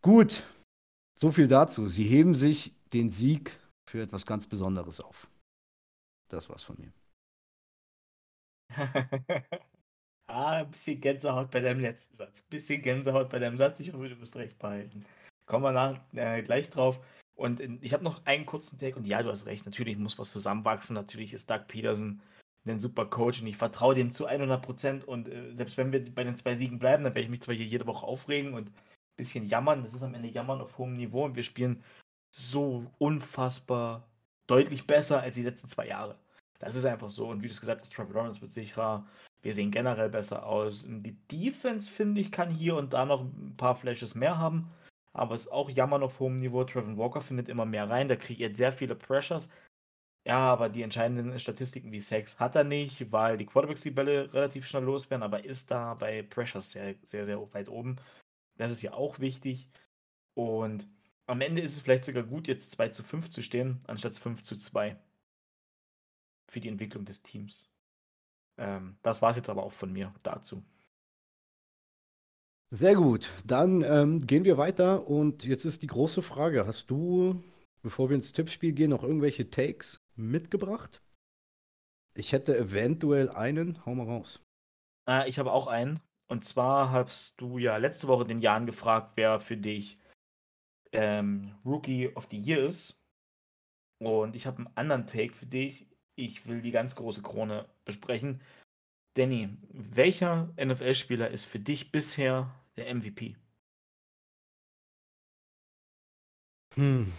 [0.00, 0.42] gut,
[1.14, 1.88] so viel dazu.
[1.88, 5.28] Sie heben sich den Sieg für etwas ganz Besonderes auf.
[6.28, 6.92] Das war's von mir.
[10.26, 12.40] ah, ein bisschen Gänsehaut bei deinem letzten Satz.
[12.40, 13.80] Ein bisschen Gänsehaut bei deinem Satz.
[13.80, 15.04] Ich hoffe, du wirst recht behalten.
[15.46, 17.00] Kommen wir nach, äh, gleich drauf.
[17.34, 18.96] Und in, ich habe noch einen kurzen Take.
[18.96, 19.66] Und ja, du hast recht.
[19.66, 20.94] Natürlich muss was zusammenwachsen.
[20.94, 22.20] Natürlich ist Doug Peterson
[22.66, 23.42] ein super Coach.
[23.42, 25.04] Und ich vertraue dem zu 100 Prozent.
[25.04, 27.54] Und äh, selbst wenn wir bei den zwei Siegen bleiben, dann werde ich mich zwar
[27.54, 28.70] hier jede Woche aufregen und
[29.16, 29.82] bisschen jammern.
[29.82, 31.82] Das ist am Ende Jammern auf hohem Niveau und wir spielen
[32.30, 34.08] so unfassbar
[34.46, 36.18] deutlich besser als die letzten zwei Jahre.
[36.58, 37.28] Das ist einfach so.
[37.28, 39.06] Und wie du es gesagt hast, Trevor Lawrence wird sicherer.
[39.42, 40.86] Wir sehen generell besser aus.
[40.88, 44.70] Die Defense, finde ich, kann hier und da noch ein paar Flashes mehr haben.
[45.12, 46.64] Aber es ist auch jammern auf hohem Niveau.
[46.64, 48.08] Trevor Walker findet immer mehr rein.
[48.08, 49.50] Der kreiert sehr viele Pressures.
[50.26, 54.32] Ja, aber die entscheidenden Statistiken wie Sex hat er nicht, weil die Quarterbacks die Bälle
[54.32, 57.96] relativ schnell loswerden, aber ist da bei Pressures sehr, sehr, sehr weit oben.
[58.56, 59.68] Das ist ja auch wichtig.
[60.34, 60.88] Und
[61.26, 64.42] am Ende ist es vielleicht sogar gut, jetzt 2 zu 5 zu stehen, anstatt 5
[64.42, 64.96] zu 2.
[66.54, 67.68] Für die Entwicklung des Teams.
[68.58, 70.62] Ähm, das war es jetzt aber auch von mir dazu.
[72.70, 73.28] Sehr gut.
[73.44, 77.42] Dann ähm, gehen wir weiter und jetzt ist die große Frage: Hast du,
[77.82, 81.02] bevor wir ins Tippspiel gehen, noch irgendwelche Takes mitgebracht?
[82.16, 83.84] Ich hätte eventuell einen.
[83.84, 84.40] Hau mal raus.
[85.08, 85.98] Äh, ich habe auch einen.
[86.28, 89.98] Und zwar hast du ja letzte Woche den Jan gefragt, wer für dich
[90.92, 93.02] ähm, Rookie of the Year ist.
[93.98, 95.88] Und ich habe einen anderen Take für dich.
[96.16, 98.40] Ich will die ganz große Krone besprechen.
[99.14, 103.36] Danny, welcher NFL-Spieler ist für dich bisher der MVP?
[106.76, 107.12] Hm.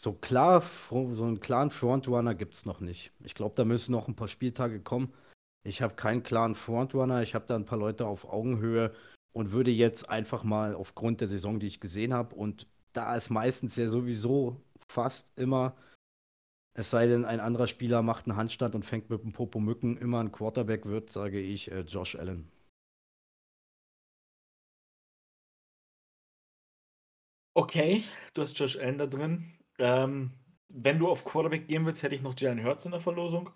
[0.00, 3.12] So klar, so einen klaren Frontrunner gibt es noch nicht.
[3.22, 5.12] Ich glaube, da müssen noch ein paar Spieltage kommen.
[5.62, 7.22] Ich habe keinen klaren Frontrunner.
[7.22, 8.94] Ich habe da ein paar Leute auf Augenhöhe
[9.32, 13.30] und würde jetzt einfach mal aufgrund der Saison, die ich gesehen habe, und da ist
[13.30, 14.56] meistens ja sowieso
[14.90, 15.76] fast immer,
[16.74, 19.96] es sei denn, ein anderer Spieler macht einen Handstand und fängt mit dem Popo Mücken
[19.96, 22.50] immer ein Quarterback wird, sage ich äh, Josh Allen.
[27.54, 29.58] Okay, du hast Josh Allen da drin.
[29.78, 30.32] Ähm,
[30.68, 33.50] wenn du auf Quarterback gehen willst, hätte ich noch Jalen Hurts in der Verlosung.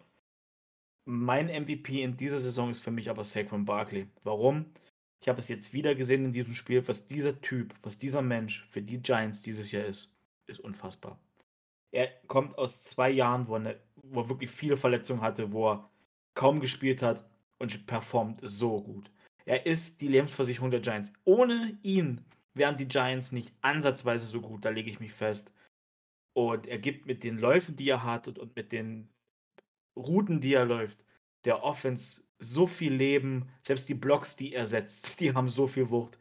[1.06, 4.08] Mein MVP in dieser Saison ist für mich aber Saquon Barkley.
[4.24, 4.72] Warum?
[5.20, 8.66] Ich habe es jetzt wieder gesehen in diesem Spiel, was dieser Typ, was dieser Mensch
[8.70, 10.13] für die Giants dieses Jahr ist,
[10.46, 11.18] ist unfassbar.
[11.92, 15.90] Er kommt aus zwei Jahren, wo, er, wo er wirklich viele Verletzungen hatte, wo er
[16.34, 17.24] kaum gespielt hat
[17.58, 19.10] und performt so gut.
[19.44, 21.12] Er ist die Lebensversicherung der Giants.
[21.24, 22.24] Ohne ihn
[22.54, 25.52] wären die Giants nicht ansatzweise so gut, da lege ich mich fest.
[26.36, 29.08] Und er gibt mit den Läufen, die er hat und, und mit den
[29.96, 31.04] Routen, die er läuft,
[31.44, 33.48] der Offense so viel Leben.
[33.62, 36.18] Selbst die Blocks, die er setzt, die haben so viel Wucht.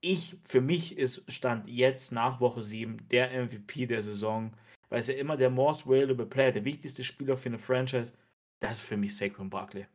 [0.00, 4.52] Ich, für mich ist Stand jetzt nach Woche 7 der MVP der Saison,
[4.88, 8.12] weil es ja immer der most valuable player, der wichtigste Spieler für eine Franchise,
[8.60, 9.86] das ist für mich Saquon Barkley.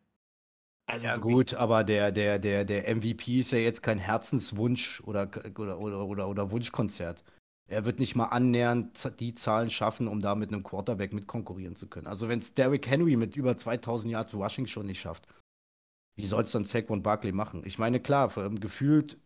[0.85, 5.29] Also Ja, gut, aber der, der, der, der MVP ist ja jetzt kein Herzenswunsch oder,
[5.57, 7.23] oder, oder, oder, oder Wunschkonzert.
[7.69, 11.87] Er wird nicht mal annähernd die Zahlen schaffen, um da mit einem Quarterback mitkonkurrieren zu
[11.87, 12.07] können.
[12.07, 15.27] Also wenn es Derrick Henry mit über 2000 Yards Rushing schon nicht schafft,
[16.15, 17.63] wie soll es dann Saquon Barkley machen?
[17.65, 18.29] Ich meine, klar,
[18.59, 19.17] gefühlt,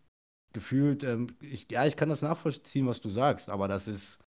[0.58, 4.20] gefühlt, ähm, ich, ja, ich kann das nachvollziehen, was du sagst, aber das ist,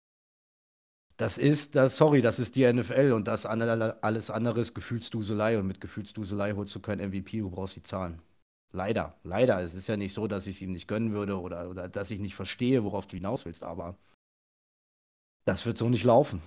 [1.17, 5.65] das ist, das, sorry, das ist die NFL und das alles andere ist Gefühlsduselei und
[5.65, 8.21] mit Gefühlsduselei holst du kein MVP, du brauchst die Zahlen.
[8.71, 9.59] Leider, leider.
[9.59, 12.11] Es ist ja nicht so, dass ich es ihm nicht gönnen würde oder, oder dass
[12.11, 13.97] ich nicht verstehe, worauf du hinaus willst, aber
[15.45, 16.43] das wird so nicht laufen.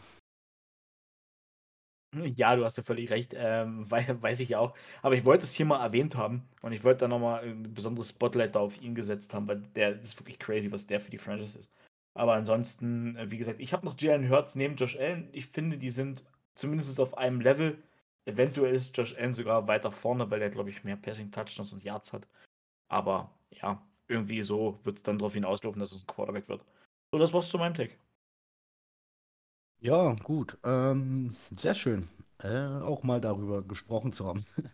[2.37, 4.75] Ja, du hast ja völlig recht, ähm, wei weiß ich auch.
[5.01, 8.11] Aber ich wollte es hier mal erwähnt haben und ich wollte da nochmal ein besonderes
[8.11, 11.11] Spotlight da auf ihn gesetzt haben, weil der das ist wirklich crazy, was der für
[11.11, 11.73] die Franchise ist.
[12.15, 15.29] Aber ansonsten, äh, wie gesagt, ich habe noch Jalen Hurts neben Josh Allen.
[15.33, 16.23] Ich finde, die sind
[16.55, 17.83] zumindest auf einem Level.
[18.27, 22.13] Eventuell ist Josh Allen sogar weiter vorne, weil er, glaube ich, mehr Passing-Touchdowns und Yards
[22.13, 22.27] hat.
[22.89, 26.65] Aber ja, irgendwie so wird es dann darauf hinauslaufen, dass es ein Quarterback wird.
[27.13, 27.95] So, das war's zu meinem Take.
[29.83, 30.57] Ja, gut.
[30.64, 32.09] Ähm, sehr schön,
[32.39, 34.45] äh, auch mal darüber gesprochen zu haben.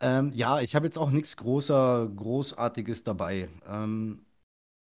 [0.00, 3.48] Ähm, ja, ich habe jetzt auch nichts großer, Großartiges dabei.
[3.66, 4.24] Ähm,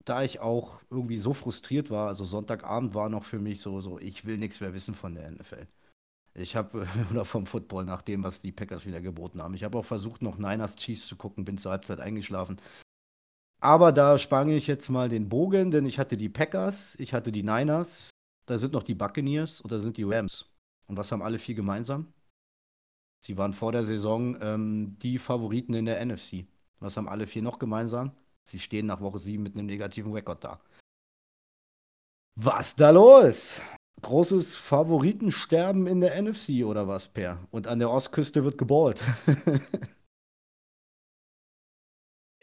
[0.05, 3.99] da ich auch irgendwie so frustriert war, also Sonntagabend war noch für mich so, so,
[3.99, 5.67] ich will nichts mehr wissen von der NFL.
[6.35, 9.55] Ich habe, oder vom Football, nach dem, was die Packers wieder geboten haben.
[9.55, 12.57] Ich habe auch versucht, noch Niners Chiefs zu gucken, bin zur Halbzeit eingeschlafen.
[13.59, 17.31] Aber da spange ich jetzt mal den Bogen, denn ich hatte die Packers, ich hatte
[17.31, 18.09] die Niners,
[18.45, 20.45] da sind noch die Buccaneers und da sind die Rams.
[20.87, 22.13] Und was haben alle vier gemeinsam?
[23.23, 26.45] Sie waren vor der Saison ähm, die Favoriten in der NFC.
[26.79, 28.11] Was haben alle vier noch gemeinsam?
[28.43, 30.59] Sie stehen nach Woche 7 mit einem negativen Rekord da.
[32.35, 33.61] Was da los?
[34.01, 37.37] Großes Favoritensterben in der NFC oder was, Per?
[37.51, 38.99] Und an der Ostküste wird geballt.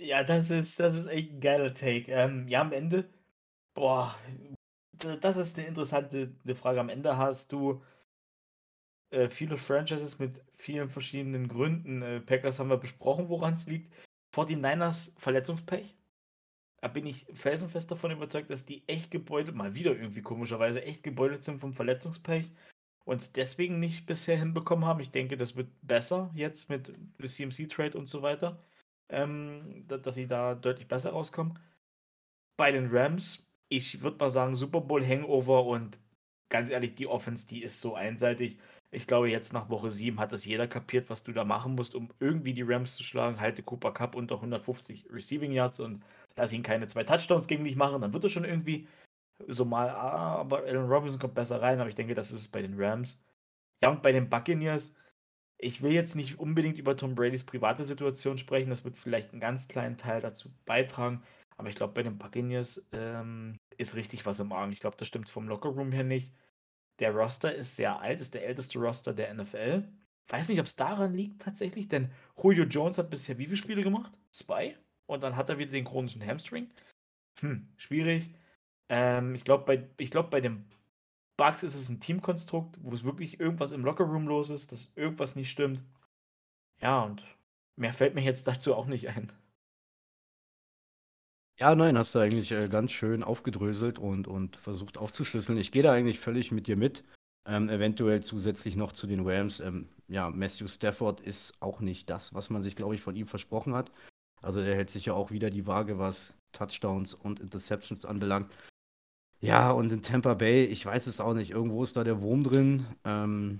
[0.01, 2.11] Ja, das ist, das ist echt ein geiler Take.
[2.13, 3.09] Ähm, ja, am Ende,
[3.75, 4.17] boah,
[4.99, 6.81] das ist eine interessante eine Frage.
[6.81, 7.83] Am Ende hast du
[9.11, 12.03] äh, viele Franchises mit vielen verschiedenen Gründen.
[12.03, 13.93] Äh, Packers haben wir besprochen, woran es liegt.
[14.35, 15.97] 49ers Verletzungspech.
[16.81, 21.03] Da bin ich felsenfest davon überzeugt, dass die echt gebeutelt, mal wieder irgendwie komischerweise, echt
[21.03, 22.53] gebeutelt sind vom Verletzungspech
[23.05, 25.01] und es deswegen nicht bisher hinbekommen haben.
[25.01, 28.63] Ich denke, das wird besser jetzt mit CMC-Trade und so weiter,
[29.09, 31.59] ähm, da- dass sie da deutlich besser rauskommen.
[32.57, 35.99] Bei den Rams, ich würde mal sagen, Super Bowl Hangover und
[36.49, 38.59] ganz ehrlich, die Offense, die ist so einseitig.
[38.91, 41.95] Ich glaube, jetzt nach Woche 7 hat das jeder kapiert, was du da machen musst,
[41.95, 43.41] um irgendwie die Rams zu schlagen.
[43.41, 46.03] Halte Cooper Cup unter 150 Receiving Yards und
[46.37, 48.01] lass ihn keine zwei Touchdowns gegen dich machen.
[48.01, 48.89] Dann wird er schon irgendwie
[49.47, 51.81] so mal, ah, aber Allen Robinson kommt besser rein.
[51.81, 53.21] Aber ich denke, das ist es bei den Rams.
[53.83, 54.97] Ja, und bei den Buccaneers,
[55.59, 58.71] ich will jetzt nicht unbedingt über Tom Bradys private Situation sprechen.
[58.71, 61.23] Das wird vielleicht einen ganz kleinen Teil dazu beitragen.
[61.59, 64.73] Aber ich glaube, bei den Buccaneers ähm, ist richtig was im Argen.
[64.73, 66.33] Ich glaube, das stimmt vom Lockerroom her nicht.
[67.01, 69.89] Der Roster ist sehr alt, ist der älteste Roster der NFL.
[70.29, 73.83] Weiß nicht, ob es daran liegt tatsächlich, denn Julio Jones hat bisher wie viele Spiele
[73.83, 74.13] gemacht?
[74.31, 74.77] Zwei.
[75.07, 76.71] Und dann hat er wieder den chronischen Hamstring.
[77.41, 78.31] Hm, schwierig.
[78.89, 80.65] Ähm, ich glaube, bei, glaub, bei den
[81.37, 85.35] Bucks ist es ein Teamkonstrukt, wo es wirklich irgendwas im Lockerroom los ist, dass irgendwas
[85.35, 85.83] nicht stimmt.
[86.81, 87.23] Ja, und
[87.77, 89.33] mehr fällt mir jetzt dazu auch nicht ein.
[91.61, 95.59] Ja, nein, hast du eigentlich äh, ganz schön aufgedröselt und, und versucht aufzuschlüsseln.
[95.59, 97.03] Ich gehe da eigentlich völlig mit dir mit.
[97.49, 99.59] Ähm, eventuell zusätzlich noch zu den Rams.
[99.59, 103.27] Ähm, ja, Matthew Stafford ist auch nicht das, was man sich, glaube ich, von ihm
[103.27, 103.91] versprochen hat.
[104.41, 108.49] Also der hält sich ja auch wieder die Waage, was Touchdowns und Interceptions anbelangt.
[109.41, 112.45] Ja, und in Tampa Bay, ich weiß es auch nicht, irgendwo ist da der Wurm
[112.45, 112.87] drin.
[113.05, 113.59] Ähm,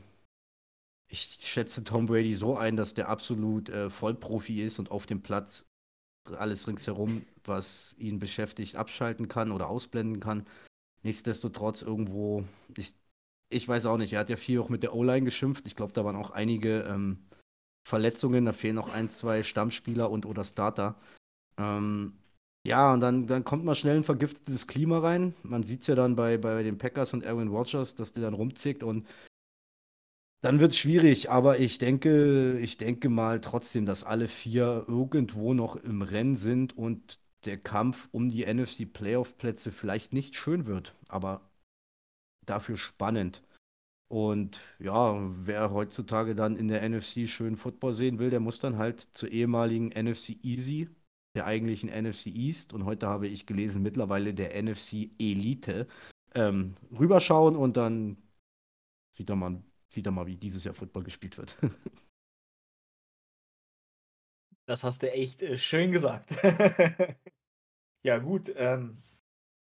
[1.09, 5.21] ich schätze Tom Brady so ein, dass der absolut äh, Vollprofi ist und auf dem
[5.21, 5.67] Platz
[6.37, 10.47] alles ringsherum, was ihn beschäftigt, abschalten kann oder ausblenden kann.
[11.03, 12.45] Nichtsdestotrotz irgendwo,
[12.77, 12.95] ich,
[13.51, 15.67] ich weiß auch nicht, er hat ja viel auch mit der O-Line geschimpft.
[15.67, 17.19] Ich glaube, da waren auch einige ähm,
[17.89, 20.97] Verletzungen, da fehlen noch ein, zwei Stammspieler und oder Starter.
[21.57, 22.15] Ähm,
[22.67, 25.35] ja, und dann, dann kommt mal schnell ein vergiftetes Klima rein.
[25.43, 28.35] Man sieht es ja dann bei, bei den Packers und Aaron Rodgers, dass der dann
[28.35, 29.07] rumzickt und
[30.41, 35.53] dann wird es schwierig, aber ich denke, ich denke mal trotzdem, dass alle vier irgendwo
[35.55, 40.95] noch im Rennen sind und der Kampf um die NFC Playoff-Plätze vielleicht nicht schön wird,
[41.09, 41.51] aber
[42.47, 43.43] dafür spannend.
[44.09, 48.79] Und ja, wer heutzutage dann in der NFC schön Football sehen will, der muss dann
[48.79, 50.89] halt zur ehemaligen NFC Easy,
[51.35, 55.89] der eigentlichen NFC East und heute habe ich gelesen, mittlerweile der NFC Elite,
[56.35, 58.17] ähm, rüberschauen und dann
[59.15, 61.57] sieht er mal, sieht er mal, wie dieses Jahr Football gespielt wird.
[64.69, 66.31] Das hast du echt äh, schön gesagt.
[68.05, 68.53] ja, gut.
[68.55, 69.03] Ähm,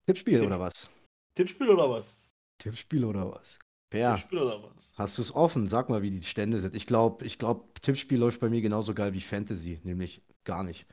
[0.07, 0.89] Tippspiel Tipp oder was?
[1.36, 2.20] Tippspiel oder was?
[2.57, 3.60] Tippspiel oder was?
[3.93, 4.16] Ja.
[4.16, 4.95] Tippspiel oder was?
[4.97, 5.70] Hast du es offen?
[5.70, 6.74] Sag mal, wie die Stände sind.
[6.74, 10.88] Ich glaube, ich glaub, Tippspiel läuft bei mir genauso geil wie Fantasy, nämlich gar nicht.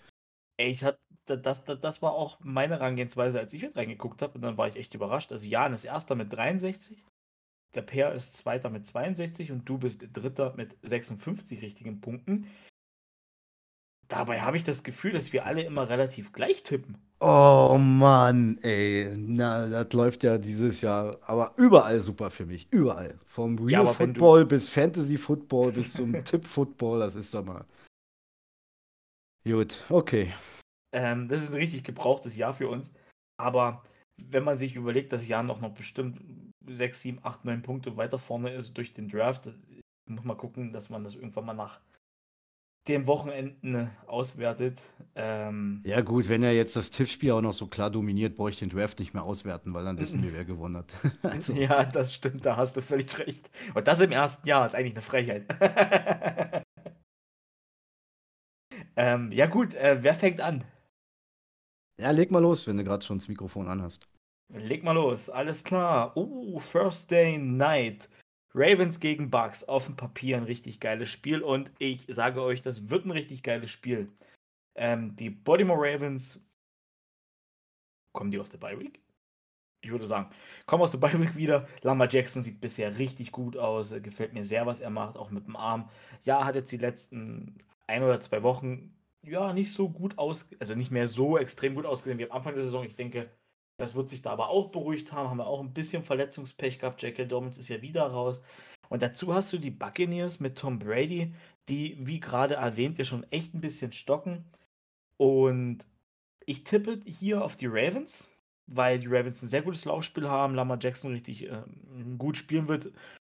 [0.58, 4.34] Ey, ich hab, das, das, das war auch meine Herangehensweise, als ich mit reingeguckt habe.
[4.34, 5.32] Und dann war ich echt überrascht.
[5.32, 7.02] Also Jan ist Erster mit 63,
[7.76, 12.46] der Peer ist Zweiter mit 62 und du bist Dritter mit 56 richtigen Punkten.
[14.08, 16.96] Dabei habe ich das Gefühl, dass wir alle immer relativ gleich tippen.
[17.20, 19.12] Oh Mann, ey.
[19.16, 22.68] Na, das läuft ja dieses Jahr, aber überall super für mich.
[22.70, 23.18] Überall.
[23.26, 27.64] Vom Real ja, Football bis Fantasy Football bis zum Tipp Football, das ist doch mal.
[29.44, 30.32] Gut, okay.
[30.92, 32.92] Ähm, das ist ein richtig gebrauchtes Jahr für uns.
[33.38, 33.82] Aber
[34.16, 36.20] wenn man sich überlegt, dass Jan noch, noch bestimmt
[36.68, 39.48] 6, 7, 8, 9 Punkte weiter vorne ist durch den Draft,
[40.06, 41.80] muss man gucken, dass man das irgendwann mal nach
[42.88, 44.80] den Wochenenden auswertet.
[45.14, 48.58] Ähm, ja, gut, wenn er jetzt das Tippspiel auch noch so klar dominiert, brauche ich
[48.58, 50.92] den Draft nicht mehr auswerten, weil dann wissen wir, wer gewonnen hat.
[51.22, 51.52] also.
[51.54, 53.50] Ja, das stimmt, da hast du völlig recht.
[53.74, 55.46] Und das im ersten Jahr ist eigentlich eine Frechheit.
[58.96, 60.64] ähm, ja, gut, äh, wer fängt an?
[61.98, 64.06] Ja, leg mal los, wenn du gerade schon das Mikrofon anhast.
[64.48, 66.16] Leg mal los, alles klar.
[66.16, 68.08] Oh, First Day Night.
[68.54, 72.88] Ravens gegen Bucks auf dem Papier ein richtig geiles Spiel und ich sage euch, das
[72.88, 74.10] wird ein richtig geiles Spiel.
[74.76, 76.42] Ähm, die Baltimore Ravens
[78.12, 79.00] kommen die aus der Bye Week?
[79.82, 80.30] Ich würde sagen,
[80.64, 81.68] kommen aus der Bye Week wieder.
[81.82, 85.46] Lama Jackson sieht bisher richtig gut aus, gefällt mir sehr, was er macht, auch mit
[85.46, 85.90] dem Arm.
[86.24, 90.74] Ja, hat jetzt die letzten ein oder zwei Wochen ja nicht so gut aus, also
[90.74, 92.84] nicht mehr so extrem gut ausgesehen wie am Anfang der Saison.
[92.84, 93.30] Ich denke,
[93.78, 95.30] das wird sich da aber auch beruhigt haben.
[95.30, 97.02] Haben wir auch ein bisschen Verletzungspech gehabt.
[97.02, 98.42] Jackie Dobbins ist ja wieder raus.
[98.88, 101.34] Und dazu hast du die Buccaneers mit Tom Brady,
[101.68, 104.44] die, wie gerade erwähnt, ja schon echt ein bisschen stocken.
[105.18, 105.86] Und
[106.46, 108.30] ich tippe hier auf die Ravens,
[108.66, 110.54] weil die Ravens ein sehr gutes Laufspiel haben.
[110.54, 111.62] Lama Jackson richtig äh,
[112.18, 112.92] gut spielen wird.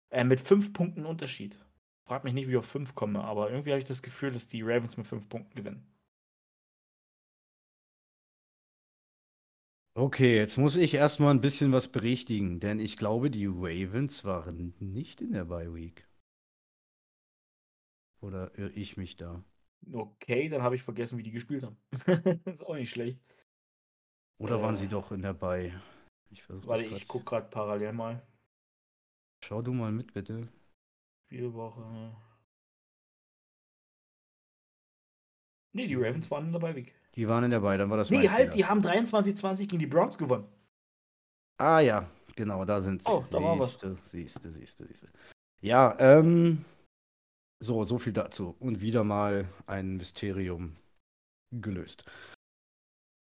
[0.10, 1.58] Äh, mit fünf Punkten Unterschied.
[2.06, 4.48] Frag mich nicht, wie ich auf fünf komme, aber irgendwie habe ich das Gefühl, dass
[4.48, 5.86] die Ravens mit fünf Punkten gewinnen.
[9.98, 14.76] Okay, jetzt muss ich erstmal ein bisschen was berichtigen, denn ich glaube, die Ravens waren
[14.78, 16.08] nicht in der Bye Week.
[18.22, 19.44] Oder irre ich mich da?
[19.92, 21.78] Okay, dann habe ich vergessen, wie die gespielt haben.
[22.46, 23.20] ist auch nicht schlecht.
[24.38, 25.74] Oder äh, waren sie doch in der Bye?
[26.30, 28.22] Ich versuche Warte, ich gucke gerade parallel mal.
[29.44, 30.48] Schau du mal mit, bitte.
[31.26, 32.16] Spielwoche.
[35.74, 36.94] Nee, die Ravens waren in der Bye Week.
[37.18, 38.54] Die waren in der Bye, dann war das Nee, halt, Fehler.
[38.54, 40.48] die haben 23-20 gegen die Browns gewonnen.
[41.60, 43.10] Ah ja, genau, da sind sie.
[43.10, 43.78] Oh, da war was.
[43.78, 45.08] Du, siehst du, siehst du, siehst du.
[45.60, 46.64] Ja, ähm,
[47.60, 48.56] so, so viel dazu.
[48.60, 50.76] Und wieder mal ein Mysterium
[51.52, 52.04] gelöst.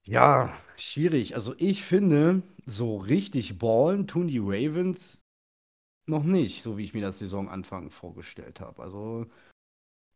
[0.07, 1.35] Ja, schwierig.
[1.35, 5.25] Also ich finde, so richtig ballen tun die Ravens
[6.07, 8.83] noch nicht, so wie ich mir das Saisonanfang vorgestellt habe.
[8.83, 9.27] Also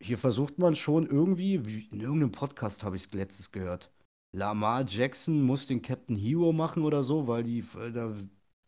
[0.03, 1.55] hier versucht man schon irgendwie,
[1.91, 3.91] in irgendeinem Podcast habe ich es letztes gehört.
[4.33, 8.15] Lamar Jackson muss den Captain Hero machen oder so, weil die, da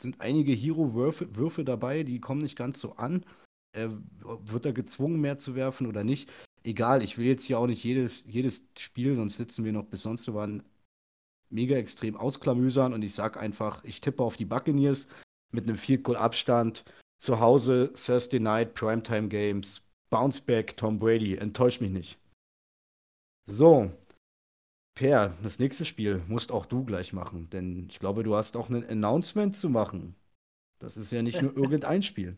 [0.00, 3.24] sind einige Hero-Würfe Würfe dabei, die kommen nicht ganz so an.
[3.72, 3.88] Äh,
[4.20, 6.30] wird er gezwungen, mehr zu werfen oder nicht?
[6.64, 10.02] Egal, ich will jetzt hier auch nicht jedes, jedes Spiel, sonst sitzen wir noch bis
[10.02, 10.62] sonst so waren,
[11.48, 15.08] mega extrem ausklamüsern und ich sag einfach, ich tippe auf die Buccaneers
[15.52, 16.84] mit einem Field Goal Abstand.
[17.18, 19.80] Zu Hause, Thursday Night, Primetime Games,
[20.12, 22.18] Bounceback Tom Brady, enttäusch mich nicht.
[23.46, 23.90] So,
[24.94, 28.68] Per, das nächste Spiel musst auch du gleich machen, denn ich glaube, du hast auch
[28.68, 30.14] ein Announcement zu machen.
[30.78, 32.36] Das ist ja nicht nur irgendein Spiel.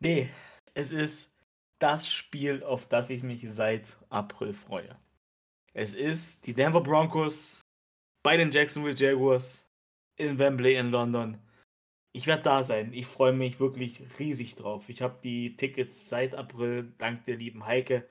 [0.00, 0.30] Nee,
[0.72, 1.34] es ist
[1.80, 4.96] das Spiel, auf das ich mich seit April freue.
[5.74, 7.60] Es ist die Denver Broncos
[8.22, 9.66] bei den Jacksonville Jaguars
[10.16, 11.38] in Wembley in London
[12.14, 12.92] ich werde da sein.
[12.92, 14.88] Ich freue mich wirklich riesig drauf.
[14.88, 18.08] Ich habe die Tickets seit April, dank der lieben Heike,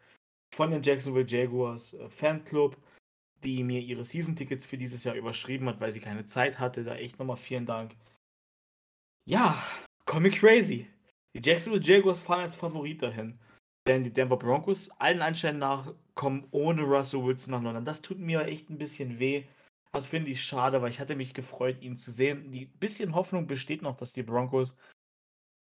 [0.54, 2.78] von den Jacksonville Jaguars äh, Fanclub,
[3.44, 6.84] die mir ihre Season-Tickets für dieses Jahr überschrieben hat, weil sie keine Zeit hatte.
[6.84, 7.96] Da echt nochmal vielen Dank.
[9.26, 9.58] Ja,
[10.06, 10.88] Comic Crazy.
[11.36, 13.40] Die Jacksonville Jaguars fahren als Favorit dahin.
[13.88, 17.86] Denn die Denver Broncos, allen Anschein nach, kommen ohne Russell Wilson nach London.
[17.86, 19.46] Das tut mir echt ein bisschen weh.
[19.94, 22.52] Das finde ich schade, weil ich hatte mich gefreut, ihn zu sehen.
[22.52, 24.76] Die bisschen Hoffnung besteht noch, dass die Broncos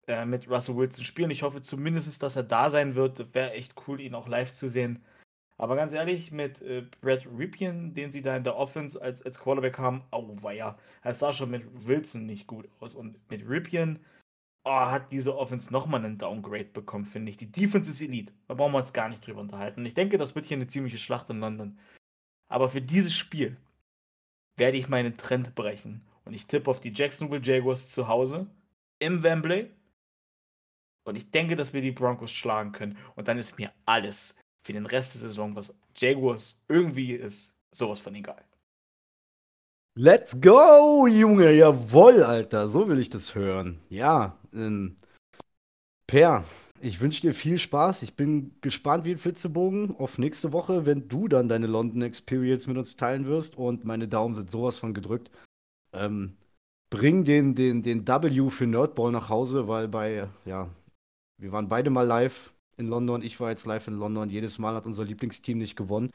[0.07, 1.31] äh, mit Russell Wilson spielen.
[1.31, 3.35] Ich hoffe zumindest, dass er da sein wird.
[3.35, 5.05] Wäre echt cool, ihn auch live zu sehen.
[5.59, 9.39] Aber ganz ehrlich, mit äh, Brad Ripien, den sie da in der Offense als, als
[9.39, 12.95] Quarterback haben, oh, ja, es sah schon mit Wilson nicht gut aus.
[12.95, 13.99] Und mit Ripien
[14.65, 17.37] oh, hat diese Offense nochmal einen Downgrade bekommen, finde ich.
[17.37, 18.33] Die Defense ist Elite.
[18.49, 19.81] Da brauchen wir uns gar nicht drüber unterhalten.
[19.81, 21.79] Und ich denke, das wird hier eine ziemliche Schlacht in London.
[22.49, 23.59] Aber für dieses Spiel
[24.57, 26.03] werde ich meinen Trend brechen.
[26.25, 28.47] Und ich tippe auf die Jacksonville Jaguars zu Hause
[28.99, 29.71] im Wembley.
[31.05, 32.97] Und ich denke, dass wir die Broncos schlagen können.
[33.17, 37.99] Und dann ist mir alles für den Rest der Saison, was Jaguars irgendwie ist, sowas
[37.99, 38.45] von egal.
[39.95, 41.53] Let's go, Junge.
[41.53, 42.69] Jawoll, Alter.
[42.69, 43.79] So will ich das hören.
[43.91, 44.97] Ja, ähm,
[46.07, 46.45] Per,
[46.83, 48.03] ich wünsche dir viel Spaß.
[48.03, 52.67] Ich bin gespannt wie ein Flitzebogen auf nächste Woche, wenn du dann deine London Experience
[52.67, 53.57] mit uns teilen wirst.
[53.57, 55.31] Und meine Daumen sind sowas von gedrückt.
[55.93, 56.37] Ähm,
[56.91, 60.69] bring den, den, den W für Nerdball nach Hause, weil bei, ja,
[61.39, 63.23] wir waren beide mal live in London.
[63.23, 64.29] Ich war jetzt live in London.
[64.29, 66.11] Jedes Mal hat unser Lieblingsteam nicht gewonnen.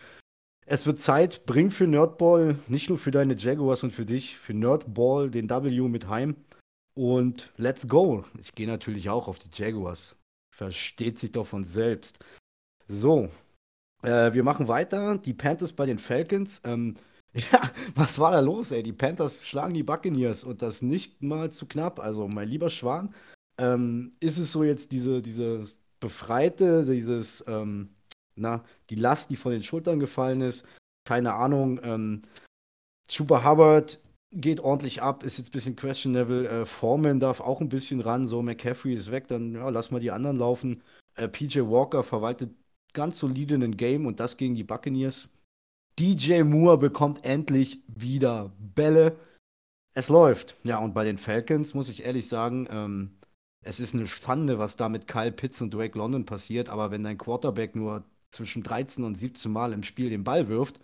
[0.65, 4.53] Es wird Zeit, bring für Nerdball, nicht nur für deine Jaguars und für dich, für
[4.53, 6.35] Nerdball den W mit heim.
[6.93, 8.25] Und let's go.
[8.41, 10.16] Ich gehe natürlich auch auf die Jaguars.
[10.57, 12.17] Versteht sich doch von selbst.
[12.87, 13.29] So,
[14.01, 15.19] äh, wir machen weiter.
[15.19, 16.61] Die Panthers bei den Falcons.
[16.63, 16.95] Ähm,
[17.33, 17.61] ja,
[17.93, 18.81] was war da los, ey?
[18.81, 21.99] Die Panthers schlagen die Buccaneers und das nicht mal zu knapp.
[21.99, 23.13] Also, mein lieber Schwan,
[23.59, 27.89] ähm, ist es so jetzt diese, diese befreite, dieses, ähm,
[28.35, 30.65] na, die Last, die von den Schultern gefallen ist.
[31.07, 31.79] Keine Ahnung.
[31.83, 32.23] Ähm,
[33.07, 33.99] Chuba Hubbard
[34.31, 36.47] geht ordentlich ab, ist jetzt ein bisschen questionable.
[36.47, 38.27] Äh, Foreman darf auch ein bisschen ran.
[38.27, 40.83] So, McCaffrey ist weg, dann ja, lass mal die anderen laufen.
[41.15, 42.51] Äh, PJ Walker verwaltet
[42.93, 45.29] ganz solide einen Game und das gegen die Buccaneers.
[45.99, 49.17] DJ Moore bekommt endlich wieder Bälle.
[49.93, 50.55] Es läuft.
[50.63, 53.17] Ja, und bei den Falcons muss ich ehrlich sagen, ähm,
[53.61, 57.03] es ist eine Schande, was da mit Kyle Pitts und Drake London passiert, aber wenn
[57.03, 60.79] dein Quarterback nur zwischen 13 und 17 Mal im Spiel den Ball wirft,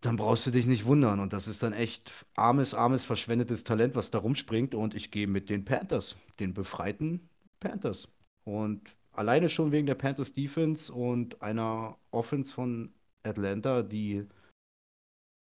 [0.00, 1.20] dann brauchst du dich nicht wundern.
[1.20, 4.74] Und das ist dann echt armes, armes, verschwendetes Talent, was da rumspringt.
[4.74, 7.28] Und ich gehe mit den Panthers, den befreiten
[7.60, 8.08] Panthers.
[8.44, 14.26] Und alleine schon wegen der Panthers Defense und einer Offense von Atlanta, die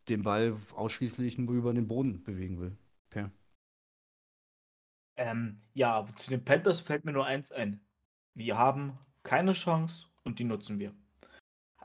[0.09, 2.77] den Ball ausschließlich nur über den Boden bewegen will.
[3.11, 3.31] Per.
[5.17, 7.81] Ähm, ja, zu den Panthers fällt mir nur eins ein.
[8.35, 10.95] Wir haben keine Chance und die nutzen wir.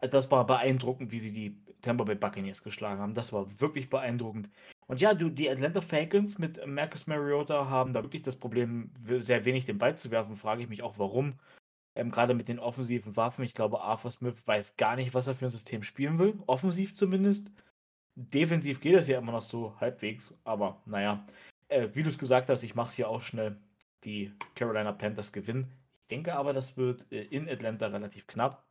[0.02, 3.14] Das war beeindruckend, wie sie die Tampa Bay Buccaneers geschlagen haben.
[3.14, 4.50] Das war wirklich beeindruckend.
[4.88, 9.46] Und ja, du, die Atlanta Falcons mit Marcus Mariota haben da wirklich das Problem, sehr
[9.46, 10.36] wenig den Ball zu werfen.
[10.36, 11.36] Frage ich mich auch, warum.
[11.96, 13.46] Ähm, Gerade mit den offensiven Waffen.
[13.46, 16.40] Ich glaube, Arthur Smith weiß gar nicht, was er für ein System spielen will.
[16.48, 17.52] Offensiv zumindest.
[18.16, 20.34] Defensiv geht es ja immer noch so halbwegs.
[20.44, 21.26] Aber naja,
[21.68, 23.58] äh, wie du es gesagt hast, ich mache es hier auch schnell.
[24.06, 25.72] Die Carolina Panthers gewinnen.
[26.02, 28.64] Ich denke aber, das wird äh, in Atlanta relativ knapp.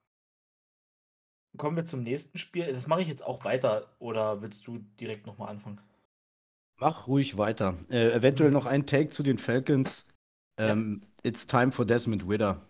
[1.56, 2.72] Kommen wir zum nächsten Spiel.
[2.72, 3.94] Das mache ich jetzt auch weiter.
[3.98, 5.80] Oder willst du direkt nochmal anfangen?
[6.78, 7.76] Mach ruhig weiter.
[7.90, 10.04] Äh, eventuell noch ein Take zu den Falcons.
[10.58, 11.30] Ähm, ja.
[11.30, 12.60] It's time for Desmond Widder.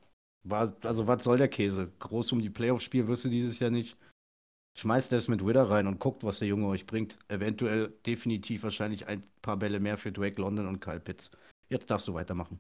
[0.45, 1.93] War, also, was soll der Käse?
[2.01, 3.97] Groß um die Playoffs spielen wirst du dieses Jahr nicht.
[4.77, 7.17] Schmeißt Desmond Widder rein und guckt, was der Junge euch bringt.
[7.29, 11.31] Eventuell definitiv wahrscheinlich ein paar Bälle mehr für Drake London und Kyle Pitts.
[11.69, 12.59] Jetzt darfst du weitermachen.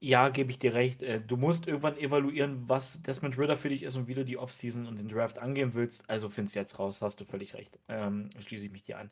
[0.00, 1.02] Ja, gebe ich dir recht.
[1.02, 4.38] Äh, du musst irgendwann evaluieren, was Desmond Ritter für dich ist und wie du die
[4.38, 6.08] Offseason und den Draft angehen willst.
[6.08, 7.80] Also findest jetzt raus, hast du völlig recht.
[7.88, 9.10] Ähm, schließe ich mich dir an.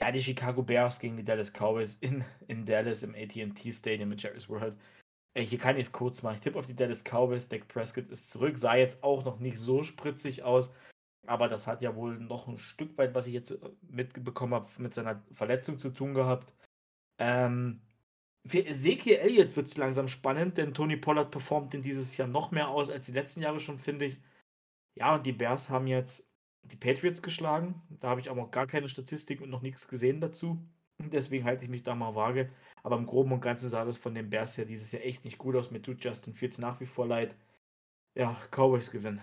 [0.00, 4.22] Ja, die Chicago Bears gegen die Dallas Cowboys in, in Dallas im AT&T Stadium mit
[4.22, 4.76] Jerry's World.
[5.34, 6.36] Äh, hier kann ich es kurz machen.
[6.36, 7.48] Ich tippe auf die Dallas Cowboys.
[7.48, 8.56] Dak Prescott ist zurück.
[8.58, 10.74] Sah jetzt auch noch nicht so spritzig aus.
[11.26, 14.70] Aber das hat ja wohl noch ein Stück weit, was ich jetzt äh, mitbekommen habe,
[14.78, 16.54] mit seiner Verletzung zu tun gehabt.
[17.18, 17.82] Ähm,
[18.46, 22.50] für Ezekiel Elliott wird es langsam spannend, denn Tony Pollard performt in dieses Jahr noch
[22.50, 24.20] mehr aus als die letzten Jahre schon, finde ich.
[24.94, 26.28] Ja, und die Bears haben jetzt
[26.62, 27.82] die Patriots geschlagen.
[27.90, 30.58] Da habe ich auch noch gar keine Statistik und noch nichts gesehen dazu.
[30.98, 32.50] Deswegen halte ich mich da mal vage.
[32.82, 35.38] Aber im Groben und Ganzen sah das von den Bears ja dieses Jahr echt nicht
[35.38, 35.70] gut aus.
[35.70, 37.36] Mir tut Justin Fields nach wie vor leid.
[38.14, 39.22] Ja, Cowboys gewinnen.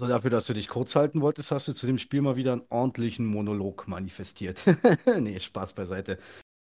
[0.00, 2.54] Also dafür, dass du dich kurz halten wolltest, hast du zu dem Spiel mal wieder
[2.54, 4.64] einen ordentlichen Monolog manifestiert.
[5.20, 6.18] nee, Spaß beiseite.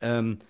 [0.02, 0.40] Ähm,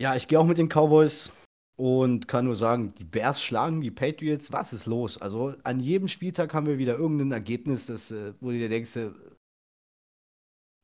[0.00, 1.30] ja, ich gehe auch mit den Cowboys
[1.76, 4.50] und kann nur sagen, die Bears schlagen die Patriots.
[4.50, 5.18] Was ist los?
[5.18, 8.96] Also an jedem Spieltag haben wir wieder irgendein Ergebnis, das, äh, wo du dir denkst,
[8.96, 9.12] äh,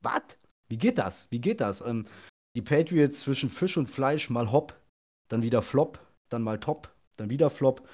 [0.03, 0.23] was?
[0.69, 1.27] Wie geht das?
[1.33, 1.81] Wie geht das?
[1.81, 2.07] Ähm,
[2.55, 4.81] die Patriots zwischen Fisch und Fleisch mal hopp,
[5.27, 5.99] dann wieder flop,
[6.29, 7.89] dann mal top, dann wieder flop.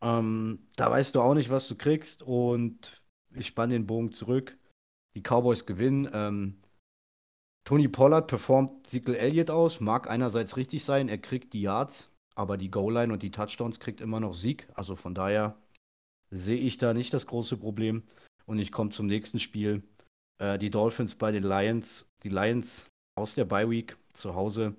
[0.00, 2.22] Ähm, da weißt du auch nicht, was du kriegst.
[2.22, 3.02] Und
[3.34, 4.56] ich spanne den Bogen zurück.
[5.14, 6.08] Die Cowboys gewinnen.
[6.12, 6.60] Ähm,
[7.64, 9.80] Tony Pollard performt Ezekiel Elliott aus.
[9.80, 14.00] Mag einerseits richtig sein, er kriegt die Yards, aber die Goal-Line und die Touchdowns kriegt
[14.00, 14.68] immer noch Sieg.
[14.74, 15.54] Also von daher
[16.30, 18.04] sehe ich da nicht das große Problem.
[18.46, 19.82] Und ich komme zum nächsten Spiel.
[20.38, 22.10] Äh, die Dolphins bei den Lions.
[22.22, 22.86] Die Lions
[23.16, 24.74] aus der Bye Week zu Hause.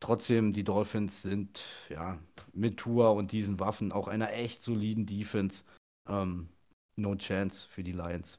[0.00, 2.18] Trotzdem, die Dolphins sind ja
[2.52, 5.64] mit Tour und diesen Waffen auch einer echt soliden Defense.
[6.08, 6.48] Ähm,
[6.96, 8.38] no chance für die Lions.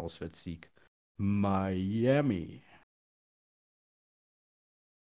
[0.00, 0.70] Auswärtssieg.
[1.18, 2.62] Miami.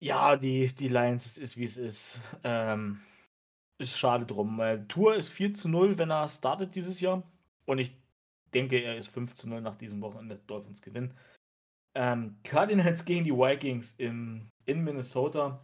[0.01, 2.21] Ja, die, die Lions, ist wie es ist.
[2.43, 3.01] Ähm,
[3.79, 4.61] ist schade drum.
[4.87, 7.23] Tour ist 4 zu 0, wenn er startet dieses Jahr.
[7.65, 7.95] Und ich
[8.53, 10.39] denke, er ist 5 zu 0 nach diesem Wochenende.
[10.47, 11.13] Dolphins gewinnen.
[11.95, 15.61] Ähm, Cardinals gegen die Vikings im, in Minnesota.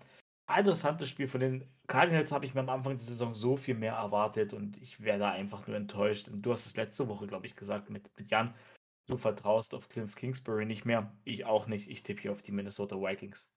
[0.48, 1.28] Interessantes Spiel.
[1.28, 4.78] Von den Cardinals habe ich mir am Anfang der Saison so viel mehr erwartet und
[4.82, 6.28] ich wäre da einfach nur enttäuscht.
[6.28, 8.54] Und du hast es letzte Woche, glaube ich, gesagt mit, mit Jan.
[9.08, 11.12] Du vertraust auf Cliff Kingsbury nicht mehr.
[11.24, 11.90] Ich auch nicht.
[11.90, 13.50] Ich tippe hier auf die Minnesota Vikings.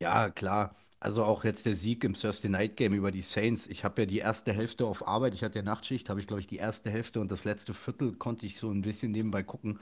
[0.00, 0.74] Ja, klar.
[1.00, 3.66] Also auch jetzt der Sieg im Thursday Night Game über die Saints.
[3.66, 5.34] Ich habe ja die erste Hälfte auf Arbeit.
[5.34, 8.14] Ich hatte ja Nachtschicht, habe ich glaube ich die erste Hälfte und das letzte Viertel
[8.14, 9.78] konnte ich so ein bisschen nebenbei gucken.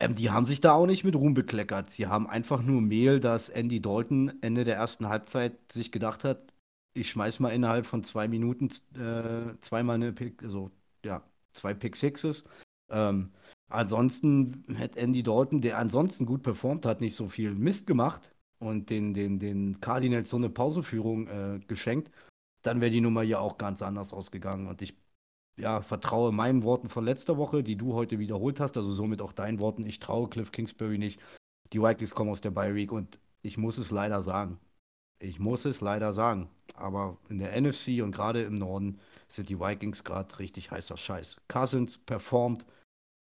[0.00, 1.90] Ähm, die haben sich da auch nicht mit Ruhm bekleckert.
[1.90, 6.52] Sie haben einfach nur Mehl, dass Andy Dalton Ende der ersten Halbzeit sich gedacht hat,
[6.94, 10.70] ich schmeiß mal innerhalb von zwei Minuten äh, zweimal eine Pick, also
[11.04, 11.22] ja,
[11.52, 12.44] zwei Pick Sixes.
[12.90, 13.32] Ähm,
[13.68, 18.90] ansonsten hätte Andy Dalton, der ansonsten gut performt hat, nicht so viel Mist gemacht und
[18.90, 22.10] den, den, den Cardinals so eine Pausenführung äh, geschenkt,
[22.62, 24.66] dann wäre die Nummer hier auch ganz anders ausgegangen.
[24.66, 24.96] Und ich
[25.58, 29.32] ja, vertraue meinen Worten von letzter Woche, die du heute wiederholt hast, also somit auch
[29.32, 29.84] deinen Worten.
[29.86, 31.20] Ich traue Cliff Kingsbury nicht.
[31.72, 34.58] Die Vikings kommen aus der Bye Week und ich muss es leider sagen.
[35.22, 36.48] Ich muss es leider sagen.
[36.74, 38.98] Aber in der NFC und gerade im Norden
[39.28, 41.36] sind die Vikings gerade richtig heißer Scheiß.
[41.48, 42.64] Cousins performt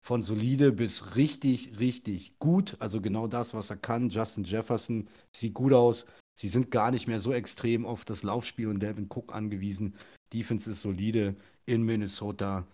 [0.04, 2.76] von solide bis richtig, richtig gut.
[2.80, 4.10] Also genau das, was er kann.
[4.10, 6.08] Justin Jefferson sieht gut aus.
[6.40, 9.96] Sie sind gar nicht mehr so extrem auf das Laufspiel und Devin Cook angewiesen.
[10.34, 12.66] Defense ist solide in Minnesota.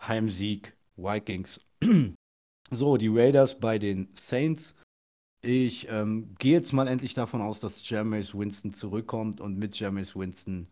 [0.00, 1.60] Heimsieg, Vikings.
[2.70, 4.76] so, die Raiders bei den Saints.
[5.44, 10.14] Ich ähm, gehe jetzt mal endlich davon aus, dass Jameis Winston zurückkommt und mit Jameis
[10.14, 10.68] Winston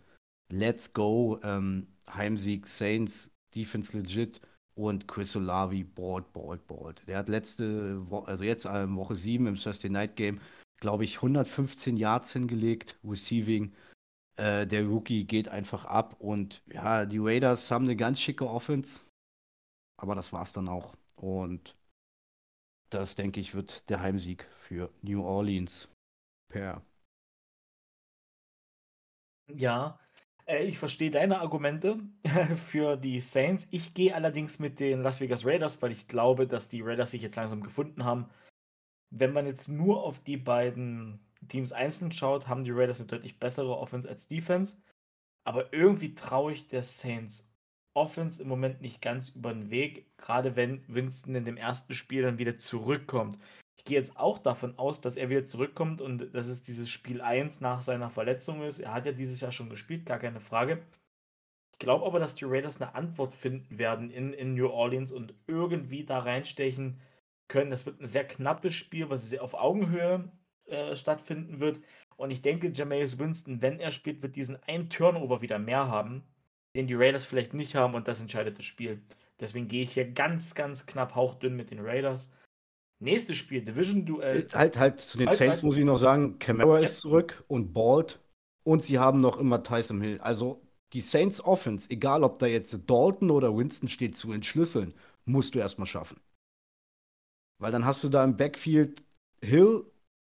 [0.53, 1.39] Let's go.
[1.43, 4.41] Ähm, Heimsieg Saints, Defense legit
[4.75, 7.07] und Chris Olavi bald, bald, bald.
[7.07, 10.41] Der hat letzte Woche, also jetzt ähm, Woche 7 im Thursday Night Game,
[10.81, 13.73] glaube ich, 115 Yards hingelegt, Receiving.
[14.37, 19.05] Äh, der Rookie geht einfach ab und ja, die Raiders haben eine ganz schicke Offense,
[19.97, 20.95] aber das war's dann auch.
[21.17, 21.77] Und
[22.91, 25.89] das, denke ich, wird der Heimsieg für New Orleans
[26.49, 26.83] per.
[29.49, 29.99] Ja,
[30.47, 31.97] äh, ich verstehe deine Argumente
[32.57, 33.69] für die Saints.
[33.71, 37.23] Ich gehe allerdings mit den Las Vegas Raiders, weil ich glaube, dass die Raiders sich
[37.23, 38.29] jetzt langsam gefunden haben.
[39.11, 43.39] Wenn man jetzt nur auf die beiden Teams einzeln schaut, haben die Raiders eine deutlich
[43.39, 44.83] bessere Offense als Defense.
[45.45, 47.51] Aber irgendwie traue ich der Saints
[47.95, 52.23] Offense im Moment nicht ganz über den Weg, gerade wenn Winston in dem ersten Spiel
[52.23, 53.39] dann wieder zurückkommt.
[53.77, 57.21] Ich gehe jetzt auch davon aus, dass er wieder zurückkommt und dass es dieses Spiel
[57.21, 58.79] 1 nach seiner Verletzung ist.
[58.79, 60.83] Er hat ja dieses Jahr schon gespielt, gar keine Frage.
[61.73, 65.35] Ich glaube aber, dass die Raiders eine Antwort finden werden in, in New Orleans und
[65.47, 67.01] irgendwie da reinstechen
[67.49, 67.71] können.
[67.71, 70.31] Das wird ein sehr knappes Spiel, was sehr auf Augenhöhe
[70.71, 71.81] äh, stattfinden wird.
[72.17, 76.23] Und ich denke, Jameis Winston, wenn er spielt, wird diesen einen Turnover wieder mehr haben,
[76.75, 79.03] den die Raiders vielleicht nicht haben und das entscheidet das Spiel.
[79.41, 82.33] Deswegen gehe ich hier ganz, ganz knapp hauchdünn mit den Raiders.
[83.03, 84.43] Nächstes Spiel, Division-Duell.
[84.43, 85.65] Äh, halt, halt, zu den halt, Saints halt.
[85.65, 86.85] muss ich noch sagen, Camara ja.
[86.85, 88.21] ist zurück und Bald.
[88.63, 90.21] Und sie haben noch immer Tyson Hill.
[90.21, 90.61] Also
[90.93, 94.93] die Saints Offense, egal ob da jetzt Dalton oder Winston steht, zu entschlüsseln,
[95.25, 96.21] musst du erstmal schaffen.
[97.59, 99.03] Weil dann hast du da im Backfield
[99.43, 99.90] Hill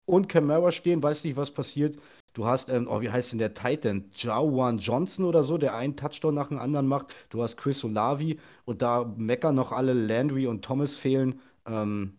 [0.07, 1.99] und Camara stehen, weiß nicht, was passiert.
[2.33, 4.05] Du hast, ähm, oh, wie heißt denn der Titan?
[4.13, 7.15] Jawan Johnson oder so, der einen Touchdown nach dem anderen macht.
[7.29, 11.41] Du hast Chris Olavi und da meckern noch alle Landry und Thomas fehlen.
[11.65, 12.13] Ähm,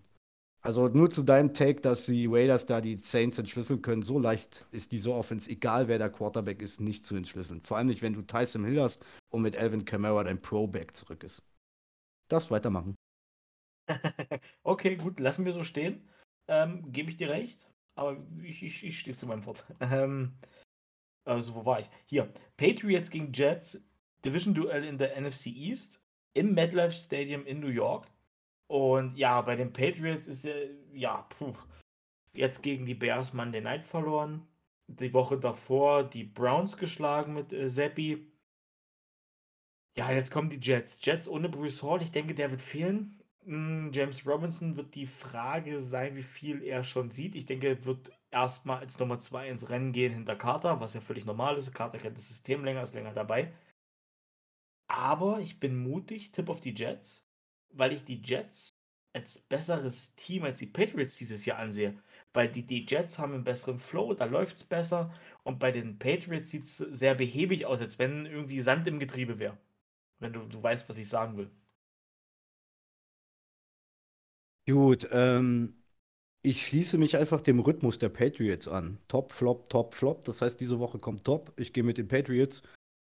[0.60, 4.02] also nur zu deinem Take, dass die Raiders da die Saints entschlüsseln können.
[4.02, 7.62] So leicht ist diese Offense, egal wer der Quarterback ist, nicht zu entschlüsseln.
[7.64, 11.22] Vor allem nicht, wenn du Tyson Hill hast und mit Alvin Kamara dein Pro-Back zurück
[11.22, 11.42] ist.
[12.28, 12.96] Darfst weitermachen.
[14.64, 16.06] okay, gut, lassen wir so stehen.
[16.48, 17.67] Ähm, Gebe ich dir recht,
[17.98, 19.64] aber ich, ich, ich stehe zu meinem Wort.
[19.80, 20.34] Ähm,
[21.24, 21.90] also, wo war ich?
[22.06, 23.86] Hier, Patriots gegen Jets,
[24.24, 26.00] Division-Duell in der NFC East
[26.32, 28.06] im MetLife Stadium in New York.
[28.68, 30.54] Und ja, bei den Patriots ist ja,
[30.92, 31.54] ja, puh,
[32.32, 34.46] jetzt gegen die Bears Monday Night verloren.
[34.86, 38.32] Die Woche davor die Browns geschlagen mit äh, Seppi.
[39.96, 41.04] Ja, jetzt kommen die Jets.
[41.04, 42.00] Jets ohne Bruce Hall.
[42.00, 43.17] Ich denke, der wird fehlen.
[43.44, 47.34] Hm, James Robinson wird die Frage sein, wie viel er schon sieht.
[47.34, 51.00] Ich denke, er wird erstmal als Nummer 2 ins Rennen gehen hinter Carter, was ja
[51.00, 51.72] völlig normal ist.
[51.74, 53.52] Carter kennt das System länger, ist länger dabei.
[54.88, 57.24] Aber ich bin mutig, tipp auf die Jets
[57.70, 58.70] weil ich die Jets
[59.14, 62.02] als besseres Team als die Patriots dieses Jahr ansehe.
[62.34, 65.12] Weil die, die Jets haben einen besseren Flow, da läuft es besser.
[65.44, 69.38] Und bei den Patriots sieht es sehr behäbig aus, als wenn irgendwie Sand im Getriebe
[69.38, 69.58] wäre.
[70.20, 71.50] Wenn du, du weißt, was ich sagen will.
[74.68, 75.82] Gut, ähm,
[76.42, 78.98] ich schließe mich einfach dem Rhythmus der Patriots an.
[79.08, 80.24] Top, Flop, Top, Flop.
[80.26, 81.52] Das heißt, diese Woche kommt Top.
[81.56, 82.62] Ich gehe mit den Patriots.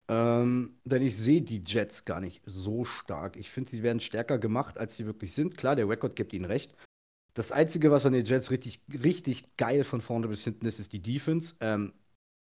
[0.09, 3.37] Ähm, denn ich sehe die Jets gar nicht so stark.
[3.37, 5.59] Ich finde, sie werden stärker gemacht, als sie wirklich sind.
[5.59, 6.75] Klar, der Rekord gibt ihnen recht.
[7.35, 10.93] Das Einzige, was an den Jets richtig, richtig geil von vorne bis hinten ist, ist
[10.93, 11.57] die Defense.
[11.61, 11.93] Ähm,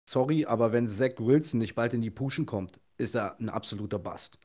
[0.08, 3.98] sorry, aber wenn Zach Wilson nicht bald in die Puschen kommt, ist er ein absoluter
[4.00, 4.38] Bust.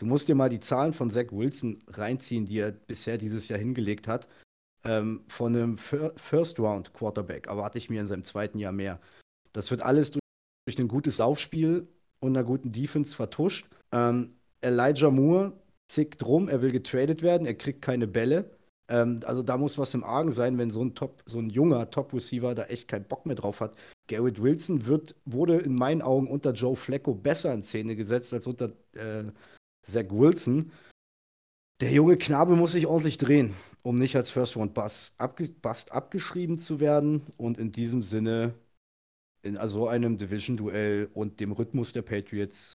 [0.00, 3.58] Du musst dir mal die Zahlen von Zach Wilson reinziehen, die er bisher dieses Jahr
[3.58, 4.28] hingelegt hat.
[4.82, 8.98] Ähm, von einem First-Round-Quarterback erwarte ich mir in seinem zweiten Jahr mehr.
[9.52, 11.86] Das wird alles durch, ein gutes Laufspiel
[12.18, 13.68] und einer guten Defense vertuscht.
[13.92, 14.30] Ähm,
[14.62, 15.52] Elijah Moore
[15.92, 18.48] zickt rum, er will getradet werden, er kriegt keine Bälle.
[18.88, 21.90] Ähm, also da muss was im Argen sein, wenn so ein Top, so ein junger
[21.90, 23.76] Top-Receiver da echt keinen Bock mehr drauf hat.
[24.08, 28.46] Garrett Wilson wird, wurde in meinen Augen unter Joe Flacco besser in Szene gesetzt als
[28.46, 29.24] unter äh,
[29.82, 30.72] Zach Wilson.
[31.80, 35.92] Der junge Knabe muss sich ordentlich drehen, um nicht als First Round Bust, abge Bust
[35.92, 37.22] abgeschrieben zu werden.
[37.38, 38.54] Und in diesem Sinne
[39.42, 42.74] in so einem Division-Duell und dem Rhythmus der Patriots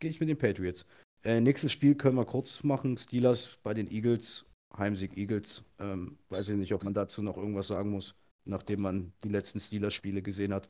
[0.00, 0.84] gehe ich mit den Patriots.
[1.22, 2.96] Äh, nächstes Spiel können wir kurz machen.
[2.96, 4.44] Steelers bei den Eagles.
[4.76, 5.62] Heimsieg Eagles.
[5.78, 9.60] Ähm, weiß ich nicht, ob man dazu noch irgendwas sagen muss, nachdem man die letzten
[9.60, 10.68] Steelers-Spiele gesehen hat.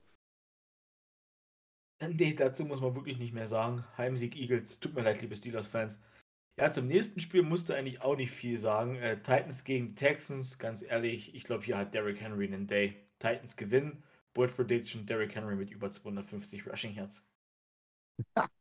[2.08, 3.84] Nee, dazu muss man wirklich nicht mehr sagen.
[3.96, 4.80] Heimsieg Eagles.
[4.80, 6.00] Tut mir leid, liebe Steelers-Fans.
[6.58, 8.96] Ja, zum nächsten Spiel musste eigentlich auch nicht viel sagen.
[8.96, 12.94] Äh, Titans gegen Texans, ganz ehrlich, ich glaube, hier hat Derrick Henry einen Day.
[13.18, 14.02] Titans gewinnen.
[14.34, 17.26] Bold Prediction, Derrick Henry mit über 250 Rushing Yards.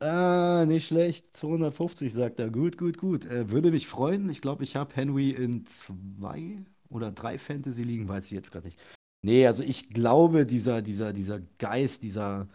[0.00, 1.36] ah, nicht schlecht.
[1.36, 2.50] 250 sagt er.
[2.50, 3.24] Gut, gut, gut.
[3.26, 4.28] Äh, würde mich freuen.
[4.28, 6.58] Ich glaube, ich habe Henry in zwei
[6.88, 8.78] oder drei Fantasy liegen, weiß ich jetzt gerade nicht.
[9.24, 12.48] Nee, also ich glaube, dieser, dieser, dieser Geist, dieser,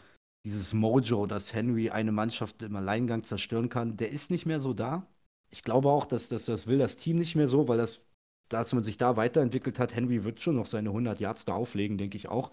[0.45, 4.73] dieses Mojo, dass Henry eine Mannschaft im Alleingang zerstören kann, der ist nicht mehr so
[4.73, 5.07] da.
[5.49, 8.07] Ich glaube auch, dass, dass das will das Team nicht mehr so, weil das
[8.49, 9.95] dass man sich da weiterentwickelt hat.
[9.95, 12.51] Henry wird schon noch seine 100 Yards da auflegen, denke ich auch.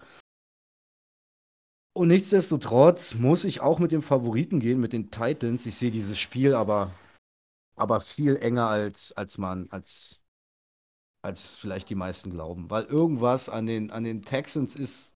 [1.93, 5.65] Und nichtsdestotrotz muss ich auch mit dem Favoriten gehen, mit den Titans.
[5.65, 6.91] Ich sehe dieses Spiel aber,
[7.77, 10.21] aber viel enger als, als man, als,
[11.25, 12.69] als vielleicht die meisten glauben.
[12.69, 15.13] Weil irgendwas an den, an den Texans ist,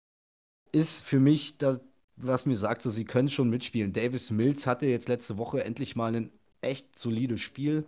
[0.72, 1.82] ist für mich das,
[2.16, 3.94] was mir sagt, so sie können schon mitspielen.
[3.94, 6.32] Davis Mills hatte jetzt letzte Woche endlich mal ein
[6.62, 7.86] echt solides Spiel.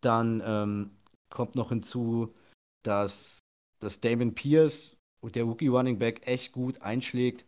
[0.00, 0.90] Dann ähm,
[1.30, 2.34] kommt noch hinzu,
[2.82, 3.40] dass,
[3.78, 7.44] dass Damon Pierce, der Rookie Running Back, echt gut einschlägt.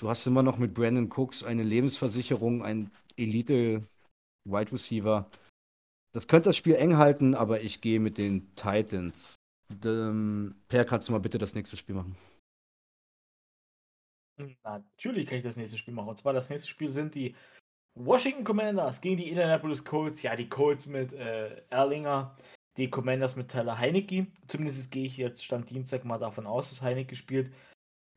[0.00, 3.82] Du hast immer noch mit Brandon Cooks eine Lebensversicherung, ein Elite
[4.44, 5.28] Wide Receiver.
[6.14, 9.36] Das könnte das Spiel eng halten, aber ich gehe mit den Titans.
[9.84, 12.16] Ähm, per, kannst du mal bitte das nächste Spiel machen?
[14.62, 16.08] Natürlich kann ich das nächste Spiel machen.
[16.08, 17.34] Und zwar das nächste Spiel sind die
[17.94, 20.22] Washington Commanders gegen die Indianapolis Colts.
[20.22, 22.36] Ja, die Colts mit äh, Erlinger
[22.76, 24.26] die Commanders mit Tyler Heinecke.
[24.48, 27.52] Zumindest gehe ich jetzt Stand Dienstag mal davon aus, dass Heinecke spielt.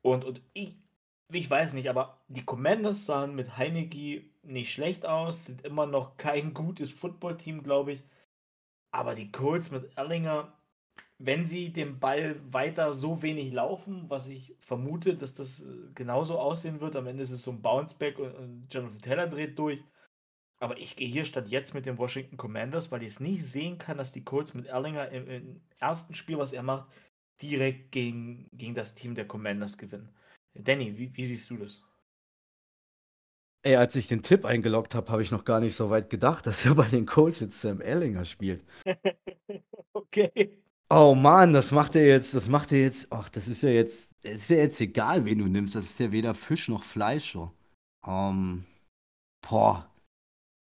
[0.04, 0.76] Und, und ich,
[1.32, 6.18] ich weiß nicht, aber die Commanders sahen mit Heinecke nicht schlecht aus, sind immer noch
[6.18, 8.04] kein gutes Footballteam, glaube ich.
[8.92, 10.54] Aber die Colts mit Erlinger,
[11.18, 16.40] wenn sie den Ball weiter so wenig laufen, was ich vermute, dass das äh, genauso
[16.40, 19.84] aussehen wird, am Ende ist es so ein Bounceback und Jonathan Taylor dreht durch
[20.60, 23.78] aber ich gehe hier statt jetzt mit den Washington Commanders, weil ich es nicht sehen
[23.78, 26.90] kann, dass die Colts mit Erlinger im, im, ersten Spiel, was er macht,
[27.42, 30.10] direkt gegen, gegen das Team der Commanders gewinnen.
[30.56, 31.84] Danny, wie, wie siehst du das?
[33.68, 36.48] Ey, als ich den Tipp eingeloggt habe, habe ich noch gar nicht so weit gedacht,
[36.48, 38.64] dass er bei den Colts jetzt Sam Erlinger spielt.
[39.94, 40.58] okay.
[40.90, 44.08] Oh Mann, das macht er jetzt, das macht er jetzt, ach, das ist ja jetzt,
[44.22, 47.34] das ist ja jetzt egal, wen du nimmst, das ist ja weder Fisch noch Fleisch.
[47.34, 47.52] So.
[48.06, 48.64] Um,
[49.42, 49.92] boah,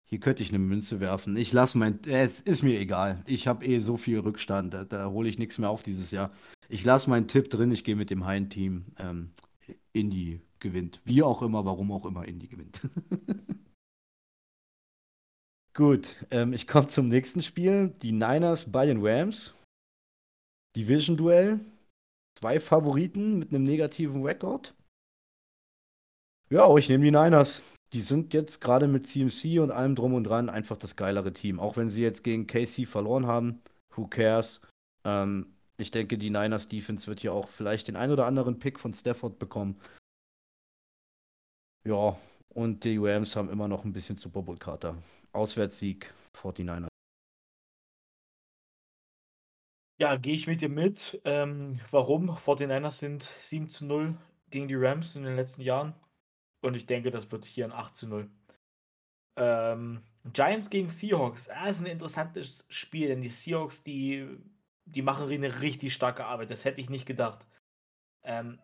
[0.08, 1.36] hier könnte ich eine Münze werfen.
[1.36, 2.00] Ich lasse mein.
[2.06, 3.22] Es ist mir egal.
[3.26, 4.74] Ich habe eh so viel Rückstand.
[4.74, 6.32] Da, da hole ich nichts mehr auf dieses Jahr.
[6.70, 7.74] Ich lasse meinen Tipp drin.
[7.74, 8.86] Ich gehe mit dem Hein-Team.
[8.98, 9.32] Ähm,
[9.92, 11.00] Indy gewinnt.
[11.06, 12.82] Wie auch immer, warum auch immer Indy gewinnt.
[15.76, 17.90] Gut, ähm, ich komme zum nächsten Spiel.
[18.02, 19.54] Die Niners bei den Rams.
[20.76, 21.60] Division-Duell.
[22.40, 24.74] Zwei Favoriten mit einem negativen Rekord.
[26.50, 27.62] Ja, ich nehme die Niners
[27.94, 31.60] die sind jetzt gerade mit CMC und allem drum und dran einfach das geilere Team.
[31.60, 33.62] Auch wenn sie jetzt gegen KC verloren haben,
[33.96, 34.62] who cares?
[35.06, 38.80] Ähm, ich denke, die Niners Defense wird hier auch vielleicht den ein oder anderen Pick
[38.80, 39.80] von Stafford bekommen.
[41.86, 42.18] Ja,
[42.50, 44.98] und die Rams haben immer noch ein bisschen Super Bowl-Kater.
[45.34, 46.88] Auswärtssieg 49ers.
[50.00, 51.22] Ja, gehe ich mit dir mit.
[51.26, 52.30] Ähm, warum?
[52.30, 54.18] 49ers sind 7 zu 0
[54.50, 55.94] gegen die Rams in den letzten Jahren.
[56.62, 58.30] Und ich denke, das wird hier ein 8 zu 0.
[59.36, 61.48] Ähm, Giants gegen Seahawks.
[61.48, 64.28] Das ist ein interessantes Spiel, denn die Seahawks, die,
[64.86, 66.50] die machen eine richtig starke Arbeit.
[66.50, 67.46] Das hätte ich nicht gedacht.
[68.24, 68.60] Ähm,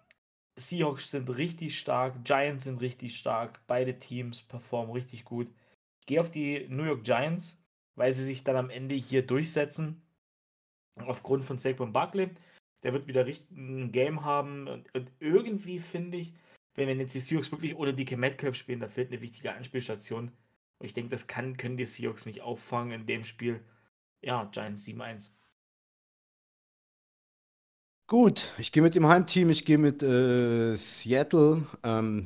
[0.60, 3.62] Seahawks sind richtig stark, Giants sind richtig stark.
[3.68, 5.48] Beide Teams performen richtig gut.
[6.02, 7.62] Ich gehe auf die New York Giants,
[7.96, 10.02] weil sie sich dann am Ende hier durchsetzen.
[10.96, 12.30] Aufgrund von Saquon Barkley.
[12.84, 14.68] Der wird wieder ein Game haben.
[14.68, 16.34] Und, und irgendwie finde ich,
[16.76, 20.32] wenn, wenn jetzt die Seahawks wirklich ohne DK Metcalf spielen, da fehlt eine wichtige Anspielstation.
[20.80, 23.64] Und ich denke, das kann, können die Seahawks nicht auffangen in dem Spiel.
[24.22, 25.32] Ja, Giants 7-1.
[28.10, 31.68] Gut, ich gehe mit dem Heimteam, ich gehe mit äh, Seattle.
[31.84, 32.26] Ähm,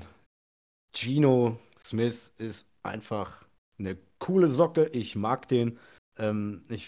[0.96, 3.46] Gino Smith ist einfach
[3.78, 4.86] eine coole Socke.
[4.94, 5.78] Ich mag den.
[6.18, 6.88] Ähm, ich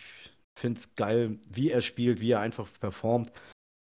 [0.57, 3.33] finde es geil, wie er spielt, wie er einfach performt.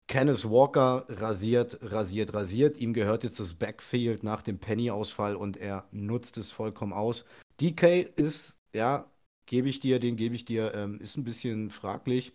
[0.09, 2.75] Kenneth Walker rasiert, rasiert, rasiert.
[2.75, 7.23] Ihm gehört jetzt das Backfield nach dem Penny-Ausfall und er nutzt es vollkommen aus.
[7.61, 9.09] DK ist, ja,
[9.45, 12.33] gebe ich dir, den gebe ich dir, ähm, ist ein bisschen fraglich.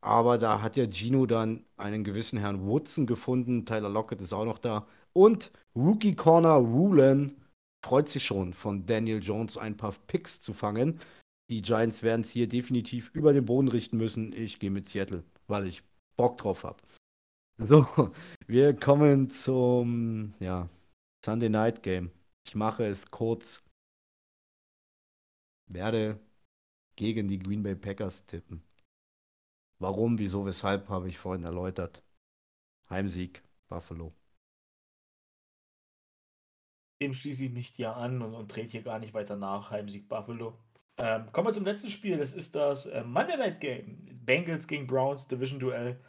[0.00, 3.66] Aber da hat ja Gino dann einen gewissen Herrn Woodson gefunden.
[3.66, 4.86] Tyler Lockett ist auch noch da.
[5.12, 7.36] Und Rookie Corner Rulen
[7.84, 10.98] freut sich schon, von Daniel Jones ein paar Picks zu fangen.
[11.50, 14.32] Die Giants werden es hier definitiv über den Boden richten müssen.
[14.32, 15.82] Ich gehe mit Seattle, weil ich
[16.16, 16.82] Bock drauf habe.
[17.58, 17.86] So,
[18.46, 20.68] wir kommen zum ja,
[21.24, 22.10] Sunday Night Game.
[22.46, 23.62] Ich mache es kurz.
[25.68, 26.20] Werde
[26.96, 28.65] gegen die Green Bay Packers tippen.
[29.78, 32.02] Warum, wieso, weshalb habe ich vorhin erläutert.
[32.88, 34.14] Heimsieg Buffalo.
[37.02, 39.70] Dem schließe ich mich dir an und, und trete hier gar nicht weiter nach.
[39.70, 40.58] Heimsieg Buffalo.
[40.98, 42.16] Ähm, kommen wir zum letzten Spiel.
[42.16, 44.20] Das ist das äh, Monday Night Game.
[44.24, 46.00] Bengals gegen Browns Division Duell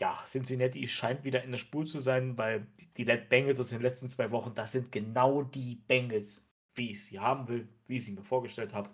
[0.00, 2.66] ja, Cincinnati scheint wieder in der Spur zu sein, weil
[2.96, 7.04] die, die Bengals aus den letzten zwei Wochen, das sind genau die Bengals, wie ich
[7.04, 8.90] sie haben will, wie ich sie mir vorgestellt habe.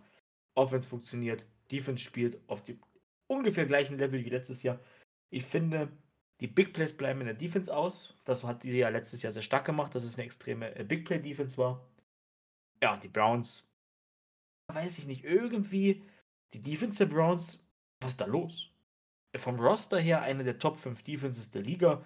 [0.55, 2.81] Offense funktioniert, Defense spielt auf dem
[3.31, 4.81] ungefähr gleichen Level wie letztes Jahr.
[5.31, 5.89] Ich finde,
[6.41, 8.15] die Big Plays bleiben in der Defense aus.
[8.25, 11.05] Das hat die ja letztes Jahr sehr stark gemacht, dass es eine extreme äh, Big
[11.05, 11.87] Play Defense war.
[12.83, 13.71] Ja, die Browns,
[14.69, 16.03] weiß ich nicht, irgendwie
[16.55, 17.65] die Defense der Browns,
[18.01, 18.67] was ist da los?
[19.37, 22.05] vom Roster her eine der Top 5 Defenses der Liga,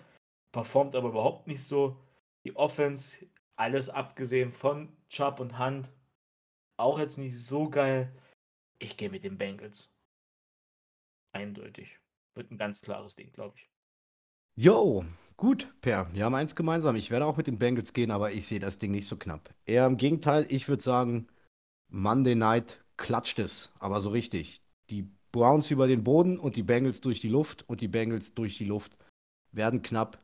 [0.53, 1.97] performt aber überhaupt nicht so.
[2.45, 3.27] Die Offense,
[3.57, 5.91] alles abgesehen von Chubb und Hunt,
[6.77, 8.13] auch jetzt nicht so geil.
[8.79, 9.94] Ich gehe mit den Bengals.
[11.35, 11.99] Eindeutig.
[12.35, 13.69] Wird ein ganz klares Ding, glaube ich.
[14.57, 15.05] Jo,
[15.37, 16.13] gut, Per.
[16.15, 16.95] Wir haben eins gemeinsam.
[16.95, 19.53] Ich werde auch mit den Bengals gehen, aber ich sehe das Ding nicht so knapp.
[19.67, 21.27] Eher im Gegenteil, ich würde sagen,
[21.89, 24.63] Monday Night klatscht es, aber so richtig.
[24.91, 28.57] Die Browns über den Boden und die Bengals durch die Luft und die Bengals durch
[28.57, 28.97] die Luft
[29.51, 30.19] werden knapp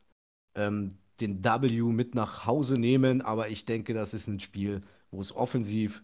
[0.55, 4.81] ähm, den W mit nach Hause nehmen, aber ich denke, das ist ein Spiel,
[5.11, 6.03] wo es offensiv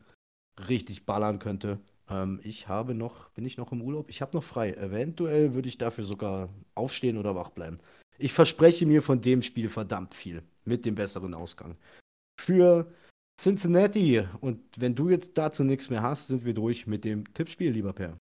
[0.68, 1.80] richtig ballern könnte.
[2.10, 4.10] Ähm, ich habe noch, bin ich noch im Urlaub?
[4.10, 4.74] Ich habe noch frei.
[4.74, 7.80] Eventuell würde ich dafür sogar aufstehen oder wach bleiben.
[8.18, 11.78] Ich verspreche mir von dem Spiel verdammt viel mit dem besseren Ausgang.
[12.40, 12.92] Für
[13.40, 14.24] Cincinnati.
[14.42, 17.94] Und wenn du jetzt dazu nichts mehr hast, sind wir durch mit dem Tippspiel, lieber
[17.94, 18.18] Per.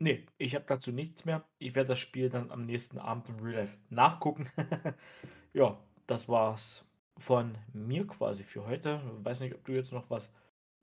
[0.00, 1.44] Nee, ich habe dazu nichts mehr.
[1.58, 4.48] Ich werde das Spiel dann am nächsten Abend im Real Life nachgucken.
[5.52, 5.76] ja,
[6.06, 6.84] das war's
[7.18, 9.02] von mir quasi für heute.
[9.18, 10.32] Ich weiß nicht, ob du jetzt noch was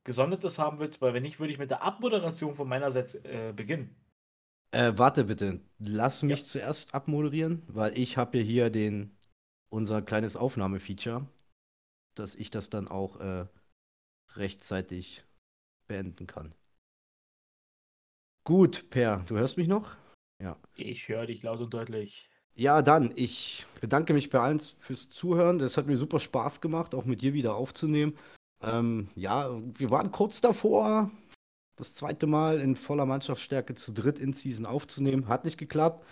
[0.06, 3.94] Gesondertes haben willst, weil wenn nicht, würde ich mit der Abmoderation von meinerseits äh, beginnen.
[4.72, 6.46] Äh, warte bitte, lass mich ja.
[6.46, 9.18] zuerst abmoderieren, weil ich habe ja hier den
[9.70, 11.28] unser kleines Aufnahmefeature,
[12.14, 13.48] dass ich das dann auch äh,
[14.36, 15.24] rechtzeitig
[15.88, 16.54] beenden kann.
[18.44, 19.96] Gut, Per, du hörst mich noch?
[20.42, 20.58] Ja.
[20.76, 22.30] Ich höre dich laut und deutlich.
[22.54, 25.60] Ja, dann, ich bedanke mich bei allen fürs Zuhören.
[25.60, 28.18] Das hat mir super Spaß gemacht, auch mit dir wieder aufzunehmen.
[28.66, 31.12] Ähm, ja, wir waren kurz davor,
[31.78, 35.28] das zweite Mal in voller Mannschaftsstärke zu dritt in Season aufzunehmen.
[35.28, 36.04] Hat nicht geklappt.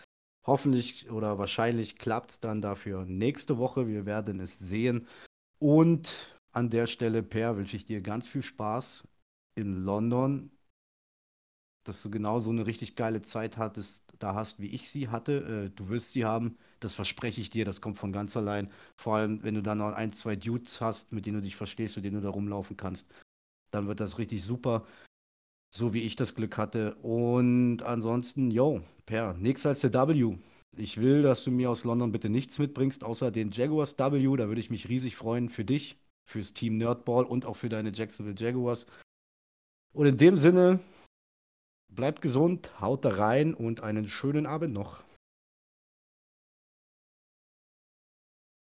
[0.46, 3.88] Hoffentlich oder wahrscheinlich klappt es dann dafür nächste Woche.
[3.88, 5.08] Wir werden es sehen.
[5.60, 9.08] Und an der Stelle, Per, wünsche ich dir ganz viel Spaß
[9.56, 10.52] in London
[11.84, 15.68] dass du genau so eine richtig geile Zeit hattest, da hast, wie ich sie hatte.
[15.68, 18.72] Äh, du willst sie haben, das verspreche ich dir, das kommt von ganz allein.
[18.98, 21.96] Vor allem, wenn du dann noch ein, zwei Dudes hast, mit denen du dich verstehst,
[21.96, 23.10] mit denen du da rumlaufen kannst,
[23.72, 24.86] dann wird das richtig super.
[25.74, 26.96] So wie ich das Glück hatte.
[26.96, 30.38] Und ansonsten, yo, Per, nichts als der W.
[30.76, 34.38] Ich will, dass du mir aus London bitte nichts mitbringst, außer den Jaguars W.
[34.38, 35.98] Da würde ich mich riesig freuen für dich,
[36.30, 38.86] fürs Team Nerdball und auch für deine Jacksonville Jaguars.
[39.94, 40.80] Und in dem Sinne,
[41.90, 45.04] bleibt gesund, haut da rein und einen schönen Abend noch.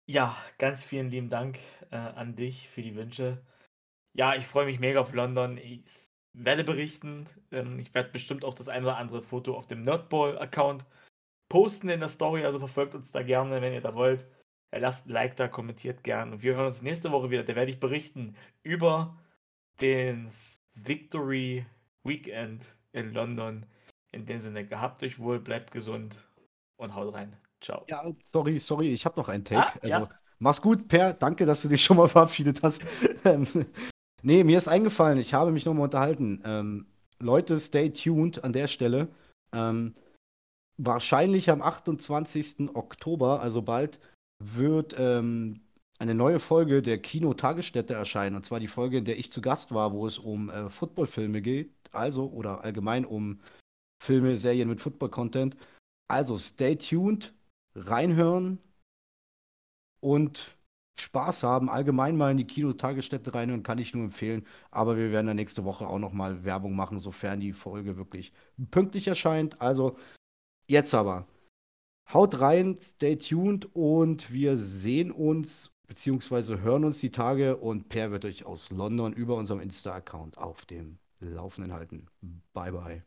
[0.10, 1.60] Ja, ganz vielen lieben Dank
[1.92, 3.44] äh, an dich für die Wünsche.
[4.14, 5.58] Ja, ich freue mich mega auf London.
[5.58, 7.26] Ich werde berichten.
[7.52, 10.86] Ähm, ich werde bestimmt auch das ein oder andere Foto auf dem Nerdball-Account
[11.50, 12.46] posten in der Story.
[12.46, 14.26] Also verfolgt uns da gerne, wenn ihr da wollt.
[14.74, 16.34] Ja, lasst ein Like da, kommentiert gern.
[16.34, 17.44] Und wir hören uns nächste Woche wieder.
[17.44, 19.18] Da werde ich berichten über
[19.82, 20.30] den
[20.76, 21.66] Victory
[22.04, 23.66] Weekend in London.
[24.14, 26.26] In dem Sinne, gehabt euch wohl, bleibt gesund
[26.78, 27.38] und haut rein.
[27.62, 27.86] Ciao.
[27.88, 29.80] Ja, sorry, sorry, ich habe noch einen Take.
[29.82, 29.96] Ah, ja.
[30.00, 30.10] also,
[30.40, 31.14] mach's gut, Per.
[31.14, 32.84] Danke, dass du dich schon mal verabschiedet hast.
[33.26, 33.48] Ähm,
[34.22, 36.42] nee, mir ist eingefallen, ich habe mich nochmal unterhalten.
[36.46, 36.88] Ähm,
[37.20, 39.08] Leute, stay tuned an der Stelle.
[39.54, 39.94] Ähm,
[40.78, 42.76] wahrscheinlich am 28.
[42.76, 44.00] Oktober, also bald,
[44.40, 45.62] wird ähm,
[46.00, 48.36] eine neue Folge der Kino-Tagesstätte erscheinen.
[48.36, 51.42] Und zwar die Folge, in der ich zu Gast war, wo es um äh, Footballfilme
[51.42, 51.74] geht.
[51.92, 53.40] Also, oder allgemein um
[54.02, 55.58] Filme, Serien mit Football-Content.
[56.08, 57.34] Also, stay tuned,
[57.78, 58.60] reinhören
[60.00, 60.58] und
[61.00, 61.70] Spaß haben.
[61.70, 64.46] Allgemein mal in die Kino-Tagesstätte reinhören, kann ich nur empfehlen.
[64.72, 68.34] Aber wir werden dann nächste Woche auch nochmal Werbung machen, sofern die Folge wirklich
[68.72, 69.62] pünktlich erscheint.
[69.62, 69.98] Also,
[70.68, 71.28] jetzt aber.
[72.14, 78.12] Haut rein, stay tuned und wir sehen uns beziehungsweise hören uns die Tage und Per
[78.12, 82.08] wird euch aus London über unserem Insta-Account auf dem Laufenden halten.
[82.54, 83.07] Bye bye.